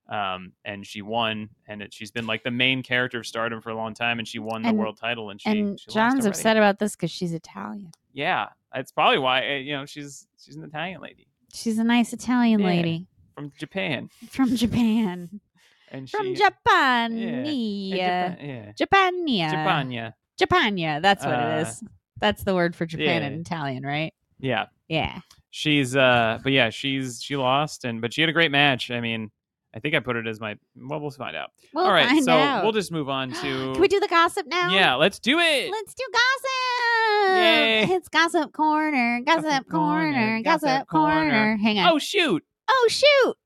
Um, 0.08 0.52
and 0.64 0.86
she 0.86 1.02
won, 1.02 1.48
and 1.66 1.82
it, 1.82 1.92
she's 1.92 2.12
been 2.12 2.26
like 2.28 2.44
the 2.44 2.50
main 2.52 2.82
character 2.84 3.18
of 3.18 3.26
Stardom 3.26 3.60
for 3.60 3.70
a 3.70 3.74
long 3.76 3.92
time, 3.92 4.20
and 4.20 4.26
she 4.28 4.38
won 4.38 4.62
the 4.62 4.72
world 4.72 4.96
title, 4.98 5.30
and 5.30 5.40
she 5.40 5.48
and 5.50 5.80
she 5.80 5.90
John's 5.90 6.24
upset 6.24 6.56
about 6.56 6.78
this 6.78 6.94
because 6.94 7.10
she's 7.10 7.32
Italian. 7.32 7.90
Yeah, 8.12 8.50
that's 8.72 8.92
probably 8.92 9.18
why 9.18 9.40
uh, 9.44 9.54
you 9.56 9.72
know 9.76 9.84
she's 9.84 10.28
she's 10.38 10.54
an 10.56 10.62
Italian 10.64 11.00
lady 11.00 11.26
She's 11.52 11.78
a 11.78 11.84
nice 11.84 12.12
Italian 12.12 12.60
Yeah. 12.60 12.66
lady 12.66 13.06
from 13.34 13.50
Japan, 13.58 14.08
from 14.28 14.54
Japan. 14.56 15.40
And 15.90 16.08
From 16.10 16.34
she, 16.34 16.42
Japania. 16.42 17.96
yeah, 17.96 18.72
Japan, 18.76 19.26
yeah, 19.26 19.52
Japania. 19.52 19.52
Japania, 19.52 20.12
Japania. 20.40 21.02
That's 21.02 21.24
what 21.24 21.34
Uh, 21.34 21.38
it 21.58 21.62
is. 21.68 21.82
That's 22.20 22.44
the 22.44 22.54
word 22.54 22.74
for 22.74 22.86
Japan 22.86 23.22
yeah. 23.22 23.28
in 23.28 23.40
Italian, 23.40 23.84
right? 23.84 24.12
yeah. 24.38 24.66
Yeah. 24.88 25.20
She's 25.50 25.96
uh, 25.96 26.38
but 26.42 26.52
yeah, 26.52 26.70
she's 26.70 27.20
she 27.22 27.34
lost, 27.36 27.84
and 27.84 28.00
but 28.00 28.12
she 28.12 28.20
had 28.20 28.28
a 28.30 28.32
great 28.32 28.50
match. 28.52 28.90
I 28.90 29.00
mean, 29.00 29.30
I 29.74 29.80
think 29.80 29.94
I 29.94 30.00
put 30.00 30.14
it 30.16 30.26
as 30.26 30.38
my. 30.38 30.56
Well, 30.76 31.00
we'll 31.00 31.10
find 31.10 31.34
out. 31.34 31.50
We'll 31.74 31.86
All 31.86 31.92
right, 31.92 32.22
so 32.22 32.32
out. 32.32 32.62
we'll 32.62 32.72
just 32.72 32.92
move 32.92 33.08
on 33.08 33.30
to. 33.42 33.72
Can 33.72 33.80
we 33.80 33.88
do 33.88 33.98
the 33.98 34.06
gossip 34.08 34.46
now? 34.46 34.70
Yeah, 34.74 34.94
let's 34.96 35.18
do 35.18 35.38
it. 35.40 35.70
Let's 35.70 35.94
do 35.94 36.04
gossip. 36.12 37.36
Yay. 37.36 37.82
It's 37.94 38.08
gossip 38.08 38.52
corner. 38.52 39.20
Gossip, 39.26 39.44
Gossip 39.44 39.68
corner. 39.70 40.12
corner, 40.12 40.42
Gossip, 40.42 40.68
gossip 40.68 40.88
corner. 40.88 41.14
corner. 41.30 41.56
Hang 41.56 41.78
on. 41.78 41.92
Oh 41.92 41.98
shoot! 41.98 42.44
Oh 42.68 42.88
shoot. 42.90 43.36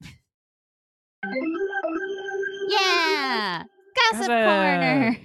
Yeah. 2.71 3.65
Gossip 4.13 4.27
corner. 4.27 5.17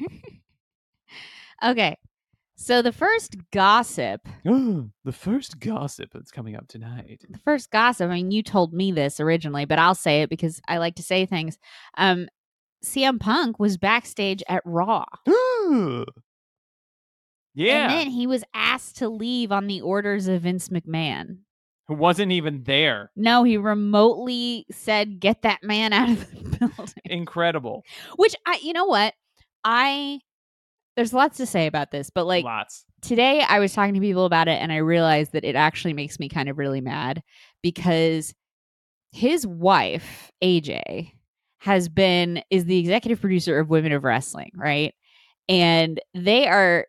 okay. 1.71 1.97
So 2.57 2.81
the 2.81 2.91
first 2.91 3.35
gossip, 3.51 4.27
the 4.43 5.11
first 5.11 5.59
gossip 5.59 6.09
that's 6.13 6.31
coming 6.31 6.55
up 6.55 6.67
tonight. 6.67 7.21
the 7.29 7.37
first 7.39 7.69
gossip, 7.69 8.09
I 8.09 8.15
mean, 8.15 8.31
you 8.31 8.41
told 8.41 8.73
me 8.73 8.91
this 8.91 9.19
originally, 9.19 9.65
but 9.65 9.77
I'll 9.77 9.93
say 9.93 10.21
it 10.23 10.29
because 10.29 10.61
I 10.67 10.77
like 10.77 10.95
to 10.95 11.03
say 11.03 11.25
things. 11.25 11.59
Um, 11.97 12.27
CM 12.83 13.19
Punk 13.19 13.59
was 13.59 13.77
backstage 13.77 14.41
at 14.47 14.63
Raw. 14.65 15.05
yeah, 15.27 16.05
And 17.83 17.91
then 17.91 18.09
he 18.09 18.25
was 18.25 18.43
asked 18.53 18.97
to 18.97 19.09
leave 19.09 19.51
on 19.51 19.67
the 19.67 19.81
orders 19.81 20.27
of 20.27 20.41
Vince 20.41 20.69
McMahon. 20.69 21.39
Who 21.87 21.93
wasn't 21.95 22.31
even 22.31 22.63
there. 22.63 23.11
No, 23.15 23.43
he 23.43 23.57
remotely 23.57 24.65
said, 24.71 25.19
"Get 25.19 25.43
that 25.43 25.63
man 25.63 25.93
out 25.93 26.09
of 26.09 26.29
the 26.29 26.57
building." 26.59 26.93
Incredible. 27.05 27.83
Which 28.15 28.35
I, 28.45 28.59
you 28.61 28.73
know 28.73 28.85
what, 28.85 29.13
I 29.63 30.19
there's 30.95 31.13
lots 31.13 31.37
to 31.37 31.45
say 31.45 31.67
about 31.67 31.91
this, 31.91 32.09
but 32.09 32.25
like 32.25 32.45
Lots. 32.45 32.85
today 33.01 33.41
I 33.41 33.59
was 33.59 33.73
talking 33.73 33.93
to 33.95 33.99
people 33.99 34.25
about 34.25 34.47
it, 34.47 34.61
and 34.61 34.71
I 34.71 34.77
realized 34.77 35.33
that 35.33 35.43
it 35.45 35.55
actually 35.55 35.93
makes 35.93 36.19
me 36.19 36.29
kind 36.29 36.49
of 36.49 36.57
really 36.57 36.81
mad 36.81 37.21
because 37.61 38.33
his 39.11 39.45
wife 39.45 40.31
AJ 40.43 41.11
has 41.59 41.89
been 41.89 42.41
is 42.49 42.65
the 42.65 42.77
executive 42.77 43.19
producer 43.19 43.59
of 43.59 43.69
Women 43.69 43.91
of 43.91 44.03
Wrestling, 44.03 44.51
right? 44.55 44.93
And 45.49 45.99
they 46.13 46.47
are 46.47 46.87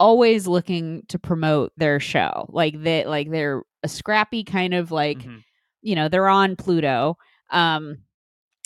always 0.00 0.48
looking 0.48 1.04
to 1.08 1.18
promote 1.20 1.72
their 1.76 2.00
show, 2.00 2.46
like 2.48 2.82
they 2.82 3.04
like 3.04 3.30
they're 3.30 3.62
a 3.84 3.88
scrappy 3.88 4.42
kind 4.42 4.74
of 4.74 4.90
like 4.90 5.18
Mhm. 5.18 5.44
you 5.82 5.94
know 5.94 6.08
they're 6.08 6.28
on 6.28 6.56
pluto 6.56 7.16
um 7.50 7.98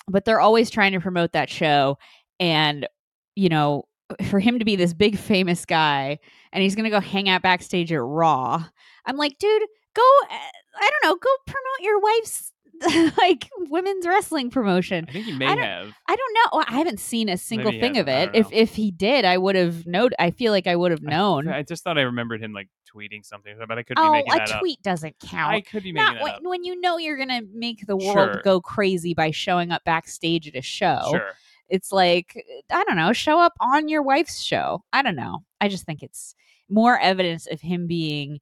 but 0.08 0.24
they're 0.24 0.40
always 0.40 0.70
trying 0.70 0.92
to 0.92 1.00
promote 1.00 1.32
that 1.32 1.48
show 1.50 1.96
and 2.40 2.88
you 3.36 3.48
know 3.48 3.84
for 4.28 4.40
him 4.40 4.58
to 4.58 4.64
be 4.64 4.76
this 4.76 4.92
big 4.94 5.16
famous 5.18 5.64
guy 5.64 6.18
and 6.52 6.62
he's 6.62 6.74
gonna 6.74 6.90
go 6.90 7.00
hang 7.00 7.28
out 7.28 7.42
backstage 7.42 7.92
at 7.92 8.00
raw 8.02 8.64
i'm 9.06 9.16
like 9.16 9.38
dude 9.38 9.62
go 9.94 10.02
uh, 10.30 10.36
i 10.80 10.90
don't 10.90 11.04
know 11.10 11.16
go 11.16 11.30
promote 11.46 11.80
your 11.80 12.00
wife's 12.00 12.50
like 13.18 13.48
women's 13.58 14.06
wrestling 14.06 14.50
promotion 14.50 15.06
I 15.08 15.12
think 15.12 15.26
he 15.26 15.32
may 15.32 15.46
I 15.46 15.54
don't- 15.54 15.64
have. 15.64 15.92
I 16.08 16.16
don't 16.16 16.34
know. 16.52 16.64
I 16.68 16.76
haven't 16.78 17.00
seen 17.00 17.28
a 17.28 17.36
single 17.36 17.70
he 17.72 17.80
thing 17.80 17.98
of 17.98 18.06
hasn't. 18.06 18.34
it. 18.34 18.36
I 18.36 18.40
If 18.40 18.44
don't 18.46 18.52
know. 18.54 18.58
if 18.62 18.74
he 18.74 18.90
did, 18.90 19.24
I 19.24 19.38
would 19.38 19.54
have 19.56 19.86
known. 19.86 20.10
I 20.18 20.30
feel 20.30 20.52
like 20.52 20.66
I 20.66 20.76
would 20.76 20.90
have 20.90 21.02
known. 21.02 21.48
I, 21.48 21.62
just 21.62 21.84
thought 21.84 21.98
I 21.98 22.02
remembered 22.02 22.42
him 22.42 22.52
like 22.52 22.68
tweeting 22.94 23.24
something, 23.24 23.56
but 23.66 23.78
I 23.78 23.82
could 23.82 23.96
be 23.96 24.02
oh, 24.02 24.12
making 24.12 24.32
a 24.32 24.36
that 24.36 24.50
up. 24.52 24.60
tweet 24.60 24.82
doesn't 24.82 25.16
count. 25.20 25.54
I 25.54 25.60
could 25.60 25.82
be 25.82 25.92
making 25.92 26.04
not 26.06 26.14
that 26.14 26.22
when, 26.22 26.32
up. 26.34 26.42
when 26.42 26.64
you 26.64 26.80
know 26.80 26.98
you're 26.98 27.16
gonna 27.16 27.42
make 27.52 27.86
the 27.86 27.96
world 27.96 28.14
Sure. 28.34 28.42
go 28.44 28.60
crazy 28.60 29.14
by 29.14 29.30
showing 29.30 29.70
up 29.70 29.82
backstage 29.84 30.46
at 30.48 30.56
a 30.56 30.62
show. 30.62 31.00
Sure. 31.10 31.32
It's 31.68 31.90
like 31.92 32.44
I 32.70 32.84
don't 32.84 32.96
know, 32.96 33.12
show 33.12 33.40
up 33.40 33.54
on 33.60 33.88
your 33.88 34.02
wife's 34.02 34.40
show. 34.40 34.84
I 34.92 35.02
don't 35.02 35.16
know. 35.16 35.44
I 35.60 35.68
just 35.68 35.84
think 35.86 36.02
it's 36.02 36.34
more 36.68 36.98
evidence 36.98 37.46
of 37.46 37.60
him 37.60 37.86
being 37.86 38.40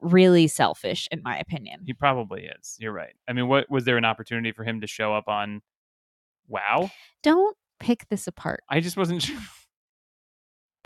really 0.00 0.46
selfish, 0.46 1.08
in 1.10 1.22
my 1.22 1.38
opinion. 1.38 1.80
He 1.84 1.92
probably 1.92 2.44
is. 2.58 2.76
You're 2.78 2.92
right. 2.92 3.14
I 3.28 3.32
mean, 3.32 3.48
what 3.48 3.68
was 3.70 3.84
there 3.84 3.96
an 3.96 4.04
opportunity 4.04 4.52
for 4.52 4.64
him 4.64 4.80
to 4.82 4.86
show 4.86 5.12
up 5.14 5.28
on 5.28 5.60
Wow? 6.46 6.90
Don't 7.22 7.56
pick 7.80 8.08
this 8.08 8.26
apart. 8.26 8.60
I 8.68 8.80
just 8.80 8.96
wasn't 8.96 9.22
sure. 9.24 9.38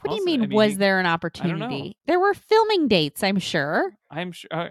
What 0.02 0.10
do 0.10 0.16
you 0.16 0.24
mean? 0.24 0.42
I 0.42 0.46
mean, 0.46 0.56
was 0.56 0.72
he- 0.72 0.76
there 0.78 0.98
an 0.98 1.06
opportunity? 1.06 1.96
There 2.06 2.18
were 2.18 2.34
filming 2.34 2.88
dates, 2.88 3.22
I'm 3.22 3.38
sure. 3.38 3.92
I'm 4.10 4.32
sure 4.32 4.48
uh, 4.52 4.68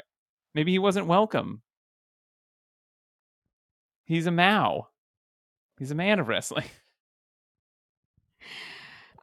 maybe 0.54 0.72
he 0.72 0.80
wasn't 0.80 1.08
welcome. 1.08 1.62
He's 4.06 4.26
a 4.28 4.32
Mao. 4.32 4.88
He's 5.80 5.92
a 5.92 5.96
man 5.96 6.20
of 6.20 6.28
wrestling. 6.28 6.66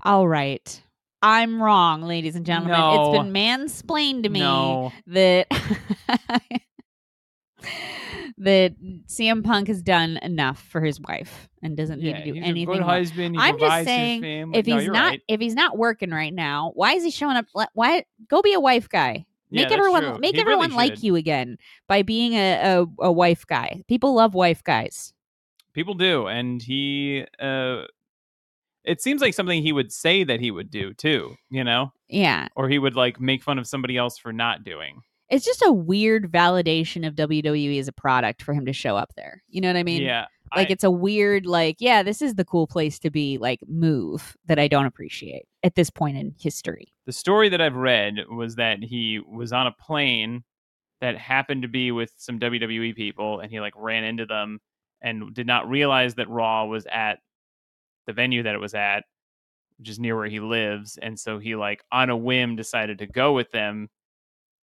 All 0.03 0.27
right. 0.27 0.83
I'm 1.23 1.61
wrong, 1.63 2.03
ladies 2.03 2.37
and 2.37 2.47
gentlemen. 2.47 2.79
No. 2.79 3.13
It's 3.13 3.23
been 3.23 3.33
mansplained 3.33 4.23
to 4.25 4.29
me 4.29 4.41
No. 4.41 4.93
that 5.09 5.47
that 8.39 8.75
CM 9.07 9.43
Punk 9.45 9.67
has 9.69 9.83
done 9.83 10.19
enough 10.23 10.63
for 10.63 10.81
his 10.81 11.01
wife 11.01 11.49
and 11.63 11.77
doesn't 11.77 12.01
need 12.01 12.09
Yeah, 12.11 12.19
to 12.25 12.33
do 12.33 12.37
anything. 12.37 12.63
a 12.63 12.67
good 12.67 12.81
more. 12.83 12.91
husband. 12.91 13.37
I'm 13.39 13.59
just 13.59 13.85
saying. 13.85 14.53
If 14.55 14.67
he's 14.67 14.85
you're 14.85 14.93
not 14.93 15.11
right. 15.11 15.23
if 15.29 15.41
he's 15.41 15.55
not 15.55 15.77
working 15.77 16.11
right 16.11 16.33
now, 16.33 16.71
why 16.75 16.93
is 16.95 17.03
he 17.05 17.11
showing 17.11 17.37
up? 17.37 17.47
Why 17.75 18.05
go 18.29 18.41
be 18.43 18.53
a 18.53 18.61
wife 18.61 18.89
guy? 18.89 19.27
Make 19.51 19.71
that's 19.71 19.79
everyone 19.79 20.03
true. 20.03 20.19
make 20.19 20.37
He 20.37 20.43
really 20.43 20.53
everyone 20.53 20.77
like 20.77 21.03
you 21.03 21.17
again 21.17 21.57
by 21.89 22.03
being 22.03 22.35
a, 22.35 22.85
a 23.01 23.07
a 23.07 23.13
wife 23.13 23.47
guy. 23.47 23.83
People 23.89 24.15
love 24.15 24.35
wife 24.35 24.63
guys. 24.63 25.13
People 25.73 25.95
do, 25.95 26.27
and 26.27 26.63
he. 26.63 27.25
uh 27.41 27.83
It 28.85 29.01
seems 29.03 29.21
like 29.21 29.35
something 29.35 29.63
he 29.63 29.73
would 29.73 29.93
say 29.93 30.25
that 30.25 30.41
he 30.41 30.51
would 30.51 30.71
do 30.71 30.95
too. 30.95 31.35
You 31.51 31.65
know, 31.65 31.93
Yeah. 32.09 32.49
or 32.57 32.69
he 32.69 32.79
would 32.79 32.97
like 32.97 33.21
make 33.21 33.43
fun 33.43 33.59
of 33.59 33.67
somebody 33.67 33.97
else 33.97 34.19
for 34.19 34.33
not 34.33 34.65
doing. 34.65 35.03
It's 35.29 35.45
just 35.45 35.63
a 35.63 35.71
weird 35.73 36.33
validation 36.33 37.07
of 37.07 37.15
WWE 37.15 37.79
as 37.79 37.87
a 37.89 37.93
product 37.93 38.41
for 38.43 38.55
him 38.55 38.65
to 38.65 38.73
show 38.73 38.97
up 38.97 39.13
there. 39.15 39.43
You 39.49 39.61
know 39.61 39.69
what 39.69 39.77
I 39.77 39.83
mean? 39.83 40.01
yeah, 40.03 40.25
like 40.57 40.69
I- 40.69 40.73
it's 40.73 40.85
a 40.85 40.91
weird 40.91 41.45
like 41.45 41.77
yeah 41.79 42.03
this 42.03 42.23
is 42.23 42.35
the 42.37 42.45
cool 42.47 42.67
place 42.67 42.99
to 43.01 43.11
be 43.11 43.37
like 43.37 43.61
move 43.69 44.35
that 44.47 44.59
i 44.59 44.67
don't 44.67 44.87
appreciate 44.87 45.43
at 45.63 45.75
this 45.75 45.91
point 45.91 46.17
in 46.17 46.35
history 46.41 46.89
the 47.05 47.13
story 47.13 47.51
that 47.51 47.61
I've 47.61 47.77
read 47.77 48.15
was 48.31 48.55
that 48.55 48.83
he 48.83 49.21
was 49.31 49.53
on 49.53 49.67
a 49.67 49.73
plane 49.73 50.45
that 51.03 51.19
happened 51.19 51.61
to 51.63 51.69
be 51.69 51.91
with 51.93 52.13
some 52.17 52.39
WWE 52.41 52.95
people 52.97 53.41
and 53.41 53.51
he 53.53 53.61
like 53.61 53.75
ran 53.77 54.05
into 54.05 54.25
them 54.25 54.59
and 55.03 55.35
did 55.35 55.47
not 55.47 55.69
realize 55.69 56.15
that 56.15 56.29
Raw 56.31 56.65
was 56.65 56.87
at 56.91 57.19
the 58.09 58.13
venue 58.15 58.43
that 58.43 58.55
it 58.55 58.61
was 58.61 58.75
at, 58.75 59.05
which 59.79 59.91
is 59.91 60.01
near 60.01 60.17
where 60.17 60.27
he 60.27 60.41
lives. 60.41 60.99
And 61.01 61.21
so 61.21 61.39
he 61.39 61.55
like 61.55 61.85
on 61.93 62.11
a 62.11 62.17
whim 62.17 62.57
decided 62.57 62.99
to 62.99 63.07
go 63.07 63.35
with 63.35 63.53
them 63.53 63.89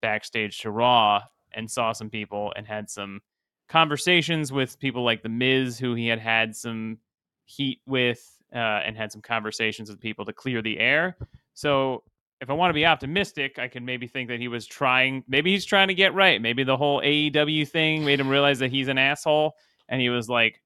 backstage 0.03 0.59
to 0.61 0.71
Raw 0.71 1.23
and 1.53 1.71
saw 1.71 1.93
some 1.93 2.11
people 2.11 2.53
and 2.57 2.67
had 2.67 2.91
some 2.91 3.21
conversations 3.69 4.51
with 4.51 4.81
people 4.81 5.05
like 5.05 5.23
the 5.23 5.29
Miz, 5.29 5.79
who 5.79 5.95
he 5.95 6.09
had 6.09 6.19
had 6.19 6.57
some 6.57 6.99
heat 7.45 7.81
with, 7.87 8.35
uh, 8.53 8.81
and 8.85 8.97
had 8.97 9.13
some 9.13 9.21
conversations 9.23 9.91
with 9.91 10.01
people 10.01 10.25
to 10.25 10.33
clear 10.33 10.63
the 10.63 10.79
air. 10.79 11.17
So 11.53 12.03
if 12.41 12.49
I 12.49 12.55
want 12.55 12.71
to 12.71 12.75
be 12.75 12.87
optimistic, 12.87 13.59
I 13.59 13.69
can 13.69 13.85
maybe 13.85 14.07
think 14.07 14.29
that 14.31 14.41
he 14.41 14.49
was 14.49 14.67
trying. 14.67 15.23
Maybe 15.29 15.53
he's 15.53 15.67
trying 15.67 15.89
to 15.89 15.95
get 15.95 16.15
right. 16.15 16.41
Maybe 16.41 16.65
the 16.65 16.77
whole 16.77 17.01
AEW 17.03 17.69
thing 17.69 18.05
made 18.05 18.21
him 18.21 18.29
realize 18.29 18.59
that 18.61 18.71
he's 18.71 18.89
an 18.89 18.99
asshole, 18.99 19.55
and 19.89 20.01
he 20.01 20.09
was 20.09 20.29
like, 20.29 20.63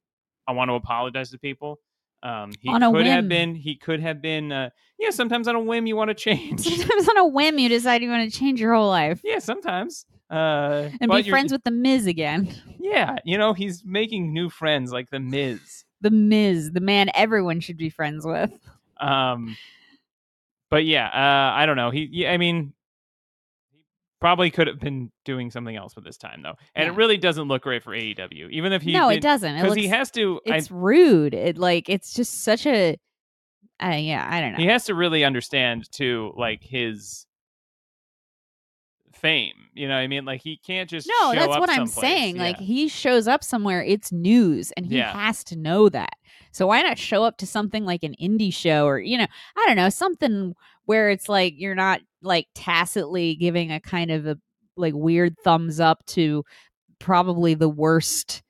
"I 0.47 0.53
want 0.53 0.71
to 0.71 0.75
apologize 0.75 1.31
to 1.31 1.39
people." 1.39 1.81
Um, 2.23 2.53
he 2.61 2.69
On 2.69 2.83
a 2.83 2.91
could 2.91 3.07
have 3.07 3.25
whim. 3.25 3.29
been. 3.29 3.55
He 3.55 3.77
could 3.77 4.01
have 4.01 4.21
been. 4.21 4.51
Uh, 4.51 4.71
yeah, 4.99 5.11
sometimes 5.11 5.47
on 5.47 5.55
a 5.55 5.61
whim 5.61 5.87
you 5.87 5.95
want 5.97 6.09
to 6.09 6.15
change. 6.15 6.61
sometimes 6.63 7.09
on 7.09 7.17
a 7.19 7.27
whim 7.27 7.59
you 7.59 7.69
decide 7.69 8.03
you 8.03 8.11
want 8.11 8.31
to 8.31 8.37
change 8.39 8.61
your 8.61 8.75
whole 8.75 8.89
life 8.89 9.21
yeah, 9.25 9.39
sometimes. 9.39 10.05
Uh, 10.31 10.91
and 11.01 11.11
be 11.11 11.23
friends 11.23 11.53
with 11.53 11.63
the 11.65 11.71
Miz 11.71 12.07
again. 12.07 12.53
Yeah, 12.81 13.17
you 13.25 13.39
know, 13.39 13.53
he's 13.55 13.83
making 13.85 14.33
new 14.33 14.51
friends 14.51 14.93
like 14.93 15.11
the 15.11 15.21
Miz. 15.21 15.85
The 16.01 16.11
Miz, 16.11 16.73
the 16.73 16.81
man 16.81 17.11
everyone 17.15 17.61
should 17.61 17.77
be 17.77 17.91
friends 17.91 18.27
with. 18.27 18.51
Um, 19.01 19.57
but 20.71 20.85
yeah, 20.85 21.07
uh, 21.07 21.57
I 21.57 21.67
don't 21.67 21.77
know. 21.77 21.91
He, 21.91 22.09
yeah, 22.11 22.33
I 22.33 22.37
mean, 22.37 22.73
probably 24.21 24.51
could 24.51 24.67
have 24.67 24.81
been 24.81 25.11
doing 25.25 25.51
something 25.51 25.77
else 25.77 25.95
with 25.95 26.05
this 26.05 26.17
time 26.17 26.43
though, 26.43 26.55
and 26.75 26.87
Yeah. 26.87 26.93
it 26.93 26.97
really 26.97 27.17
doesn't 27.17 27.47
look 27.49 27.63
great 27.63 27.83
for 27.83 27.93
AEW. 27.95 28.51
Even 28.51 28.73
if 28.73 28.83
he, 28.83 28.93
no, 28.93 29.09
it 29.11 29.21
doesn't. 29.21 29.57
Because 29.57 29.75
he 29.77 29.87
has 29.89 30.11
to. 30.13 30.41
I, 30.49 30.57
it's 30.57 30.71
rude. 30.71 31.35
It 31.35 31.59
like 31.59 31.89
it's 31.89 32.13
just 32.13 32.43
such 32.43 32.67
a. 32.67 32.97
Uh, 33.81 33.91
yeah, 33.97 34.27
I 34.29 34.41
don't 34.41 34.53
know. 34.53 34.59
he 34.59 34.67
has 34.67 34.87
to 34.87 34.95
really 34.95 35.25
understand 35.25 35.91
too, 35.93 36.33
like 36.37 36.63
his 36.65 37.27
fame. 39.13 39.55
You 39.75 39.89
know 39.89 39.95
what 39.95 40.01
I 40.01 40.07
mean? 40.07 40.25
Like 40.25 40.41
he 40.43 40.57
can't 40.57 40.89
just 40.89 41.09
No, 41.21 41.33
that's 41.35 41.59
what 41.59 41.71
I'm 41.71 41.87
saying. 41.87 42.37
Like 42.39 42.59
he 42.59 42.89
shows 42.89 43.27
up 43.29 43.43
somewhere, 43.45 43.83
it's 43.83 44.13
news, 44.13 44.73
and 44.73 44.87
he 44.87 44.97
Yeah. 44.99 45.13
has 45.13 45.43
to 45.45 45.57
know 45.57 45.89
that. 45.89 46.15
So 46.53 46.67
why 46.67 46.83
not 46.83 46.99
show 46.99 47.25
up 47.25 47.37
to 47.39 47.47
something 47.47 47.85
like 47.85 48.03
an 48.03 48.15
indie 48.21 48.53
show 48.53 48.87
or 48.87 48.99
you 48.99 49.19
know, 49.19 49.27
I 49.57 49.65
don't 49.67 49.77
know, 49.77 49.89
something 49.89 50.55
where 50.89 51.11
it's 51.11 51.29
like 51.29 51.53
you're 51.59 51.75
not 51.75 52.01
like 52.23 52.47
tacitly 52.55 53.35
giving 53.35 53.71
a 53.71 53.79
kind 53.79 54.11
of 54.11 54.27
a 54.27 54.39
like 54.75 54.95
weird 54.95 55.35
thumbs 55.45 55.81
up 55.81 56.03
to 56.07 56.43
probably 56.99 57.53
the 57.53 57.69
worst 57.69 58.43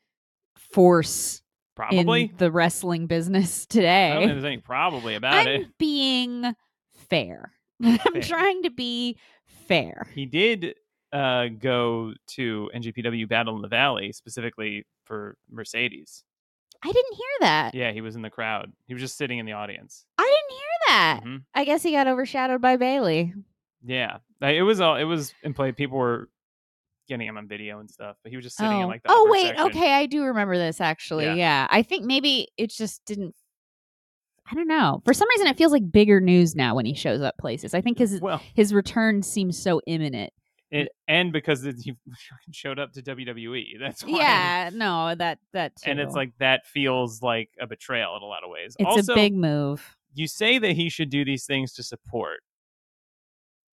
force 0.72 1.42
probably. 1.74 2.22
in 2.22 2.36
the 2.36 2.52
wrestling 2.52 3.08
business 3.08 3.66
today. 3.66 4.10
I 4.12 4.14
don't 4.14 4.22
think 4.22 4.32
there's 4.34 4.44
any 4.44 4.58
probably 4.58 5.16
about 5.16 5.34
I'm 5.34 5.48
it. 5.48 5.78
being 5.78 6.54
fair. 7.10 7.50
I'm 7.82 8.20
trying 8.20 8.62
to 8.62 8.70
be 8.70 9.18
fair. 9.66 10.06
He 10.14 10.24
did 10.24 10.76
uh, 11.12 11.46
go 11.58 12.12
to 12.36 12.70
NJPW 12.72 13.28
Battle 13.28 13.56
in 13.56 13.62
the 13.62 13.68
Valley 13.68 14.12
specifically 14.12 14.86
for 15.02 15.36
Mercedes. 15.50 16.22
I 16.84 16.92
didn't 16.92 17.14
hear 17.16 17.36
that. 17.40 17.74
Yeah, 17.74 17.90
he 17.90 18.00
was 18.00 18.14
in 18.14 18.22
the 18.22 18.30
crowd. 18.30 18.72
He 18.86 18.94
was 18.94 19.00
just 19.00 19.18
sitting 19.18 19.38
in 19.40 19.46
the 19.46 19.54
audience. 19.54 20.06
I 20.16 20.22
didn't 20.22 20.56
hear 20.56 20.67
Mhm. 20.88 21.44
I 21.54 21.64
guess 21.64 21.82
he 21.82 21.92
got 21.92 22.06
overshadowed 22.06 22.60
by 22.60 22.76
Bailey. 22.76 23.34
Yeah, 23.84 24.18
Like, 24.40 24.56
it 24.56 24.62
was 24.62 24.80
all. 24.80 24.96
It 24.96 25.04
was 25.04 25.32
in 25.42 25.54
play. 25.54 25.72
People 25.72 25.98
were 25.98 26.28
getting 27.08 27.26
him 27.26 27.38
on 27.38 27.48
video 27.48 27.78
and 27.80 27.90
stuff, 27.90 28.16
but 28.22 28.30
he 28.30 28.36
was 28.36 28.44
just 28.44 28.56
sitting 28.56 28.72
oh, 28.72 28.82
in 28.82 28.86
like 28.88 29.02
the 29.02 29.08
oh 29.10 29.28
wait, 29.30 29.46
section. 29.46 29.66
okay, 29.66 29.92
I 29.94 30.06
do 30.06 30.24
remember 30.24 30.56
this 30.58 30.80
actually. 30.80 31.24
Yeah. 31.24 31.34
Yeah. 31.34 31.66
I 31.70 31.82
think 31.82 32.04
maybe 32.04 32.48
it 32.58 32.70
just 32.70 33.04
didn't. 33.06 33.34
I 34.50 34.54
don't 34.54 34.68
know. 34.68 35.02
For 35.04 35.12
some 35.14 35.28
reason, 35.28 35.46
it 35.46 35.56
feels 35.56 35.72
like 35.72 35.90
bigger 35.90 36.20
news 36.20 36.54
now 36.56 36.74
when 36.74 36.86
he 36.86 36.94
shows 36.94 37.20
up 37.20 37.36
places. 37.38 37.74
I 37.74 37.80
think 37.80 37.98
his 37.98 38.20
Well, 38.20 38.40
his 38.54 38.72
return 38.74 39.22
seems 39.22 39.62
so 39.62 39.80
imminent. 39.86 40.32
it, 40.70 40.88
and 41.06 41.32
because 41.32 41.64
it, 41.64 41.76
he 41.82 41.94
showed 42.52 42.78
up 42.78 42.92
to 42.94 43.02
WWE, 43.02 43.78
that's 43.80 44.02
why. 44.04 44.18
Yeah, 44.18 44.70
no, 44.72 45.14
that 45.14 45.38
that 45.52 45.76
too. 45.76 45.90
And 45.90 46.00
it's 46.00 46.14
like 46.14 46.32
that 46.40 46.66
feels 46.66 47.22
like 47.22 47.50
a 47.60 47.66
betrayal 47.66 48.16
in 48.16 48.22
a 48.22 48.26
lot 48.26 48.42
of 48.44 48.50
ways. 48.50 48.74
it's 48.78 48.86
also, 48.86 49.12
a 49.12 49.16
big 49.16 49.34
move. 49.34 49.96
You 50.18 50.26
say 50.26 50.58
that 50.58 50.72
he 50.72 50.88
should 50.88 51.10
do 51.10 51.24
these 51.24 51.46
things 51.46 51.72
to 51.74 51.82
support. 51.82 52.40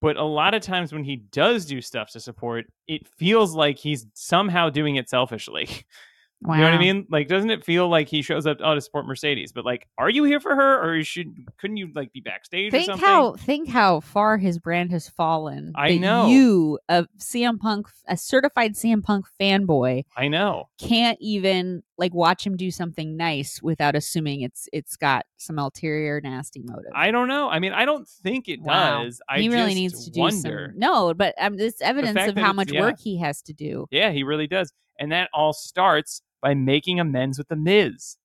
But 0.01 0.17
a 0.17 0.25
lot 0.25 0.53
of 0.55 0.63
times 0.63 0.93
when 0.93 1.05
he 1.05 1.17
does 1.17 1.65
do 1.65 1.81
stuff 1.81 2.11
to 2.11 2.21
support, 2.21 2.67
it 2.89 3.07
feels 3.07 3.55
like 3.55 3.79
he's 3.79 4.07
somehow 4.15 4.69
doing 4.69 4.97
it 4.97 5.09
selfishly. 5.09 5.69
Wow. 6.45 6.55
You 6.55 6.61
know 6.61 6.67
what 6.67 6.75
I 6.75 6.79
mean? 6.79 7.07
Like, 7.09 7.29
doesn't 7.29 7.51
it 7.51 7.65
feel 7.65 7.89
like 7.89 8.09
he 8.09 8.21
shows 8.23 8.47
up 8.47 8.59
oh, 8.63 8.75
to 8.75 8.81
support 8.81 9.07
Mercedes? 9.07 9.53
But 9.53 9.65
like, 9.65 9.87
are 9.99 10.11
you 10.11 10.25
here 10.25 10.41
for 10.41 10.55
her, 10.55 10.83
or 10.83 11.03
should 11.05 11.29
couldn't 11.59 11.77
you 11.77 11.91
like 11.95 12.13
be 12.13 12.21
backstage 12.21 12.69
or 12.69 12.79
Think 12.79 12.87
something? 12.87 13.07
how 13.07 13.33
think 13.37 13.69
how 13.69 14.01
far 14.01 14.39
his 14.39 14.59
brand 14.59 14.91
has 14.91 15.09
fallen. 15.09 15.73
I 15.77 15.99
know. 15.99 16.27
you, 16.27 16.79
a 16.89 17.07
CM 17.19 17.59
Punk, 17.61 17.87
a 18.09 18.17
certified 18.17 18.73
CM 18.75 19.03
Punk 19.03 19.27
fanboy, 19.41 20.05
I 20.17 20.29
know. 20.29 20.69
can't 20.79 21.19
even 21.21 21.83
like 21.97 22.13
watch 22.15 22.45
him 22.45 22.57
do 22.57 22.71
something 22.71 23.17
nice 23.17 23.63
without 23.63 23.95
assuming 23.95 24.41
it's 24.41 24.69
it's 24.73 24.97
got 24.97 25.25
some 25.37 25.59
ulterior 25.59 26.21
nasty 26.21 26.61
motive. 26.65 26.91
I 26.95 27.11
don't 27.13 27.29
know. 27.29 27.49
I 27.49 27.61
mean, 27.61 27.73
I 27.73 27.85
don't 27.85 28.09
think 28.09 28.49
it 28.49 28.61
Wow. 28.61 29.05
does. 29.05 29.21
I 29.29 29.41
he 29.41 29.49
really 29.49 29.75
needs 29.75 30.05
to 30.05 30.11
do 30.11 30.21
wonder. 30.21 30.71
some. 30.73 30.79
No, 30.79 31.15
but 31.15 31.35
um, 31.39 31.57
it's 31.59 31.81
evidence 31.81 32.29
of 32.29 32.37
how 32.37 32.53
much 32.53 32.73
yeah. 32.73 32.81
work 32.81 32.97
he 32.99 33.19
has 33.19 33.43
to 33.43 33.53
do. 33.53 33.87
Yeah, 33.91 34.11
he 34.11 34.23
really 34.25 34.47
does. 34.49 34.73
And 34.99 35.13
that 35.13 35.31
all 35.33 35.53
starts 35.53 36.23
by 36.43 36.55
making 36.55 37.01
amends 37.01 37.39
with 37.39 37.49
the 37.49 37.57
Miz. 37.57 38.17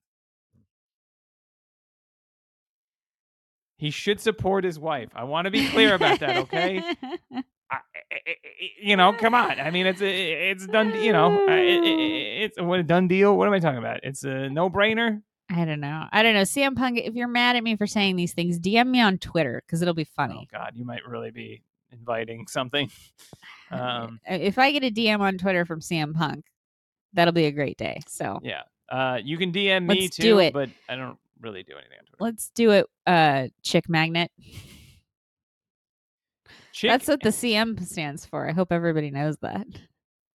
He 3.78 3.90
should 3.90 4.20
support 4.20 4.64
his 4.64 4.78
wife. 4.78 5.10
I 5.14 5.24
want 5.24 5.44
to 5.44 5.50
be 5.52 5.68
clear 5.68 5.94
about 5.94 6.18
that, 6.20 6.36
okay? 6.36 6.82
I, 7.70 7.78
you 8.80 8.96
know, 8.96 9.12
come 9.12 9.34
on. 9.34 9.60
I 9.60 9.70
mean, 9.70 9.86
it's 9.86 10.00
a, 10.02 10.50
it's 10.50 10.66
done. 10.66 10.92
You 11.00 11.12
know, 11.12 11.46
it- 11.48 11.84
it- 11.84 12.18
it's 12.38 12.60
what 12.60 12.80
a 12.80 12.82
done 12.82 13.08
deal. 13.08 13.36
What 13.36 13.46
am 13.46 13.52
I 13.54 13.58
talking 13.58 13.78
about? 13.78 14.00
It's 14.02 14.24
a 14.24 14.48
no 14.48 14.70
brainer. 14.70 15.22
I 15.50 15.64
don't 15.64 15.80
know. 15.80 16.06
I 16.12 16.22
don't 16.22 16.34
know. 16.34 16.42
CM 16.42 16.76
Punk, 16.76 16.98
if 16.98 17.14
you're 17.14 17.28
mad 17.28 17.56
at 17.56 17.62
me 17.62 17.76
for 17.76 17.86
saying 17.86 18.16
these 18.16 18.32
things, 18.32 18.58
DM 18.58 18.88
me 18.88 19.00
on 19.00 19.18
Twitter 19.18 19.62
because 19.66 19.80
it'll 19.82 19.94
be 19.94 20.04
Oh 20.04 20.14
funny. 20.16 20.48
God, 20.52 20.72
you 20.74 20.84
might 20.84 21.06
really 21.06 21.30
be 21.30 21.62
inviting 21.92 22.46
something. 22.48 22.90
Um, 23.70 24.18
if 24.26 24.58
I 24.58 24.72
get 24.72 24.82
a 24.82 24.90
DM 24.90 25.20
on 25.20 25.36
Twitter 25.36 25.66
from 25.66 25.80
CM 25.80 26.14
Punk, 26.14 26.46
that'll 27.18 27.34
be 27.34 27.46
a 27.46 27.50
great 27.52 27.76
day. 27.76 28.00
So 28.06 28.38
yeah, 28.42 28.62
uh, 28.88 29.18
you 29.22 29.36
can 29.36 29.52
DM 29.52 29.86
me 29.86 30.02
Let's 30.02 30.16
too, 30.16 30.22
do 30.22 30.38
it. 30.38 30.52
but 30.54 30.70
I 30.88 30.96
don't 30.96 31.18
really 31.40 31.62
do 31.62 31.72
anything 31.72 31.98
on 31.98 32.04
Twitter. 32.06 32.24
let's 32.24 32.50
do 32.54 32.70
it, 32.70 32.86
uh, 33.06 33.48
Chick 33.62 33.88
Magnet. 33.88 34.30
Chick, 36.72 36.90
That's 36.90 37.08
what 37.08 37.22
the 37.22 37.30
CM 37.30 37.84
stands 37.84 38.24
for. 38.24 38.48
I 38.48 38.52
hope 38.52 38.70
everybody 38.72 39.10
knows 39.10 39.36
that. 39.38 39.66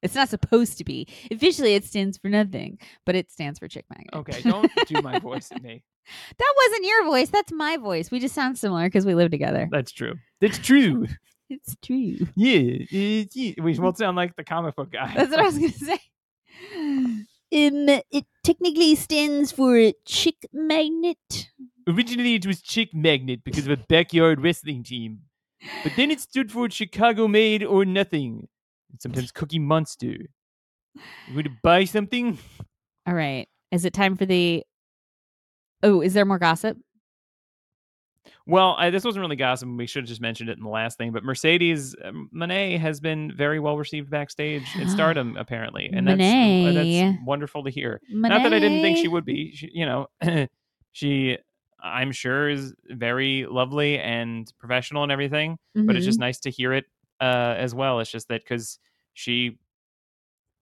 It's 0.02 0.16
not 0.16 0.28
supposed 0.28 0.78
to 0.80 0.84
be. 0.84 1.08
Officially, 1.32 1.76
it 1.76 1.86
stands 1.86 2.18
for 2.18 2.28
nothing, 2.28 2.78
but 3.06 3.16
it 3.16 3.32
stands 3.32 3.60
for 3.60 3.70
Chick 3.70 3.86
Magnet. 3.90 4.14
okay, 4.14 4.42
don't 4.42 4.70
do 4.88 5.02
my 5.02 5.20
voice 5.20 5.50
at 5.54 5.64
me. 5.64 5.82
that 6.38 6.54
wasn't 6.58 6.86
your 6.86 7.06
voice. 7.06 7.30
That's 7.30 7.54
my 7.54 7.78
voice. 7.78 8.12
We 8.12 8.20
just 8.20 8.36
sound 8.36 8.58
similar 8.58 8.84
because 8.88 9.06
we 9.06 9.16
live 9.16 9.32
together. 9.32 9.70
That's 9.72 9.92
true. 9.94 10.16
That's 10.42 10.60
true. 10.60 11.08
It's 11.50 11.76
true. 11.84 12.26
Yeah, 12.36 12.86
uh, 12.92 13.26
yeah. 13.34 13.54
we 13.62 13.78
both 13.78 13.98
sound 13.98 14.16
like 14.18 14.36
the 14.36 14.44
comic 14.44 14.76
book 14.76 14.92
guy. 14.92 15.14
That's 15.16 15.30
what 15.30 15.40
I 15.42 15.44
was 15.44 15.56
gonna 15.60 15.70
say. 15.72 16.00
Um, 16.72 17.28
it 17.52 18.26
technically 18.44 18.96
stands 18.96 19.52
for 19.52 19.92
Chick 20.06 20.48
Magnet. 20.52 21.50
Originally, 21.88 22.36
it 22.36 22.46
was 22.46 22.62
Chick 22.62 22.94
Magnet 22.94 23.44
because 23.44 23.68
of 23.68 23.72
a 23.72 23.84
backyard 23.88 24.42
wrestling 24.42 24.84
team, 24.84 25.20
but 25.84 25.94
then 25.96 26.10
it 26.12 26.20
stood 26.20 26.52
for 26.52 26.70
Chicago 26.70 27.28
Made 27.28 27.64
or 27.64 27.86
Nothing, 27.86 28.48
and 28.92 29.02
sometimes 29.02 29.32
Cookie 29.32 29.60
Monster. 29.60 30.30
You 31.28 31.36
want 31.36 31.46
to 31.46 31.54
buy 31.62 31.86
something? 31.86 32.38
All 33.06 33.14
right. 33.14 33.48
Is 33.72 33.86
it 33.86 33.94
time 33.94 34.16
for 34.16 34.26
the? 34.26 34.64
Oh, 35.82 36.02
is 36.02 36.14
there 36.14 36.26
more 36.26 36.40
gossip? 36.40 36.78
Well, 38.46 38.76
I, 38.78 38.90
this 38.90 39.06
wasn't 39.06 39.22
really 39.22 39.38
gossip. 39.38 39.70
We 39.70 39.88
should 39.88 40.04
have 40.04 40.10
just 40.10 40.20
mentioned 40.22 40.50
it 40.50 40.58
in 40.58 40.64
the 40.64 40.70
last 40.70 40.98
thing. 40.98 41.12
But 41.14 41.24
Mercedes 41.24 41.96
um, 42.04 42.30
Moné 42.34 42.78
has 42.78 43.00
been 43.00 43.32
very 43.36 43.60
well 43.60 43.78
received 43.78 44.10
backstage 44.10 44.76
in 44.76 44.88
Stardom, 44.90 45.38
apparently, 45.38 45.90
and 45.94 46.06
that's 46.08 46.20
uh, 46.20 46.74
Moné. 46.74 46.74
that's 46.74 47.26
wonderful 47.26 47.64
to 47.64 47.70
hear. 47.70 48.02
Not 48.10 48.44
that 48.44 48.54
I 48.54 48.60
didn't 48.60 48.82
think 48.82 48.98
she 48.98 49.08
would 49.08 49.26
be. 49.26 49.56
She, 49.56 49.70
you 49.74 49.86
know, 49.86 50.08
she 50.92 51.38
I'm 51.82 52.12
sure 52.12 52.50
is 52.50 52.74
very 52.90 53.46
lovely 53.46 54.00
and 54.00 54.52
professional 54.60 55.04
and 55.04 55.12
everything. 55.12 55.58
But 55.76 55.96
it's 55.96 56.06
just 56.06 56.18
Mhm. 56.20 56.22
nice 56.22 56.40
to 56.42 56.50
hear 56.50 56.74
it 56.74 56.86
uh, 57.22 57.56
as 57.58 57.74
well. 57.74 58.00
It's 58.02 58.12
just 58.12 58.28
that 58.30 58.42
because 58.44 58.78
she 59.14 59.58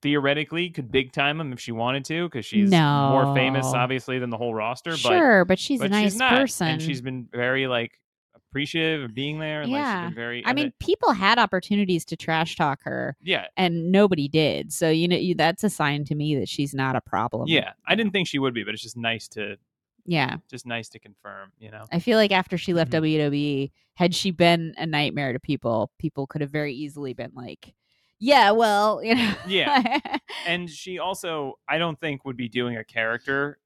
theoretically 0.01 0.69
could 0.69 0.91
big 0.91 1.11
time 1.11 1.39
him 1.39 1.53
if 1.53 1.59
she 1.59 1.71
wanted 1.71 2.05
to, 2.05 2.27
because 2.27 2.45
she's 2.45 2.71
more 2.71 3.33
famous, 3.35 3.65
obviously, 3.67 4.19
than 4.19 4.29
the 4.29 4.37
whole 4.37 4.53
roster. 4.53 4.91
But 4.91 4.97
sure, 4.99 5.45
but 5.45 5.59
she's 5.59 5.79
but 5.79 5.87
a 5.87 5.89
nice 5.89 6.11
she's 6.13 6.19
not, 6.19 6.31
person. 6.31 6.67
and 6.67 6.81
she's 6.81 7.01
been 7.01 7.27
very 7.31 7.67
like 7.67 7.99
appreciative 8.35 9.03
of 9.03 9.13
being 9.15 9.39
there. 9.39 9.61
And, 9.61 9.71
like, 9.71 9.79
she's 9.79 9.85
Yeah. 9.87 10.05
been 10.07 10.13
very. 10.15 10.45
I 10.45 10.53
mean, 10.53 10.67
it- 10.67 10.79
people 10.79 11.13
had 11.13 11.39
opportunities 11.39 12.03
to 12.05 12.15
trash 12.17 12.55
talk 12.55 12.81
her, 12.83 13.15
yeah, 13.21 13.45
and 13.57 13.91
nobody 13.91 14.27
did. 14.27 14.73
So 14.73 14.89
you 14.89 15.07
know, 15.07 15.15
you, 15.15 15.35
that's 15.35 15.63
a 15.63 15.69
sign 15.69 16.03
to 16.05 16.15
me 16.15 16.35
that 16.35 16.49
she's 16.49 16.73
not 16.73 16.95
a 16.95 17.01
problem. 17.01 17.47
yeah. 17.47 17.73
I 17.87 17.95
didn't 17.95 18.11
think 18.11 18.27
she 18.27 18.39
would 18.39 18.53
be, 18.53 18.63
but 18.63 18.73
it's 18.73 18.83
just 18.83 18.97
nice 18.97 19.27
to 19.29 19.57
yeah. 20.05 20.37
just 20.49 20.65
nice 20.65 20.89
to 20.89 20.99
confirm. 20.99 21.51
You 21.59 21.71
know. 21.71 21.85
I 21.91 21.99
feel 21.99 22.17
like 22.17 22.31
after 22.31 22.57
she 22.57 22.73
left 22.73 22.91
Mhm. 22.91 23.03
WWE, 23.03 23.71
had 23.95 24.15
she 24.15 24.31
been 24.31 24.73
a 24.77 24.85
nightmare 24.85 25.31
to 25.33 25.39
people, 25.39 25.91
people 25.99 26.25
could 26.27 26.41
have 26.41 26.49
very 26.51 26.73
easily 26.73 27.13
been 27.13 27.31
like, 27.35 27.73
"Yeah, 28.21 28.51
well, 28.51 29.03
you 29.03 29.15
know." 29.15 29.33
Yeah. 29.47 29.97
and 30.47 30.69
she 30.69 30.97
also 30.99 31.59
i 31.67 31.77
don't 31.77 31.99
think 31.99 32.23
would 32.23 32.37
be 32.37 32.47
doing 32.47 32.77
a 32.77 32.83
character 32.85 33.59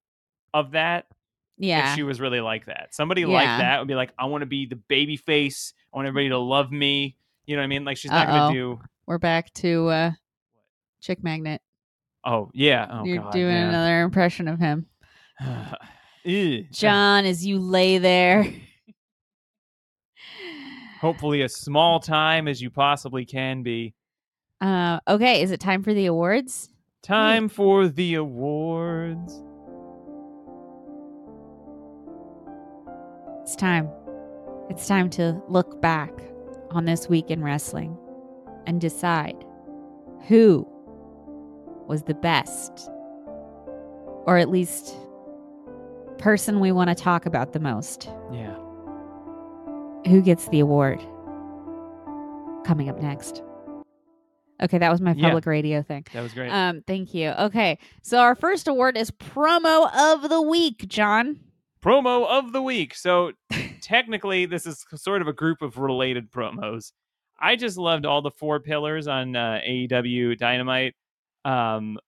of 0.53 0.71
that 0.71 1.05
yeah. 1.57 1.89
if 1.91 1.95
she 1.95 2.01
was 2.03 2.19
really 2.19 2.41
like 2.41 2.65
that 2.65 2.93
somebody 2.95 3.21
Yeah. 3.21 3.27
like 3.27 3.45
that 3.45 3.79
would 3.79 3.87
be 3.87 3.93
like 3.95 4.11
i 4.17 4.25
want 4.25 4.41
to 4.41 4.45
be 4.47 4.65
the 4.65 4.75
baby 4.75 5.15
face 5.15 5.73
i 5.93 5.97
want 5.97 6.07
everybody 6.07 6.29
to 6.29 6.37
love 6.39 6.71
me 6.71 7.15
you 7.45 7.55
know 7.55 7.61
what 7.61 7.65
i 7.65 7.67
mean 7.67 7.85
like 7.85 7.97
she's 7.97 8.09
not 8.11 8.27
Uh-oh. 8.27 8.33
gonna 8.33 8.53
do 8.53 8.79
We're 9.05 9.19
back 9.19 9.53
to 9.55 9.87
uh 9.89 10.11
Chick 11.01 11.23
Magnet. 11.23 11.61
oh 12.25 12.49
yeah 12.53 12.87
oh 12.89 13.05
You're 13.05 13.21
God, 13.23 13.31
doing 13.31 13.53
yeah. 13.53 13.69
another 13.69 14.01
impression 14.01 14.47
of 14.47 14.59
him. 14.59 14.87
John, 16.71 17.25
as 17.25 17.45
you 17.45 17.59
lay 17.59 17.99
there. 17.99 18.51
hopefully 20.99 21.43
as 21.43 21.55
small 21.55 21.99
time 21.99 22.47
as 22.47 22.61
you 22.61 22.69
possibly 22.71 23.25
can 23.25 23.61
be 23.63 23.93
Uh, 24.61 24.99
okay, 25.07 25.41
is 25.41 25.51
it 25.51 25.59
time 25.59 25.83
for 25.83 25.93
the 25.93 26.05
awards? 26.05 26.69
Time 27.03 27.49
for 27.49 27.87
the 27.87 28.15
awards. 28.15 29.41
It's 33.43 33.55
time. 33.55 33.89
It's 34.69 34.87
time 34.87 35.09
to 35.11 35.39
look 35.47 35.79
back 35.81 36.11
on 36.71 36.85
this 36.85 37.07
week 37.07 37.29
in 37.29 37.43
wrestling 37.43 37.95
and 38.65 38.81
decide 38.81 39.35
who 40.27 40.67
was 41.87 42.03
the 42.03 42.15
best, 42.15 42.89
or 44.25 44.37
at 44.37 44.49
least 44.49 44.95
person 46.17 46.59
we 46.59 46.71
want 46.71 46.89
to 46.89 46.95
talk 46.95 47.27
about 47.27 47.53
the 47.53 47.59
most. 47.59 48.09
Yeah. 48.31 48.55
Who 50.07 50.21
gets 50.23 50.47
the 50.49 50.59
award? 50.59 50.99
Coming 52.65 52.89
up 52.89 52.99
next. 52.99 53.43
Okay, 54.61 54.77
that 54.77 54.89
was 54.91 55.01
my 55.01 55.11
Yeah. 55.13 55.27
public 55.27 55.45
radio 55.45 55.81
thing. 55.81 56.05
That 56.13 56.21
was 56.23 56.33
great. 56.33 56.49
Um, 56.49 56.81
thank 56.87 57.13
you. 57.13 57.29
Okay, 57.31 57.77
so 58.01 58.19
our 58.19 58.35
first 58.35 58.67
award 58.67 58.95
is 58.97 59.11
promo 59.11 59.93
of 59.93 60.29
the 60.29 60.41
week, 60.41 60.87
John. 60.87 61.39
promo 61.83 62.25
of 62.27 62.51
the 62.53 62.61
week. 62.61 62.95
So 62.95 63.31
technically, 63.81 64.45
this 64.45 64.65
is 64.65 64.85
sort 64.95 65.21
of 65.21 65.27
a 65.27 65.33
group 65.33 65.61
of 65.61 65.77
related 65.77 66.31
promos. 66.31 66.93
I 67.39 67.55
just 67.57 67.77
loved 67.77 68.05
all 68.05 68.21
the 68.21 68.31
four 68.31 68.59
pillars 68.61 69.07
on 69.07 69.35
uh, 69.35 69.59
AEW 69.67 70.37
Dynamite, 70.37 70.95
um, 71.43 71.99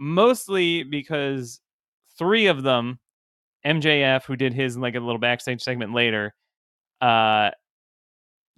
mostly 0.00 0.82
because 0.82 1.60
three 2.18 2.46
of 2.46 2.62
them, 2.64 2.98
MJF, 3.64 4.24
who 4.24 4.34
did 4.36 4.52
his 4.52 4.76
like 4.76 4.96
a 4.96 5.00
little 5.00 5.20
backstage 5.20 5.62
segment 5.62 5.94
later, 5.94 6.34
uh, 7.00 7.50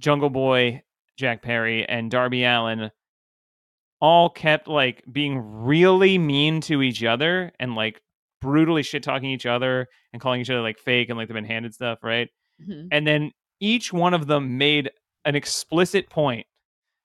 Jungle 0.01 0.30
Boy, 0.30 0.82
Jack 1.16 1.42
Perry, 1.42 1.86
and 1.88 2.11
Darby 2.11 2.42
Allin 2.45 2.90
all 4.05 4.28
kept 4.28 4.68
like 4.68 5.02
being 5.11 5.38
really 5.38 6.18
mean 6.18 6.61
to 6.61 6.82
each 6.82 7.02
other 7.02 7.50
and 7.59 7.74
like 7.74 8.02
brutally 8.42 8.82
shit 8.82 9.02
talking 9.02 9.30
each 9.30 9.46
other 9.46 9.86
and 10.12 10.20
calling 10.20 10.40
each 10.42 10.50
other 10.50 10.61
like 10.61 10.78
fake 10.78 11.09
and 11.09 11.16
like 11.18 11.26
they've 11.28 11.34
been 11.34 11.44
handed 11.57 11.72
stuff, 11.74 11.98
right? 12.02 12.28
And 12.92 13.07
then 13.07 13.32
each 13.61 13.92
one 13.92 14.12
of 14.14 14.26
them 14.26 14.59
made 14.59 14.90
an 15.24 15.34
explicit 15.34 16.11
point 16.11 16.46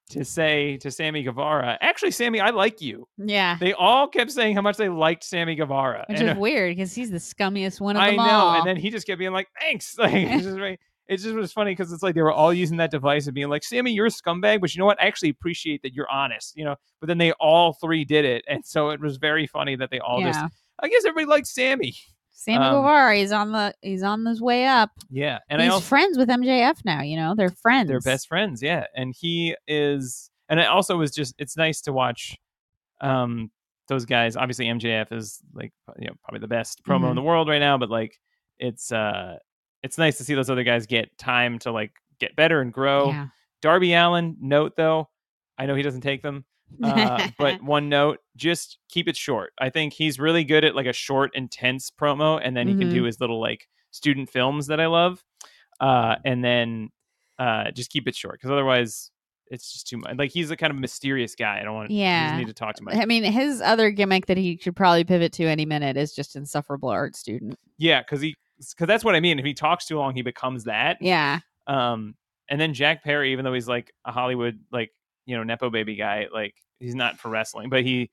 to 0.10 0.26
say 0.26 0.78
to 0.78 0.90
Sammy 0.92 1.24
Guevara, 1.24 1.78
actually, 1.82 2.12
Sammy, 2.12 2.40
I 2.42 2.50
like 2.50 2.82
you. 2.82 3.08
Yeah, 3.18 3.58
They 3.60 3.74
all 3.74 4.08
kept 4.08 4.32
saying 4.32 4.56
how 4.56 4.62
much 4.62 4.76
they 4.78 4.90
liked 4.90 5.24
Sammy 5.24 5.56
Guevara. 5.56 6.06
which 6.10 6.20
And, 6.20 6.30
is 6.30 6.36
uh, 6.36 6.40
weird 6.40 6.76
because 6.76 6.94
he's 6.94 7.12
the 7.12 7.18
scummiest 7.20 7.80
one 7.80 7.96
of 7.96 8.02
I 8.02 8.08
them 8.08 8.18
know. 8.18 8.24
all. 8.24 8.56
And 8.58 8.68
then 8.68 8.76
he 8.78 8.90
just 8.90 9.06
kept 9.08 9.20
being 9.20 9.32
like, 9.34 9.48
thanks. 9.60 9.96
Like, 10.00 10.28
just, 10.42 10.58
right- 10.60 10.80
it 11.10 11.18
just 11.18 11.34
was 11.34 11.52
funny 11.52 11.72
because 11.72 11.92
it's 11.92 12.04
like 12.04 12.14
they 12.14 12.22
were 12.22 12.32
all 12.32 12.54
using 12.54 12.78
that 12.78 12.92
device 12.92 13.26
and 13.26 13.34
being 13.34 13.50
like, 13.50 13.64
Sammy, 13.64 13.92
you're 13.92 14.06
a 14.06 14.10
scumbag, 14.10 14.62
but 14.62 14.74
you 14.76 14.80
know 14.80 14.86
what? 14.86 15.02
I 15.02 15.08
actually 15.08 15.30
appreciate 15.30 15.82
that 15.82 15.92
you're 15.92 16.10
honest, 16.10 16.56
you 16.56 16.64
know? 16.64 16.76
But 17.02 17.08
then 17.08 17.18
they 17.18 17.32
all 17.34 17.74
three 17.74 18.06
did 18.06 18.26
it. 18.26 18.46
And 18.48 18.64
so 18.64 18.92
it 18.92 19.02
was 19.02 19.18
very 19.18 19.48
funny 19.48 19.76
that 19.76 19.90
they 19.90 19.98
all 20.00 20.22
just. 20.22 20.40
I 20.82 20.88
guess 20.88 21.04
everybody 21.06 21.26
likes 21.26 21.54
Sammy. 21.54 21.96
Sammy 22.32 22.64
um, 22.64 22.76
Guevara, 22.76 23.18
he's 23.18 23.32
on 23.32 23.52
the 23.52 23.74
he's 23.82 24.04
on 24.04 24.24
his 24.24 24.40
way 24.40 24.66
up. 24.66 24.92
Yeah. 25.10 25.40
And 25.50 25.62
he's 25.62 25.72
also, 25.72 25.84
friends 25.84 26.18
with 26.18 26.30
MJF 26.30 26.86
now. 26.86 27.02
You 27.02 27.18
know, 27.18 27.34
they're 27.36 27.50
friends. 27.50 27.90
they're 27.90 28.00
best 28.00 28.28
friends. 28.28 28.62
Yeah. 28.62 28.86
And 28.96 29.14
he 29.20 29.56
is, 29.68 30.30
and 30.48 30.60
it 30.60 30.68
also 30.68 30.96
was 30.96 31.12
just, 31.12 31.34
it's 31.40 31.58
nice 31.58 31.82
to 31.82 31.92
watch 31.92 32.38
um 33.02 33.50
those 33.88 34.06
guys. 34.06 34.36
Obviously, 34.36 34.68
MJF 34.68 35.12
is 35.12 35.40
like, 35.54 35.74
you 35.98 36.08
know, 36.08 36.14
probably 36.24 36.40
the 36.40 36.48
best 36.48 36.84
promo 36.86 37.00
Mm-hmm. 37.00 37.06
in 37.10 37.16
the 37.16 37.24
world 37.24 37.50
right 37.50 37.60
now, 37.60 37.80
but 37.80 37.90
like, 37.90 38.16
it's, 38.60 38.92
uh, 38.92 39.38
it's 39.84 39.98
nice 39.98 40.18
to 40.18 40.24
see 40.24 40.34
those 40.34 40.50
other 40.50 40.64
guys 40.64 40.86
get 40.86 41.18
time 41.18 41.60
to 41.60 41.72
like 41.72 41.92
get 42.20 42.36
better 42.36 42.62
and 42.62 42.74
grow. 42.74 43.10
Yeah. 43.10 43.28
Darby 43.62 43.94
Allin, 43.94 44.38
note 44.42 44.76
though, 44.76 45.10
I 45.58 45.66
know 45.66 45.76
he 45.76 45.84
doesn't 45.84 46.02
take 46.02 46.22
them, 46.22 46.46
uh, 46.82 47.30
but 47.38 47.62
one 47.64 47.90
note, 47.90 48.20
just 48.36 48.78
keep 48.90 49.08
it 49.08 49.18
short. 49.18 49.54
I 49.60 49.70
think 49.70 49.94
he's 49.94 50.20
really 50.20 50.44
good 50.44 50.64
at 50.64 50.76
like 50.76 50.86
a 50.86 50.94
short, 50.94 51.32
intense 51.34 51.92
promo, 51.92 52.40
and 52.42 52.56
then 52.56 52.68
he 52.68 52.76
can 52.76 52.90
do 52.90 53.04
his 53.04 53.20
little 53.20 53.42
like 53.42 53.68
student 53.92 54.30
films 54.30 54.68
that 54.68 54.80
I 54.80 54.88
love, 54.88 55.24
uh, 55.80 56.16
and 56.24 56.44
then 56.44 56.90
uh, 57.38 57.72
just 57.72 57.90
keep 57.90 58.08
it 58.08 58.16
short 58.16 58.36
because 58.36 58.52
otherwise 58.52 59.12
it's 59.50 59.74
just 59.74 59.88
too 59.88 59.98
much. 59.98 60.16
Like 60.18 60.32
he's 60.32 60.52
a 60.52 60.58
kind 60.58 60.72
of 60.72 60.78
mysterious 60.78 61.36
guy. 61.36 61.60
I 61.60 61.64
don't 61.64 61.74
want. 61.74 61.92
Yeah. 61.92 62.38
need 62.38 62.48
to 62.48 62.54
talk 62.54 62.76
too 62.76 62.86
much. 62.86 62.96
I 62.96 63.06
mean, 63.06 63.24
his 63.24 63.62
other 63.62 63.92
gimmick 63.92 64.28
that 64.28 64.38
he 64.38 64.58
should 64.62 64.76
probably 64.76 65.04
pivot 65.04 65.34
to 65.34 65.46
any 65.46 65.66
minute 65.66 65.98
is 65.98 66.14
just 66.14 66.36
insufferable 66.36 66.90
art 66.90 67.16
student. 67.16 67.58
Yeah, 67.78 68.02
because 68.02 68.22
he 68.22 68.36
because 68.60 68.88
that's 68.88 69.04
what 69.04 69.16
I 69.16 69.20
mean. 69.20 69.40
If 69.40 69.46
he 69.46 69.54
talks 69.54 69.86
too 69.86 69.98
long, 69.98 70.14
he 70.16 70.22
becomes 70.22 70.66
that. 70.66 70.98
Yeah. 71.02 71.40
Um, 71.68 72.16
and 72.50 72.60
then 72.60 72.74
Jack 72.74 73.04
Perry, 73.04 73.32
even 73.32 73.46
though 73.46 73.54
he's 73.54 73.68
like 73.68 73.92
a 74.06 74.12
Hollywood 74.12 74.60
like 74.72 74.92
you 75.26 75.36
know 75.38 75.44
nepo 75.44 75.70
baby 75.70 75.96
guy, 75.96 76.28
like 76.34 76.56
he's 76.80 76.96
not 76.96 77.18
for 77.20 77.30
wrestling, 77.30 77.70
but 77.70 77.84
he 77.84 78.10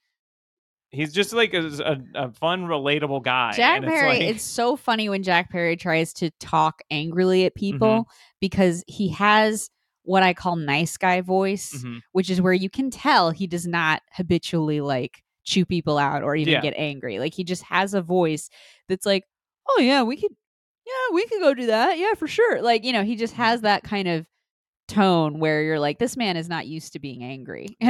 he's 0.90 1.12
just 1.12 1.32
like 1.32 1.52
a, 1.52 1.66
a, 1.84 2.26
a 2.26 2.32
fun, 2.32 2.66
relatable 2.66 3.22
guy. 3.22 3.52
Jack 3.52 3.78
and 3.78 3.84
it's 3.86 3.92
Perry, 3.92 4.08
like- 4.10 4.20
it's 4.22 4.44
so 4.44 4.76
funny 4.76 5.08
when 5.08 5.22
Jack 5.22 5.50
Perry 5.50 5.76
tries 5.76 6.12
to 6.14 6.30
talk 6.40 6.82
angrily 6.90 7.44
at 7.44 7.54
people 7.54 7.88
Mm-hmm. 7.88 8.10
because 8.40 8.84
he 8.86 9.08
has 9.10 9.68
what 10.04 10.22
I 10.22 10.32
call 10.34 10.54
nice 10.54 10.96
guy 10.96 11.20
voice, 11.20 11.72
Mhm. 11.82 12.00
which 12.12 12.30
is 12.30 12.40
where 12.40 12.52
you 12.52 12.70
can 12.70 12.90
tell 12.90 13.30
he 13.32 13.48
does 13.48 13.66
not 13.66 14.00
habitually 14.12 14.80
like 14.80 15.22
chew 15.42 15.64
people 15.64 15.98
out 15.98 16.22
or 16.22 16.36
even 16.36 16.52
Yeah. 16.52 16.60
get 16.60 16.74
angry. 16.76 17.18
Like 17.18 17.34
he 17.34 17.42
just 17.42 17.64
has 17.64 17.92
a 17.92 18.00
voice 18.02 18.48
that's 18.88 19.04
like, 19.04 19.24
"Oh 19.68 19.80
yeah, 19.80 20.02
we 20.02 20.16
could 20.16 20.32
yeah, 20.86 21.14
we 21.14 21.26
could 21.26 21.40
go 21.40 21.54
do 21.54 21.66
that. 21.66 21.98
Yeah, 21.98 22.14
for 22.14 22.26
sure." 22.28 22.62
Like, 22.62 22.84
you 22.84 22.92
know, 22.92 23.02
he 23.04 23.16
just 23.16 23.34
has 23.34 23.62
that 23.62 23.82
kind 23.84 24.08
of 24.08 24.26
tone 24.88 25.40
where 25.40 25.62
you're 25.62 25.80
like 25.80 25.98
this 25.98 26.16
man 26.16 26.36
is 26.36 26.48
not 26.48 26.66
used 26.66 26.92
to 26.92 26.98
being 27.00 27.22
angry. 27.24 27.76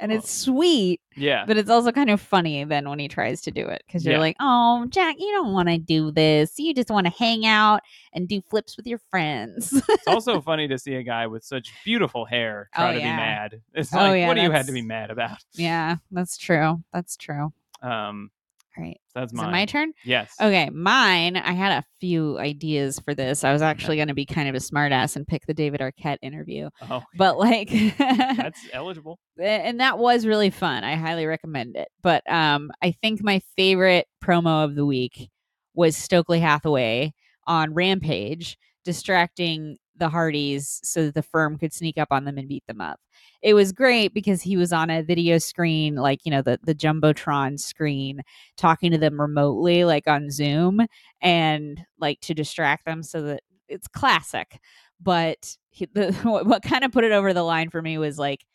and 0.00 0.10
Well, 0.12 0.18
it's 0.18 0.30
sweet 0.30 1.00
yeah. 1.16 1.44
but 1.46 1.56
it's 1.56 1.70
also 1.70 1.90
kind 1.90 2.10
of 2.10 2.20
funny 2.20 2.62
then 2.64 2.88
when 2.88 2.98
he 3.00 3.08
tries 3.08 3.40
to 3.42 3.50
do 3.50 3.66
it 3.66 3.82
because 3.86 4.04
you're 4.04 4.14
Yeah. 4.14 4.20
like, 4.20 4.36
oh, 4.38 4.86
Jack, 4.90 5.16
you 5.18 5.30
don't 5.32 5.52
want 5.52 5.68
to 5.68 5.78
do 5.78 6.12
this. 6.12 6.56
You 6.58 6.72
just 6.74 6.90
want 6.90 7.06
to 7.06 7.12
hang 7.12 7.46
out 7.46 7.80
and 8.12 8.28
do 8.28 8.40
flips 8.42 8.76
with 8.76 8.86
your 8.86 8.98
friends. 9.10 9.72
it's 9.88 10.06
also 10.06 10.40
funny 10.42 10.68
to 10.68 10.78
see 10.78 10.94
a 10.94 11.02
guy 11.02 11.26
with 11.26 11.42
such 11.42 11.72
beautiful 11.84 12.24
hair 12.24 12.68
try 12.74 12.90
Oh, 12.90 12.92
to 12.92 12.98
yeah. 13.00 13.12
be 13.12 13.16
mad. 13.16 13.62
It's 13.74 13.92
Oh, 13.94 13.98
like, 13.98 14.18
yeah, 14.18 14.28
what 14.28 14.34
do 14.34 14.42
you 14.42 14.50
had 14.50 14.66
to 14.66 14.72
be 14.72 14.82
mad 14.82 15.10
about? 15.10 15.38
yeah, 15.54 15.96
that's 16.12 16.36
true. 16.36 16.84
That's 16.92 17.16
true. 17.16 17.52
Um, 17.82 18.30
right. 18.78 18.96
so 19.08 19.20
that's 19.20 19.32
mine. 19.32 19.50
my 19.50 19.64
turn? 19.66 19.92
Yes. 20.04 20.32
Okay, 20.40 20.70
mine. 20.70 21.36
I 21.36 21.52
had 21.52 21.72
a 21.72 21.84
few 22.00 22.38
ideas 22.38 22.98
for 23.00 23.14
this. 23.14 23.44
I 23.44 23.52
was 23.52 23.62
actually 23.62 23.96
going 23.96 24.08
to 24.08 24.14
be 24.14 24.24
kind 24.26 24.48
of 24.48 24.54
a 24.54 24.58
smartass 24.58 25.16
and 25.16 25.26
pick 25.26 25.46
the 25.46 25.54
David 25.54 25.80
Arquette 25.80 26.18
interview, 26.22 26.68
Oh, 26.88 27.02
but 27.16 27.38
like, 27.38 27.70
that's 27.98 28.60
eligible. 28.72 29.18
and 29.40 29.80
that 29.80 29.98
was 29.98 30.26
really 30.26 30.50
fun. 30.50 30.84
I 30.84 30.94
highly 30.96 31.26
recommend 31.26 31.76
it. 31.76 31.88
But 32.02 32.22
um, 32.30 32.70
I 32.82 32.92
think 33.02 33.22
my 33.22 33.40
favorite 33.56 34.06
promo 34.24 34.64
of 34.64 34.74
the 34.74 34.86
week 34.86 35.28
was 35.74 35.96
Stokely 35.96 36.40
Hathaway 36.40 37.12
on 37.46 37.74
Rampage 37.74 38.56
distracting 38.88 39.76
the 39.98 40.08
Hardys 40.08 40.80
so 40.82 41.04
that 41.04 41.14
the 41.14 41.20
firm 41.20 41.58
could 41.58 41.74
sneak 41.74 41.98
up 41.98 42.08
on 42.10 42.24
them 42.24 42.38
and 42.38 42.48
beat 42.48 42.66
them 42.66 42.80
up. 42.80 42.98
It 43.42 43.52
was 43.52 43.70
great 43.70 44.14
because 44.14 44.40
he 44.40 44.56
was 44.56 44.72
on 44.72 44.88
a 44.88 45.02
video 45.02 45.36
screen, 45.36 45.96
like 45.96 46.20
you 46.24 46.30
know 46.30 46.40
the 46.40 46.58
the 46.62 46.74
jumbotron 46.74 47.60
screen, 47.60 48.22
talking 48.56 48.90
to 48.92 48.96
them 48.96 49.20
remotely, 49.20 49.84
like 49.84 50.08
on 50.08 50.30
Zoom, 50.30 50.86
and 51.20 51.84
like 52.00 52.18
to 52.22 52.32
distract 52.32 52.86
them 52.86 53.02
so 53.02 53.20
that 53.20 53.42
it's 53.68 53.88
classic. 53.88 54.58
But 54.98 55.54
he, 55.68 55.86
the, 55.92 56.12
what, 56.22 56.46
what 56.46 56.62
kind 56.62 56.82
of 56.82 56.90
put 56.90 57.04
it 57.04 57.12
over 57.12 57.34
the 57.34 57.42
line 57.42 57.68
for 57.68 57.82
me 57.82 57.98
was 57.98 58.18
like 58.18 58.46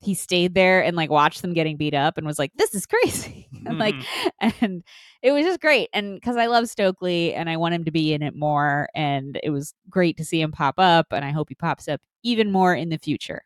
he 0.00 0.14
stayed 0.14 0.54
there 0.54 0.82
and 0.82 0.96
like 0.96 1.10
watched 1.10 1.42
them 1.42 1.52
getting 1.52 1.76
beat 1.76 1.94
up 1.94 2.16
and 2.16 2.26
was 2.26 2.38
like, 2.38 2.52
"This 2.54 2.74
is 2.74 2.86
crazy," 2.86 3.50
and 3.66 3.78
like, 3.78 3.94
and 4.60 4.82
it 5.22 5.32
was 5.32 5.44
just 5.44 5.60
great. 5.60 5.88
And 5.92 6.14
because 6.14 6.36
I 6.36 6.46
love 6.46 6.68
Stokely 6.68 7.34
and 7.34 7.48
I 7.50 7.56
want 7.56 7.74
him 7.74 7.84
to 7.84 7.90
be 7.90 8.12
in 8.12 8.22
it 8.22 8.34
more, 8.34 8.88
and 8.94 9.38
it 9.42 9.50
was 9.50 9.74
great 9.90 10.16
to 10.18 10.24
see 10.24 10.40
him 10.40 10.52
pop 10.52 10.74
up, 10.78 11.06
and 11.12 11.24
I 11.24 11.30
hope 11.30 11.48
he 11.48 11.54
pops 11.54 11.88
up 11.88 12.00
even 12.22 12.52
more 12.52 12.74
in 12.74 12.88
the 12.88 12.98
future. 12.98 13.42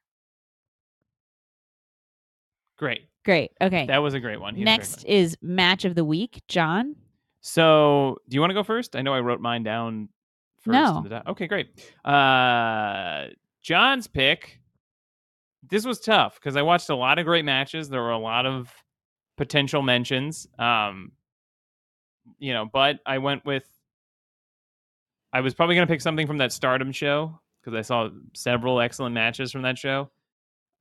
Great. 2.78 3.02
Great. 3.24 3.52
Okay. 3.60 3.86
That 3.86 3.98
was 3.98 4.14
a 4.14 4.20
great 4.20 4.40
one. 4.40 4.54
He 4.54 4.62
great 4.62 4.72
Next 4.72 4.98
one. 5.04 5.06
is 5.12 5.36
match 5.42 5.84
of 5.84 5.94
the 5.94 6.04
week, 6.04 6.42
John. 6.48 6.94
So, 7.40 8.18
do 8.28 8.34
you 8.34 8.40
want 8.40 8.50
to 8.50 8.54
go 8.54 8.62
first? 8.62 8.96
I 8.96 9.02
know 9.02 9.14
I 9.14 9.20
wrote 9.20 9.40
mine 9.40 9.62
down 9.62 10.08
first. 10.60 10.72
No. 10.74 10.98
in 10.98 11.02
the 11.04 11.08
doc- 11.10 11.24
Okay, 11.28 11.46
great. 11.46 11.68
Uh, 12.04 13.26
John's 13.62 14.06
pick. 14.06 14.60
This 15.68 15.84
was 15.84 15.98
tough 16.00 16.36
because 16.36 16.56
I 16.56 16.62
watched 16.62 16.88
a 16.90 16.94
lot 16.96 17.18
of 17.18 17.24
great 17.24 17.44
matches. 17.44 17.88
There 17.88 18.02
were 18.02 18.10
a 18.12 18.18
lot 18.18 18.46
of 18.46 18.72
potential 19.36 19.82
mentions. 19.82 20.46
Um, 20.58 21.12
you 22.38 22.52
know, 22.52 22.66
but 22.70 23.00
I 23.06 23.18
went 23.18 23.44
with. 23.44 23.64
I 25.32 25.40
was 25.40 25.54
probably 25.54 25.74
going 25.74 25.86
to 25.86 25.92
pick 25.92 26.00
something 26.00 26.26
from 26.26 26.38
that 26.38 26.52
Stardom 26.52 26.92
show 26.92 27.38
because 27.60 27.76
I 27.76 27.82
saw 27.82 28.08
several 28.34 28.80
excellent 28.80 29.14
matches 29.14 29.52
from 29.52 29.62
that 29.62 29.76
show. 29.76 30.10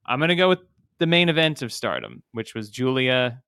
I'm 0.06 0.20
going 0.20 0.30
to 0.30 0.36
go 0.36 0.48
with 0.48 0.60
the 1.00 1.08
main 1.08 1.30
event 1.30 1.62
of 1.62 1.74
Stardom, 1.74 2.24
which 2.32 2.56
was 2.56 2.70
Julia 2.70 3.42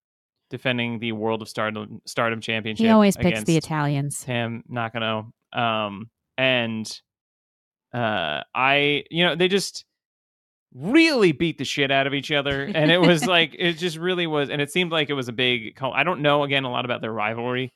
defending 0.49 0.99
the 0.99 1.11
World 1.11 1.41
of 1.41 1.49
Stardom 1.49 2.01
Stardom 2.05 2.41
Championship. 2.41 2.85
He 2.85 2.89
always 2.89 3.15
picks 3.15 3.43
the 3.43 3.57
Italians. 3.57 4.23
Tam 4.23 4.63
Nakano. 4.67 5.31
Um, 5.53 6.09
and 6.37 6.89
uh, 7.93 8.41
I, 8.53 9.03
you 9.09 9.25
know, 9.25 9.35
they 9.35 9.47
just 9.47 9.85
really 10.80 11.32
beat 11.32 11.57
the 11.57 11.65
shit 11.65 11.89
out 11.91 12.05
of 12.05 12.13
each 12.13 12.32
other 12.32 12.63
and 12.63 12.91
it 12.91 12.99
was 13.01 13.25
like 13.25 13.55
it 13.57 13.73
just 13.73 13.97
really 13.97 14.28
was 14.28 14.49
and 14.49 14.61
it 14.61 14.71
seemed 14.71 14.91
like 14.91 15.09
it 15.09 15.13
was 15.13 15.28
a 15.28 15.32
big 15.34 15.75
i 15.82 16.03
don't 16.03 16.21
know 16.21 16.43
again 16.43 16.65
a 16.65 16.69
lot 16.69 16.86
about 16.86 17.01
their 17.01 17.11
rivalry 17.11 17.73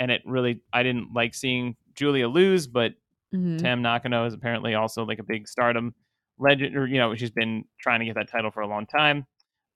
and 0.00 0.10
it 0.10 0.20
really 0.26 0.60
i 0.72 0.82
didn't 0.82 1.12
like 1.14 1.34
seeing 1.34 1.76
julia 1.94 2.28
lose 2.28 2.66
but 2.66 2.92
Mhm. 3.34 3.58
tam 3.58 3.80
nakano 3.80 4.26
is 4.26 4.34
apparently 4.34 4.74
also 4.74 5.04
like 5.04 5.18
a 5.18 5.22
big 5.22 5.46
stardom 5.46 5.94
legend 6.38 6.76
or 6.76 6.86
you 6.86 6.98
know 6.98 7.14
she's 7.14 7.30
been 7.30 7.64
trying 7.80 8.00
to 8.00 8.06
get 8.06 8.14
that 8.16 8.28
title 8.28 8.50
for 8.50 8.60
a 8.60 8.66
long 8.66 8.84
time 8.86 9.24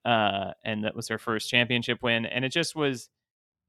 uh 0.04 0.50
and 0.64 0.84
that 0.84 0.94
was 0.96 1.08
her 1.08 1.18
first 1.18 1.48
championship 1.48 2.02
win 2.02 2.26
and 2.26 2.44
it 2.44 2.50
just 2.50 2.74
was 2.74 3.08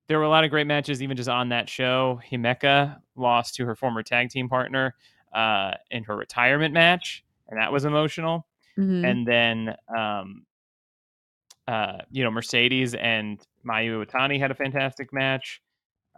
there 0.07 0.17
were 0.17 0.23
a 0.25 0.29
lot 0.29 0.43
of 0.43 0.49
great 0.49 0.67
matches 0.67 1.03
even 1.03 1.15
just 1.15 1.29
on 1.29 1.49
that 1.49 1.69
show 1.69 2.19
himeka 2.31 2.97
lost 3.15 3.55
to 3.55 3.65
her 3.65 3.75
former 3.75 4.01
tag 4.01 4.29
team 4.29 4.49
partner 4.49 4.95
uh 5.33 5.71
in 5.91 6.03
her 6.03 6.15
retirement 6.17 6.73
match 6.73 7.23
and 7.47 7.59
that 7.61 7.71
was 7.71 7.85
emotional 7.85 8.45
Mhm. 8.77 9.03
and 9.05 9.27
then 9.27 9.75
um 9.95 10.45
uh 11.67 11.97
you 12.11 12.23
know 12.23 12.31
Mercedes 12.31 12.93
and 12.95 13.39
Mayu 13.65 14.05
Iwatani 14.05 14.39
had 14.39 14.51
a 14.51 14.55
fantastic 14.55 15.11
match 15.13 15.61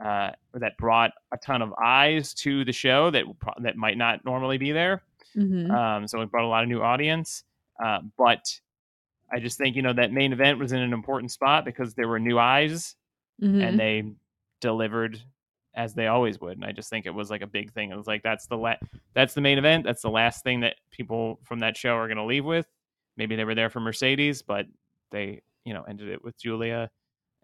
uh 0.03 0.31
that 0.53 0.77
brought 0.77 1.11
a 1.31 1.37
ton 1.37 1.61
of 1.61 1.73
eyes 1.73 2.33
to 2.35 2.63
the 2.65 2.71
show 2.71 3.09
that 3.11 3.25
that 3.61 3.75
might 3.75 3.97
not 3.97 4.23
normally 4.25 4.57
be 4.57 4.71
there 4.71 5.01
Mhm. 5.35 5.69
um 5.71 6.07
so 6.07 6.21
it 6.21 6.31
brought 6.31 6.45
a 6.45 6.47
lot 6.47 6.63
of 6.63 6.69
new 6.69 6.81
audience 6.81 7.43
uh, 7.83 7.99
but 8.17 8.59
I 9.31 9.39
just 9.39 9.57
think 9.57 9.75
you 9.75 9.81
know 9.81 9.93
that 9.93 10.11
main 10.11 10.33
event 10.33 10.59
was 10.59 10.71
in 10.71 10.79
an 10.79 10.91
important 10.93 11.31
spot 11.31 11.63
because 11.65 11.93
there 11.93 12.07
were 12.07 12.19
new 12.19 12.37
eyes 12.39 12.95
Mhm. 13.41 13.61
and 13.63 13.79
they 13.79 14.03
delivered 14.59 15.21
as 15.79 15.93
they 15.93 16.07
always 16.07 16.41
would 16.41 16.57
and 16.57 16.65
i 16.65 16.71
just 16.73 16.89
think 16.89 17.05
it 17.05 17.13
was 17.19 17.29
like 17.29 17.41
a 17.41 17.47
big 17.47 17.71
thing. 17.71 17.89
It 17.91 17.95
was 17.95 18.07
like 18.07 18.21
that's 18.21 18.45
the 18.47 18.57
la- 18.57 18.81
that's 19.13 19.33
the 19.33 19.41
main 19.41 19.57
event. 19.57 19.85
That's 19.85 20.01
the 20.01 20.09
last 20.21 20.43
thing 20.43 20.59
that 20.65 20.75
people 20.91 21.39
from 21.45 21.59
that 21.59 21.77
show 21.77 21.93
are 21.95 22.07
going 22.07 22.17
to 22.17 22.25
leave 22.33 22.43
with. 22.45 22.67
Maybe 23.15 23.35
they 23.37 23.45
were 23.45 23.55
there 23.55 23.69
for 23.69 23.79
mercedes 23.79 24.41
but 24.41 24.65
they 25.11 25.41
you 25.65 25.73
know 25.73 25.83
ended 25.91 26.09
it 26.09 26.21
with 26.23 26.35
julia 26.37 26.89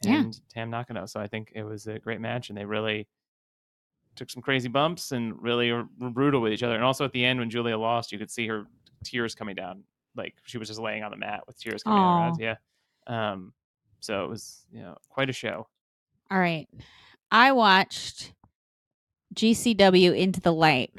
Yeah. 0.04 0.18
and 0.20 0.40
tam 0.54 0.70
nakano. 0.70 1.06
So 1.06 1.20
i 1.22 1.28
think 1.28 1.52
it 1.56 1.64
was 1.64 1.88
a 1.88 1.98
great 2.00 2.20
match 2.20 2.50
and 2.50 2.58
they 2.58 2.66
really 2.66 3.08
took 4.16 4.30
some 4.30 4.42
crazy 4.42 4.70
bumps 4.70 5.12
and 5.12 5.42
really 5.42 5.72
were 5.72 5.86
brutal 6.20 6.42
with 6.42 6.54
each 6.54 6.64
other. 6.64 6.76
And 6.76 6.84
also 6.84 7.04
at 7.06 7.12
the 7.14 7.24
end 7.24 7.40
when 7.40 7.50
julia 7.50 7.78
lost 7.78 8.12
you 8.12 8.18
could 8.20 8.32
see 8.32 8.48
her 8.48 8.66
tears 9.04 9.34
coming 9.36 9.56
down 9.56 9.84
like 10.16 10.34
she 10.46 10.58
was 10.58 10.68
just 10.68 10.80
laying 10.80 11.04
on 11.04 11.12
the 11.12 11.18
mat 11.18 11.42
with 11.48 11.58
tears 11.60 11.84
coming 11.84 12.00
down 12.02 12.22
her 12.24 12.30
eyes. 12.32 12.36
Aw. 12.40 12.42
yeah. 12.42 13.32
Um 13.32 13.54
so 14.02 14.24
it 14.26 14.30
was 14.30 14.66
you 14.72 14.82
know 14.82 14.98
quite 15.10 15.30
a 15.30 15.34
show. 15.34 15.68
All 16.32 16.40
right. 16.40 16.68
I 17.32 17.52
watched 17.52 18.34
GCW 19.36 20.16
Into 20.18 20.40
the 20.42 20.54
Light. 20.54 20.92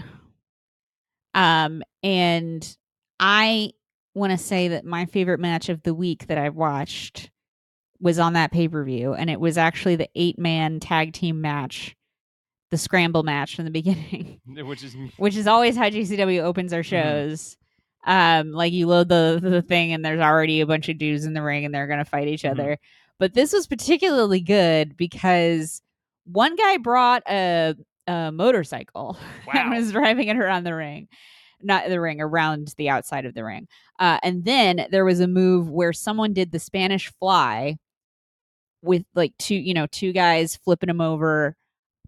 Um, 1.34 1.82
and 2.02 2.76
I 3.20 3.72
want 4.14 4.32
to 4.32 4.38
say 4.38 4.68
that 4.68 4.84
my 4.84 5.04
favorite 5.06 5.40
match 5.40 5.68
of 5.68 5.82
the 5.82 5.94
week 5.94 6.26
that 6.28 6.38
I 6.38 6.48
watched 6.48 7.30
was 8.00 8.18
on 8.18 8.34
that 8.34 8.52
pay 8.52 8.68
per 8.68 8.84
view, 8.84 9.14
and 9.14 9.28
it 9.30 9.40
was 9.40 9.56
actually 9.58 9.96
the 9.96 10.08
eight 10.14 10.38
man 10.38 10.80
tag 10.80 11.12
team 11.12 11.40
match, 11.40 11.94
the 12.70 12.78
scramble 12.78 13.22
match 13.22 13.56
from 13.56 13.64
the 13.64 13.70
beginning, 13.82 14.40
which 14.46 14.82
is 14.84 14.94
which 15.18 15.36
is 15.36 15.46
always 15.46 15.76
how 15.76 15.88
GCW 15.88 16.42
opens 16.42 16.72
Mm-hmm. 16.72 16.82
shows. 16.82 17.56
Um, 18.06 18.52
like 18.52 18.72
you 18.72 18.86
load 18.86 19.08
the 19.08 19.38
the 19.42 19.62
thing, 19.62 19.92
and 19.92 20.04
there's 20.04 20.20
already 20.20 20.60
a 20.60 20.66
bunch 20.66 20.88
of 20.88 20.96
dudes 20.98 21.24
in 21.24 21.32
the 21.34 21.42
ring, 21.42 21.64
and 21.64 21.74
they're 21.74 21.86
gonna 21.88 22.04
fight 22.04 22.28
each 22.28 22.42
Mhm. 22.44 22.50
other. 22.52 22.78
But 23.18 23.34
this 23.34 23.52
was 23.52 23.66
particularly 23.66 24.40
good 24.40 24.96
because 24.96 25.80
one 26.26 26.56
guy 26.56 26.76
brought 26.78 27.22
a, 27.28 27.74
a 28.06 28.30
motorcycle 28.32 29.18
and 29.52 29.70
was 29.70 29.92
driving 29.92 30.28
it 30.28 30.36
around 30.36 30.64
the 30.64 30.74
ring, 30.74 31.08
not 31.62 31.88
the 31.88 32.00
ring, 32.00 32.20
around 32.20 32.74
the 32.76 32.88
outside 32.88 33.24
of 33.24 33.34
the 33.34 33.44
ring. 33.44 33.68
Uh, 33.98 34.18
and 34.22 34.44
then 34.44 34.86
there 34.90 35.04
was 35.04 35.20
a 35.20 35.26
move 35.26 35.70
where 35.70 35.92
someone 35.92 36.32
did 36.32 36.52
the 36.52 36.58
Spanish 36.58 37.12
fly 37.18 37.76
with 38.82 39.04
like 39.14 39.32
two, 39.38 39.56
you 39.56 39.74
know, 39.74 39.86
two 39.86 40.12
guys 40.12 40.56
flipping 40.56 40.88
him 40.88 41.00
over 41.00 41.56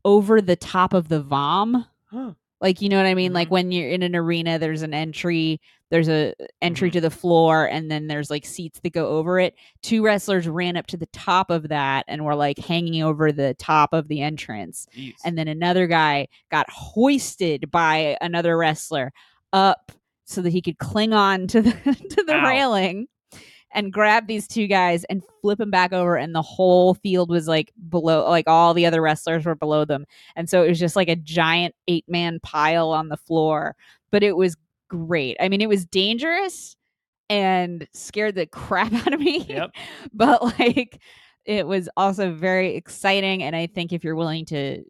over 0.05 0.41
the 0.41 0.57
top 0.57 0.93
of 0.93 1.09
the 1.09 1.21
vom. 1.21 1.87
Huh. 2.11 2.33
Like 2.61 2.81
you 2.81 2.89
know 2.89 2.97
what 2.97 3.07
I 3.07 3.15
mean? 3.15 3.33
Like 3.33 3.49
Mhm. 3.49 3.53
when 3.53 3.73
you're 3.73 3.89
in 3.91 4.03
an 4.03 4.17
arena, 4.17 4.59
there's 4.59 4.83
an 4.83 4.93
entry, 4.95 5.61
there's 5.91 6.09
a 6.09 6.35
entry 6.61 6.91
Mhm. 6.91 6.95
to 6.95 7.01
the 7.03 7.11
floor, 7.11 7.67
and 7.67 7.91
then 7.91 8.09
there's 8.09 8.31
like 8.31 8.45
seats 8.45 8.81
that 8.81 8.93
go 8.93 9.07
over 9.09 9.39
it. 9.39 9.55
Two 9.83 10.03
wrestlers 10.05 10.49
ran 10.49 10.77
up 10.77 10.87
to 10.89 10.97
the 10.97 11.07
top 11.07 11.51
of 11.51 11.69
that 11.69 12.05
and 12.09 12.25
were 12.25 12.35
like 12.35 12.59
hanging 12.59 13.03
over 13.03 13.31
the 13.33 13.55
top 13.55 13.93
of 13.93 14.09
the 14.09 14.21
entrance. 14.23 14.87
Jeez. 14.97 15.15
And 15.25 15.39
then 15.39 15.47
another 15.49 15.87
guy 15.87 16.29
got 16.51 16.69
hoisted 16.71 17.71
by 17.71 18.17
another 18.21 18.57
wrestler 18.57 19.13
up 19.53 19.93
so 20.25 20.43
that 20.43 20.51
he 20.51 20.61
could 20.61 20.79
cling 20.79 21.13
on 21.13 21.47
to 21.47 21.63
the 21.63 21.71
to 22.17 22.25
the 22.25 22.35
Ow. 22.35 22.45
railing 22.45 23.07
and 23.73 23.93
grab 23.93 24.27
these 24.27 24.49
two 24.49 24.67
guys 24.67 25.05
and 25.05 25.23
flip 25.41 25.59
them 25.59 25.71
back 25.71 25.93
over 25.93 26.17
and 26.17 26.35
the 26.35 26.43
whole 26.43 26.95
field 26.95 27.31
was 27.31 27.47
like 27.47 27.73
below 27.89 28.29
like 28.29 28.47
all 28.47 28.75
the 28.75 28.87
other 28.87 29.03
wrestlers 29.03 29.45
were 29.45 29.55
below 29.55 29.85
them. 29.85 30.07
And 30.37 30.49
so 30.49 30.63
it 30.63 30.69
was 30.69 30.79
just 30.79 30.97
like 30.97 31.09
a 31.09 31.17
giant 31.17 31.75
eight 31.87 32.05
man 32.09 32.41
pile 32.43 32.91
on 32.91 33.09
the 33.09 33.17
floor. 33.17 33.77
But 34.11 34.23
it 34.23 34.37
was 34.37 34.57
great. 34.89 35.37
I 35.41 35.49
mean 35.49 35.61
it 35.61 35.69
was 35.69 35.85
dangerous 35.85 36.77
and 37.29 37.87
scared 37.93 38.37
the 38.37 38.47
crap 38.49 38.93
out 38.93 39.13
of 39.13 39.21
me. 39.21 39.45
Yep. 39.49 39.71
but 40.13 40.43
like 40.59 41.01
it 41.49 41.67
was 41.67 41.89
also 41.97 42.33
very 42.33 42.77
exciting 42.77 43.43
and 43.43 43.57
i 43.57 43.67
think 43.67 43.93
if 43.93 44.05
you're 44.05 44.15
willing 44.15 44.45
to 44.45 44.85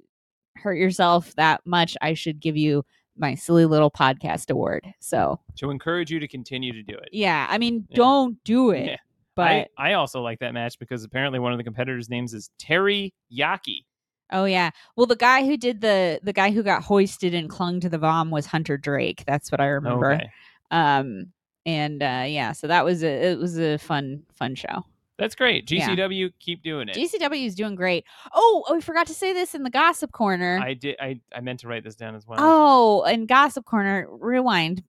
hurt 0.56 0.74
yourself 0.74 1.34
that 1.36 1.60
much 1.64 1.96
i 2.02 2.12
should 2.12 2.40
give 2.40 2.56
you 2.56 2.84
my 3.18 3.34
silly 3.34 3.66
little 3.66 3.90
podcast 3.90 4.50
award 4.50 4.86
so 5.00 5.38
to 5.56 5.70
encourage 5.70 6.10
you 6.10 6.18
to 6.20 6.28
continue 6.28 6.72
to 6.72 6.82
do 6.82 6.94
it. 6.94 7.08
yeah 7.12 7.46
i 7.50 7.58
mean 7.58 7.86
Yeah. 7.90 7.96
don't 7.96 8.42
do 8.44 8.70
it 8.70 8.86
Yeah. 8.86 8.96
but 9.34 9.50
I, 9.50 9.66
I 9.76 9.92
also 9.94 10.20
like 10.22 10.38
that 10.40 10.54
match 10.54 10.78
because 10.78 11.04
apparently 11.04 11.38
one 11.38 11.52
of 11.52 11.58
the 11.58 11.64
competitors' 11.64 12.08
names 12.08 12.34
is 12.34 12.50
Terry 12.58 13.14
Yaki. 13.32 13.84
Oh 14.30 14.44
yeah. 14.44 14.70
Well, 14.94 15.06
the 15.06 15.16
guy 15.16 15.46
who 15.46 15.56
did 15.56 15.80
the 15.80 16.20
the 16.22 16.34
guy 16.34 16.50
who 16.50 16.62
got 16.62 16.82
hoisted 16.82 17.32
and 17.32 17.48
clung 17.48 17.80
to 17.80 17.88
the 17.88 17.96
vom 17.96 18.30
was 18.30 18.44
Hunter 18.44 18.76
Drake. 18.76 19.24
That's 19.26 19.50
what 19.50 19.58
I 19.60 19.66
remember. 19.68 20.12
Okay. 20.12 20.30
Um 20.70 21.32
and 21.64 22.02
uh 22.02 22.24
yeah, 22.26 22.52
so 22.52 22.66
that 22.66 22.84
was 22.84 23.02
a 23.02 23.30
it 23.32 23.38
was 23.38 23.58
a 23.58 23.78
fun 23.78 24.24
fun 24.34 24.54
show. 24.54 24.84
That's 25.18 25.34
great. 25.34 25.68
Yeah. 25.70 25.90
GCW, 25.90 26.32
keep 26.38 26.62
doing 26.62 26.88
it. 26.88 26.96
GCW 26.96 27.44
is 27.44 27.56
doing 27.56 27.74
great. 27.74 28.04
Oh, 28.32 28.64
oh, 28.68 28.74
we 28.74 28.80
forgot 28.80 29.08
to 29.08 29.14
say 29.14 29.32
this 29.32 29.54
in 29.54 29.64
the 29.64 29.70
gossip 29.70 30.12
corner. 30.12 30.60
I 30.62 30.74
did 30.74 30.96
I, 31.00 31.20
I 31.34 31.40
meant 31.40 31.60
to 31.60 31.68
write 31.68 31.82
this 31.82 31.96
down 31.96 32.14
as 32.14 32.26
well. 32.26 32.38
oh, 32.40 33.02
in 33.04 33.26
gossip 33.26 33.64
corner, 33.64 34.06
rewind. 34.08 34.84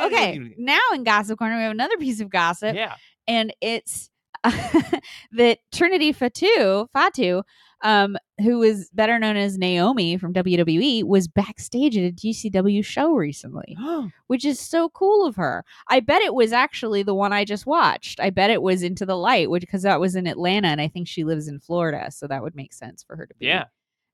okay, 0.00 0.54
now 0.58 0.78
in 0.94 1.02
gossip 1.02 1.38
corner 1.38 1.56
we 1.56 1.62
have 1.62 1.72
another 1.72 1.96
piece 1.96 2.20
of 2.20 2.30
gossip. 2.30 2.76
Yeah. 2.76 2.94
and 3.26 3.52
it's 3.60 4.10
that 5.32 5.58
Trinity 5.72 6.12
Fatu, 6.12 6.86
Fatu, 6.92 7.42
um, 7.82 8.16
who 8.38 8.58
was 8.58 8.90
better 8.90 9.18
known 9.18 9.36
as 9.36 9.58
Naomi 9.58 10.16
from 10.16 10.32
WWE, 10.32 11.04
was 11.04 11.28
backstage 11.28 11.96
at 11.96 12.04
a 12.04 12.12
GCW 12.12 12.84
show 12.84 13.14
recently, 13.14 13.76
which 14.26 14.44
is 14.44 14.58
so 14.58 14.88
cool 14.90 15.26
of 15.26 15.36
her. 15.36 15.64
I 15.88 16.00
bet 16.00 16.22
it 16.22 16.34
was 16.34 16.52
actually 16.52 17.02
the 17.02 17.14
one 17.14 17.32
I 17.32 17.44
just 17.44 17.66
watched. 17.66 18.20
I 18.20 18.30
bet 18.30 18.50
it 18.50 18.62
was 18.62 18.82
Into 18.82 19.06
the 19.06 19.16
Light, 19.16 19.50
which 19.50 19.62
because 19.62 19.82
that 19.82 20.00
was 20.00 20.16
in 20.16 20.26
Atlanta, 20.26 20.68
and 20.68 20.80
I 20.80 20.88
think 20.88 21.08
she 21.08 21.24
lives 21.24 21.48
in 21.48 21.60
Florida, 21.60 22.10
so 22.10 22.26
that 22.26 22.42
would 22.42 22.54
make 22.54 22.72
sense 22.72 23.02
for 23.02 23.16
her 23.16 23.26
to 23.26 23.34
be 23.34 23.46
yeah. 23.46 23.64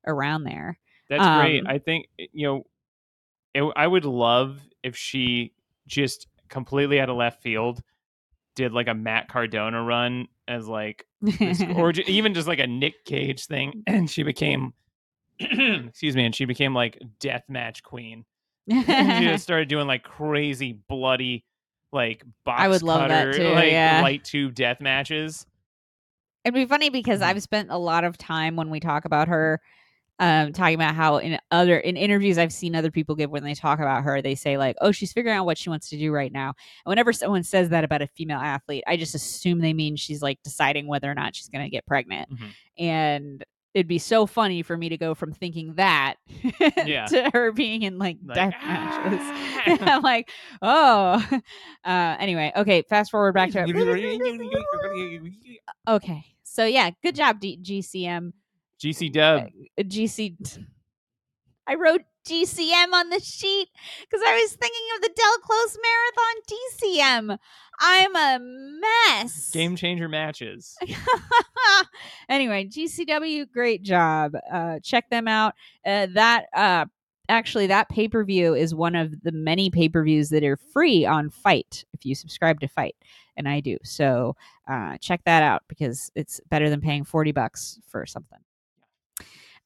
around 0.05 0.43
there. 0.43 0.79
That's 1.09 1.41
great. 1.41 1.59
Um, 1.59 1.67
I 1.67 1.77
think 1.77 2.07
you 2.17 2.47
know, 2.47 2.63
it, 3.53 3.73
I 3.75 3.87
would 3.87 4.05
love 4.05 4.59
if 4.83 4.95
she 4.95 5.53
just 5.87 6.27
completely 6.49 6.99
out 6.99 7.09
of 7.09 7.17
left 7.17 7.41
field 7.41 7.81
did 8.55 8.73
like 8.73 8.87
a 8.87 8.93
Matt 8.93 9.27
Cardona 9.27 9.81
run 9.81 10.27
as 10.47 10.67
like, 10.67 11.05
or 11.75 11.91
even 12.07 12.33
just 12.33 12.47
like 12.47 12.59
a 12.59 12.67
Nick 12.67 13.05
Gage 13.05 13.45
thing, 13.45 13.83
and 13.87 14.09
she 14.09 14.23
became, 14.23 14.73
excuse 15.39 16.15
me, 16.15 16.25
and 16.25 16.35
she 16.35 16.45
became 16.45 16.73
like 16.73 17.01
death 17.19 17.43
match 17.49 17.83
queen. 17.83 18.25
and 18.69 18.85
she 19.23 19.29
just 19.29 19.43
started 19.43 19.67
doing 19.67 19.87
like 19.87 20.03
crazy 20.03 20.79
bloody, 20.87 21.43
like 21.91 22.23
box 22.45 22.61
I 22.61 22.67
would 22.67 22.83
love 22.83 23.09
that 23.09 23.25
cutter, 23.25 23.37
too, 23.37 23.49
like 23.49 23.71
yeah. 23.71 24.01
light 24.01 24.23
tube 24.23 24.55
death 24.55 24.79
matches. 24.81 25.45
It'd 26.43 26.55
be 26.55 26.65
funny 26.65 26.89
because 26.89 27.19
Mhm. 27.21 27.25
I've 27.25 27.43
spent 27.43 27.69
a 27.69 27.77
lot 27.77 28.03
of 28.03 28.17
time 28.17 28.55
when 28.55 28.69
we 28.69 28.79
talk 28.79 29.05
about 29.05 29.27
her, 29.27 29.61
um, 30.21 30.53
talking 30.53 30.75
about 30.75 30.95
how 30.95 31.17
in 31.17 31.37
other 31.51 31.77
in 31.77 31.97
interviews 31.97 32.37
I've 32.37 32.53
seen 32.53 32.75
other 32.75 32.91
people 32.91 33.15
give 33.15 33.29
when 33.29 33.43
they 33.43 33.53
talk 33.55 33.79
about 33.79 34.03
her, 34.03 34.21
they 34.21 34.35
say 34.35 34.57
like, 34.57 34.77
"Oh, 34.79 34.91
she's 34.93 35.11
figuring 35.11 35.35
out 35.37 35.45
what 35.45 35.57
she 35.57 35.69
wants 35.69 35.89
to 35.89 35.97
do 35.97 36.13
right 36.13 36.31
now." 36.31 36.53
And 36.85 36.91
whenever 36.91 37.11
someone 37.11 37.43
says 37.43 37.69
that 37.69 37.83
about 37.83 38.01
a 38.01 38.07
female 38.07 38.39
athlete, 38.39 38.83
I 38.87 38.95
just 38.97 39.15
assume 39.15 39.59
they 39.59 39.73
mean 39.73 39.95
she's 39.97 40.21
like 40.21 40.37
deciding 40.43 40.87
whether 40.87 41.11
or 41.11 41.15
not 41.15 41.35
she's 41.35 41.49
going 41.49 41.65
to 41.65 41.69
get 41.69 41.85
pregnant. 41.85 42.29
Mhm. 42.29 42.47
And 42.77 43.43
it'd 43.73 43.87
be 43.87 43.97
so 43.99 44.25
funny 44.25 44.61
for 44.63 44.75
me 44.77 44.89
to 44.89 44.97
go 44.97 45.15
from 45.15 45.31
thinking 45.31 45.73
that 45.75 46.15
Yeah. 46.85 47.05
to 47.09 47.29
her 47.33 47.51
being 47.53 47.83
in 47.83 47.97
like, 47.97 48.17
Like, 48.23 48.35
death 48.35 48.53
"Ah." 48.61 49.01
matches. 49.65 49.81
I'm 49.81 50.01
like, 50.03 50.29
oh. 50.61 51.25
Uh, 51.83 52.15
anyway, 52.19 52.51
okay. 52.55 52.83
Fast 52.83 53.09
forward 53.09 53.33
back 53.33 53.49
to 53.51 53.65
okay. 55.87 56.23
So 56.43 56.65
yeah, 56.65 56.91
good 57.03 57.15
job, 57.15 57.39
D- 57.39 57.57
GCM. 57.61 58.33
GC 58.81 59.11
Dub. 59.13 59.43
uh, 59.77 59.83
GC. 59.83 60.65
I 61.67 61.75
wrote 61.75 62.01
GCM 62.27 62.93
on 62.93 63.09
the 63.09 63.19
sheet 63.19 63.69
because 64.01 64.21
I 64.25 64.33
was 64.41 64.53
thinking 64.53 64.87
of 64.95 65.01
the 65.01 65.11
Del 65.15 65.37
Close 65.39 65.77
Marathon 65.83 67.31
DCM. 67.31 67.37
I'm 67.79 68.15
a 68.15 68.39
mess. 69.19 69.51
Game 69.51 69.75
changer 69.75 70.09
matches. 70.09 70.77
anyway, 72.29 72.65
GCW, 72.65 73.51
great 73.51 73.83
job. 73.83 74.33
Uh, 74.51 74.79
check 74.83 75.09
them 75.09 75.27
out. 75.27 75.53
Uh, 75.85 76.07
that 76.13 76.45
uh, 76.55 76.85
actually, 77.29 77.67
that 77.67 77.89
pay 77.89 78.07
per 78.07 78.23
view 78.23 78.55
is 78.55 78.73
one 78.73 78.95
of 78.95 79.21
the 79.21 79.31
many 79.31 79.69
pay 79.69 79.89
per 79.89 80.03
views 80.03 80.29
that 80.29 80.43
are 80.43 80.57
free 80.57 81.05
on 81.05 81.29
FITE 81.29 81.85
if 81.93 82.05
you 82.05 82.15
subscribe 82.15 82.59
to 82.61 82.67
FITE, 82.67 82.95
and 83.37 83.47
I 83.47 83.59
do. 83.59 83.77
So 83.83 84.35
uh, 84.67 84.97
check 84.97 85.21
that 85.25 85.43
out 85.43 85.63
because 85.67 86.11
it's 86.15 86.39
better 86.49 86.69
than 86.69 86.81
paying 86.81 87.03
forty 87.03 87.31
bucks 87.31 87.79
for 87.87 88.05
something. 88.05 88.39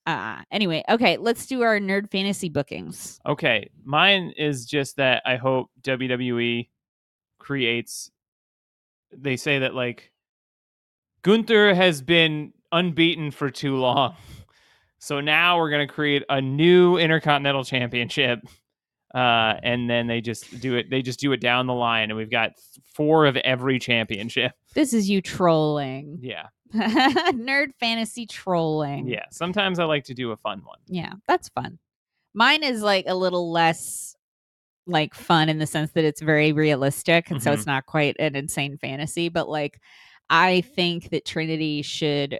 Uh, 0.05 0.41
anyway, 0.51 0.83
okay, 0.87 1.17
let's 1.17 1.47
do 1.47 1.63
our 1.63 1.79
nerd 1.79 2.11
fantasy 2.11 2.49
bookings. 2.49 3.19
Okay, 3.25 3.69
mine 3.83 4.33
is 4.37 4.65
just 4.65 4.97
that 4.97 5.23
I 5.25 5.37
hope 5.37 5.71
WWE 5.81 6.69
creates. 7.39 8.11
They 9.11 9.35
say 9.35 9.59
that 9.59 9.73
like 9.73 10.11
Gunther 11.23 11.73
has 11.73 12.01
been 12.01 12.53
unbeaten 12.71 13.31
for 13.31 13.49
too 13.49 13.77
long, 13.77 14.15
so 14.99 15.21
now 15.21 15.57
we're 15.57 15.71
gonna 15.71 15.87
create 15.87 16.23
a 16.29 16.39
new 16.39 16.97
Intercontinental 16.97 17.63
Championship, 17.63 18.41
uh, 19.15 19.59
and 19.63 19.89
then 19.89 20.07
they 20.07 20.19
just 20.21 20.59
do 20.59 20.75
it. 20.75 20.89
They 20.89 21.01
just 21.01 21.19
do 21.19 21.31
it 21.31 21.39
down 21.39 21.65
the 21.67 21.73
line, 21.73 22.09
and 22.11 22.17
we've 22.17 22.29
got 22.29 22.51
four 22.93 23.25
of 23.25 23.37
every 23.37 23.79
championship. 23.79 24.51
This 24.75 24.93
is 24.93 25.09
you 25.09 25.21
trolling. 25.21 26.19
Yeah, 26.21 26.47
nerd 26.75 27.67
fantasy 27.79 28.25
trolling. 28.25 29.07
yeah. 29.07 29.23
Sometimes 29.31 29.79
I 29.79 29.85
like 29.85 30.03
to 30.05 30.13
do 30.13 30.31
a 30.31 30.37
fun 30.37 30.61
one. 30.65 30.79
Yeah, 30.87 31.13
that's 31.27 31.47
fun. 31.49 31.79
Mine 32.33 32.61
is 32.63 32.81
like 32.81 33.05
a 33.07 33.15
little 33.15 33.51
less 33.51 34.15
like 34.85 35.13
fun 35.15 35.47
in 35.49 35.57
the 35.59 35.65
sense 35.65 35.91
that 35.93 36.03
it's 36.03 36.21
very 36.21 36.51
realistic 36.51 37.31
and 37.31 37.41
so 37.41 37.49
Mhm. 37.49 37.53
it's 37.55 37.65
not 37.65 37.85
quite 37.85 38.15
an 38.19 38.35
insane 38.35 38.77
fantasy, 38.77 39.29
but 39.29 39.47
like 39.49 39.79
I 40.29 40.61
think 40.61 41.09
that 41.11 41.25
Trinity 41.25 41.81
should 41.81 42.37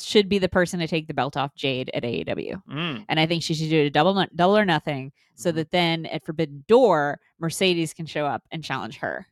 should 0.00 0.28
be 0.28 0.38
the 0.38 0.48
person 0.48 0.80
to 0.80 0.86
take 0.88 1.06
the 1.06 1.14
belt 1.14 1.36
off 1.36 1.54
Jade 1.54 1.90
at 1.94 2.02
AEW. 2.02 2.60
Mm, 2.68 3.04
And 3.08 3.20
I 3.20 3.26
think 3.26 3.42
she 3.42 3.54
should 3.54 3.70
do 3.70 3.80
it 3.82 3.86
a 3.86 3.90
double 3.90 4.14
no- 4.14 4.26
double 4.34 4.56
or 4.58 4.64
nothing 4.64 5.12
so 5.36 5.50
Mhm. 5.50 5.54
that 5.56 5.70
then 5.70 6.06
at 6.06 6.24
Forbidden 6.24 6.64
Door, 6.66 7.20
Mercedes 7.38 7.94
can 7.94 8.06
show 8.06 8.26
up 8.26 8.42
and 8.50 8.62
challenge 8.64 8.98
her. 8.98 9.26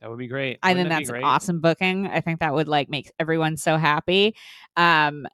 that 0.00 0.10
would 0.10 0.18
be 0.18 0.26
great. 0.26 0.58
I 0.64 0.70
Wouldn't 0.72 0.90
think 0.90 1.06
that's 1.06 1.16
an 1.16 1.22
awesome 1.22 1.60
booking. 1.60 2.08
I 2.08 2.20
think 2.20 2.40
that 2.40 2.52
would 2.52 2.66
like 2.66 2.90
make 2.90 3.08
everyone 3.20 3.56
so 3.56 3.76
happy. 3.76 4.34
Um 4.76 5.26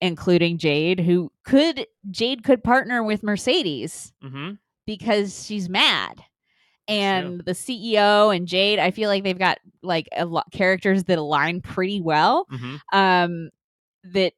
including 0.00 0.58
Jade 0.58 0.98
who 0.98 1.30
could 1.44 1.86
Jade 2.10 2.42
could 2.42 2.64
partner 2.64 3.04
with 3.04 3.22
Mercedes 3.22 4.12
Mhm. 4.24 4.58
because 4.86 5.46
she's 5.46 5.68
mad. 5.68 6.24
And 6.88 7.42
the 7.44 7.54
CEO 7.54 8.30
and 8.34 8.48
Jade, 8.48 8.80
I 8.80 8.90
feel 8.90 9.08
like 9.08 9.22
they've 9.22 9.38
got 9.38 9.58
like 9.82 10.08
a 10.16 10.24
lot 10.26 10.50
characters 10.50 11.04
that 11.04 11.18
align 11.18 11.60
pretty 11.60 12.00
well. 12.00 12.46
Mhm. 12.50 12.80
Um 12.92 13.50
that, 14.04 14.32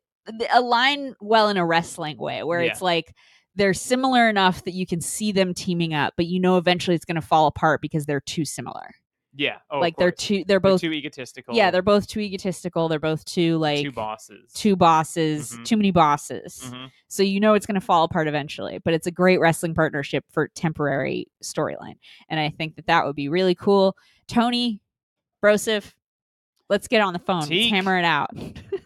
align 0.52 1.14
well 1.20 1.48
in 1.48 1.56
a 1.56 1.64
wrestling 1.66 2.16
way 2.18 2.42
where 2.42 2.62
Yeah. 2.62 2.70
it's 2.70 2.80
like 2.82 3.14
they're 3.56 3.74
similar 3.74 4.28
enough 4.28 4.64
that 4.64 4.72
you 4.74 4.86
can 4.86 5.00
see 5.00 5.30
them 5.32 5.54
teaming 5.54 5.94
up, 5.94 6.14
but 6.16 6.26
you 6.26 6.40
know 6.40 6.56
eventually 6.56 6.94
it's 6.96 7.04
going 7.04 7.14
to 7.16 7.20
fall 7.26 7.46
apart 7.46 7.80
because 7.80 8.06
they're 8.06 8.20
too 8.20 8.44
similar. 8.44 8.90
Yeah. 9.36 9.58
Oh, 9.70 9.80
like 9.80 9.96
they're 9.96 10.12
too 10.12 10.36
they're 10.38 10.44
They're 10.46 10.60
both 10.60 10.80
too 10.80 10.92
egotistical. 10.92 11.54
yeah, 11.56 11.70
they're 11.72 11.82
both 11.82 12.06
too 12.06 12.20
egotistical. 12.20 12.88
They're 12.88 12.98
both 13.00 13.24
too 13.24 13.58
like 13.58 13.82
two 13.82 13.90
bosses. 13.92 14.52
two 14.52 14.76
bosses, 14.76 15.52
Mhm. 15.52 15.64
too 15.64 15.76
many 15.76 15.90
bosses. 15.90 16.60
Mhm. 16.64 16.90
So 17.08 17.22
you 17.24 17.40
know 17.40 17.54
it's 17.54 17.66
going 17.66 17.74
to 17.78 17.84
fall 17.84 18.04
apart 18.04 18.28
eventually. 18.28 18.78
But 18.84 18.94
it's 18.94 19.08
a 19.08 19.10
great 19.10 19.40
wrestling 19.40 19.74
partnership 19.74 20.24
for 20.30 20.48
temporary 20.48 21.26
storyline, 21.42 21.96
and 22.28 22.38
I 22.40 22.50
think 22.50 22.76
that 22.76 22.86
that 22.86 23.04
would 23.06 23.16
be 23.16 23.28
really 23.28 23.56
cool. 23.56 23.96
Tony, 24.28 24.80
Brosif, 25.44 25.94
let's 26.70 26.86
get 26.88 27.00
on 27.02 27.12
the 27.12 27.18
phone. 27.18 27.40
Let's 27.48 27.70
hammer 27.70 27.98
it 27.98 28.04
out. 28.04 28.30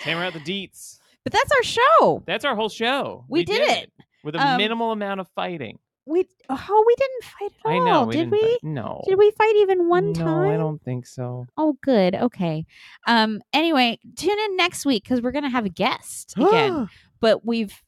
Hammer 0.00 0.24
out 0.24 0.32
the 0.32 0.40
deets. 0.40 0.98
but 1.24 1.32
that's 1.32 1.50
our 1.52 1.62
show. 1.62 2.22
That's 2.26 2.44
our 2.44 2.54
whole 2.56 2.68
show. 2.68 3.24
We 3.28 3.44
did 3.44 3.60
it. 3.68 3.92
with 4.24 4.34
a 4.34 4.46
Um, 4.46 4.56
minimal 4.58 4.92
amount 4.92 5.20
of 5.20 5.28
fighting. 5.34 5.78
We 6.06 6.26
oh 6.48 6.84
we 6.86 6.94
didn't 6.96 7.24
fight 7.24 7.52
at 7.64 7.70
all. 7.70 7.72
I 7.72 7.84
know. 8.04 8.10
did 8.10 8.18
didn't 8.18 8.32
we? 8.32 8.40
fight- 8.40 8.58
No. 8.64 9.02
Did 9.06 9.18
we 9.18 9.30
fight 9.32 9.54
even 9.56 9.88
one 9.88 10.12
no, 10.12 10.24
time? 10.24 10.50
I 10.50 10.56
don't 10.56 10.82
think 10.82 11.06
so. 11.06 11.46
Oh, 11.56 11.76
good. 11.82 12.14
Okay. 12.14 12.64
Um. 13.06 13.40
Anyway, 13.52 13.98
tune 14.16 14.38
in 14.38 14.56
next 14.56 14.84
week 14.86 15.04
because 15.04 15.20
we're 15.22 15.30
gonna 15.32 15.50
have 15.50 15.66
a 15.66 15.70
guest 15.70 16.34
again. 16.38 16.88
but 17.20 17.44
we've 17.46 17.80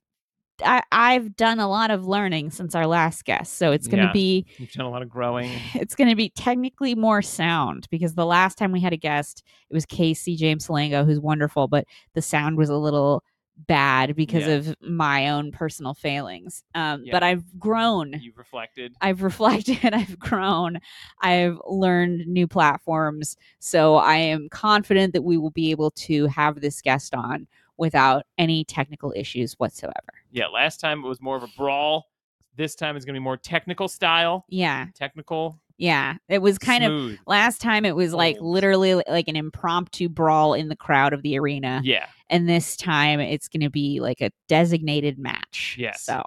I, 0.64 0.82
I've 0.92 1.36
done 1.36 1.58
a 1.60 1.68
lot 1.68 1.90
of 1.90 2.06
learning 2.06 2.50
since 2.50 2.74
our 2.74 2.86
last 2.86 3.24
guest, 3.24 3.58
so 3.58 3.72
it's 3.72 3.86
going 3.88 4.00
to 4.00 4.06
Yeah. 4.06 4.12
be 4.12 4.46
You've 4.58 4.72
done 4.72 4.86
a 4.86 4.90
lot 4.90 5.02
of 5.02 5.08
growing. 5.08 5.50
it's 5.74 5.94
going 5.94 6.10
to 6.10 6.16
be 6.16 6.30
technically 6.30 6.94
more 6.94 7.22
sound 7.22 7.86
because 7.90 8.14
the 8.14 8.26
last 8.26 8.58
time 8.58 8.72
we 8.72 8.80
had 8.80 8.92
a 8.92 8.96
guest, 8.98 9.42
it 9.70 9.74
was 9.74 9.86
Casey 9.86 10.36
James 10.36 10.66
Salango, 10.66 11.04
who's 11.04 11.20
wonderful, 11.20 11.68
but 11.68 11.86
the 12.14 12.22
sound 12.22 12.56
was 12.56 12.68
a 12.70 12.76
little 12.76 13.22
bad 13.68 14.16
because 14.16 14.46
Yeah. 14.46 14.54
of 14.54 14.74
my 14.80 15.28
own 15.28 15.52
personal 15.52 15.94
failings. 15.94 16.64
Um, 16.74 17.02
Yeah. 17.04 17.12
But 17.12 17.22
I've 17.22 17.44
grown. 17.58 18.14
You've 18.20 18.38
reflected. 18.38 18.94
I've 19.00 19.22
reflected, 19.22 19.78
I've 19.94 20.18
grown, 20.18 20.78
I've 21.20 21.58
learned 21.68 22.26
new 22.26 22.46
platforms. 22.48 23.36
So 23.60 23.96
I 23.96 24.16
am 24.16 24.48
confident 24.48 25.12
that 25.12 25.22
we 25.22 25.36
will 25.36 25.50
be 25.50 25.70
able 25.70 25.90
to 25.92 26.26
have 26.28 26.60
this 26.60 26.80
guest 26.80 27.14
on 27.14 27.46
without 27.83 28.22
any 28.39 28.62
technical 28.64 29.12
issues 29.16 29.55
whatsoever. 29.55 30.14
Yeah. 30.30 30.47
Last 30.47 30.78
time 30.78 31.05
it 31.05 31.09
was 31.09 31.20
more 31.20 31.35
of 31.37 31.43
a 31.43 31.49
brawl. 31.59 32.07
This 32.55 32.76
time 32.76 32.95
it's 32.95 33.05
going 33.05 33.14
to 33.14 33.20
be 33.20 33.24
more 33.24 33.37
technical 33.37 33.89
style. 33.89 34.45
Yeah. 34.49 34.87
Technical. 34.95 35.59
Yeah. 35.78 36.14
It 36.28 36.41
was 36.41 36.59
kind 36.59 36.85
of 36.85 37.18
last 37.26 37.61
time 37.61 37.85
it 37.85 37.97
was 37.97 38.14
like 38.14 38.37
Old. 38.41 38.53
literally 38.55 38.95
like 39.09 39.26
an 39.26 39.35
impromptu 39.35 40.09
brawl 40.09 40.55
in 40.55 40.68
the 40.68 40.76
crowd 40.76 41.12
of 41.12 41.22
the 41.22 41.37
arena. 41.39 41.80
Yeah. 41.83 42.07
And 42.30 42.49
this 42.49 42.76
time 42.76 43.18
it's 43.18 43.49
going 43.49 43.62
to 43.62 43.70
be 43.70 43.99
like 43.99 44.20
a 44.20 44.30
designated 44.49 45.18
match. 45.18 45.74
Yes. 45.76 46.03
So, 46.05 46.22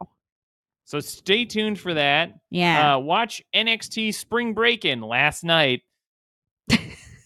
So 0.83 0.99
stay 0.99 1.45
tuned 1.45 1.79
for 1.79 1.93
that. 1.93 2.33
yeah. 2.49 2.95
Uh, 2.95 2.99
watch 2.99 3.41
NXT 3.55 4.13
Spring 4.13 4.53
Break 4.53 4.83
In 4.83 4.99
last 4.99 5.45
night. 5.45 5.83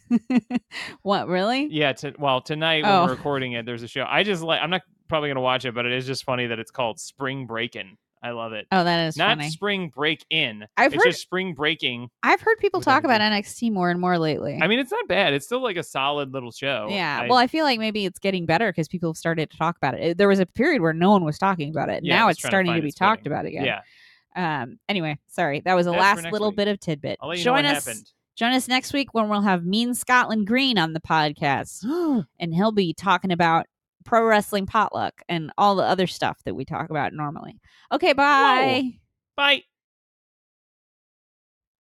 what, 1.02 1.28
really? 1.28 1.68
Yeah, 1.72 1.94
to, 1.94 2.14
well, 2.18 2.42
tonight 2.42 2.84
when 2.84 2.92
Oh. 2.92 3.06
we're 3.06 3.12
recording 3.12 3.54
it, 3.54 3.66
there's 3.66 3.84
a 3.84 3.88
show. 3.88 4.06
I 4.08 4.24
just 4.24 4.42
like. 4.44 4.62
I'm 4.62 4.70
not 4.70 4.82
probably 5.08 5.30
gonna 5.30 5.42
watch 5.42 5.66
it, 5.66 5.74
but 5.74 5.86
it 5.86 5.92
is 5.92 6.06
just 6.06 6.24
funny 6.24 6.48
that 6.48 6.60
it's 6.60 6.72
called 6.72 7.00
Spring 7.00 7.46
Breakin'. 7.46 7.98
I 8.22 8.32
love 8.32 8.52
it. 8.52 8.68
Oh, 8.70 8.84
that 8.84 9.08
is 9.08 9.16
not 9.16 9.38
funny. 9.38 9.50
Spring 9.50 9.90
Break 9.96 10.26
In. 10.30 10.66
I've 10.76 10.94
it's 10.94 11.02
heard- 11.02 11.12
just 11.12 11.22
Spring 11.22 11.54
Breaking. 11.54 12.10
I've 12.22 12.42
heard 12.42 12.58
people 12.60 12.82
talk 12.82 13.06
about. 13.06 13.22
NXT 13.22 13.72
more 13.72 13.90
and 13.90 14.00
more 14.02 14.18
lately. 14.20 14.60
I 14.62 14.68
mean, 14.68 14.78
it's 14.80 14.92
not 14.92 15.08
bad. 15.08 15.34
It's 15.34 15.46
still 15.46 15.64
like 15.64 15.78
a 15.78 15.84
solid 15.84 16.34
little 16.34 16.52
show. 16.52 16.88
Yeah. 16.90 17.22
I- 17.24 17.28
well, 17.28 17.38
I 17.38 17.48
feel 17.48 17.64
like 17.64 17.80
maybe 17.80 18.06
it's 18.06 18.20
getting 18.20 18.46
better 18.46 18.70
because 18.74 18.90
people 18.90 19.10
have 19.12 19.16
started 19.18 19.50
to 19.52 19.58
talk 19.58 19.78
about 19.78 19.94
it. 19.94 20.18
There 20.18 20.28
was 20.28 20.40
a 20.40 20.46
period 20.46 20.82
where 20.82 20.92
no 20.92 21.12
one 21.12 21.24
was 21.24 21.38
talking 21.38 21.70
about 21.70 21.88
it. 21.90 22.04
Yeah, 22.04 22.18
now 22.18 22.28
it's 22.28 22.40
trying 22.40 22.50
to 22.50 22.56
starting 22.56 22.76
to 22.76 22.82
be 22.82 22.92
talked 22.92 23.22
footing. 23.22 23.32
about 23.32 23.46
again. 23.46 23.64
yeah. 23.66 23.82
Um. 24.36 24.80
Anyway, 24.90 25.18
sorry. 25.28 25.62
That 25.62 25.76
was 25.76 25.86
the 25.86 25.94
That's 25.94 26.22
last 26.22 26.32
little 26.34 26.50
week. 26.50 26.58
bit 26.58 26.68
of 26.68 26.80
tidbit. 26.82 27.20
I'll 27.22 27.30
let 27.30 27.38
you 27.38 27.44
join 27.46 27.64
know 27.64 27.70
what 27.70 27.78
us. 27.78 27.86
happened. 27.88 28.12
Join 28.40 28.54
us 28.54 28.70
next 28.70 28.94
week 28.94 29.14
when 29.14 29.28
we'll 29.28 29.42
have 29.42 29.66
Mean 29.66 29.94
Scotland 29.94 30.48
Green 30.48 30.78
on 30.78 30.94
the 30.94 31.02
podcast, 31.02 31.82
oh. 31.86 32.24
and 32.40 32.54
he'll 32.54 32.72
be 32.72 32.94
talking 32.94 33.34
about 33.34 33.66
pro 34.06 34.24
wrestling 34.24 34.66
potluck 34.66 35.22
and 35.28 35.52
all 35.58 35.76
the 35.76 35.84
other 35.84 36.08
stuff 36.08 36.42
that 36.46 36.56
we 36.56 36.64
talk 36.64 36.90
about 36.90 37.12
normally. 37.12 37.60
Okay. 37.92 38.14
Bye. 38.14 38.94
Bye. 39.36 39.64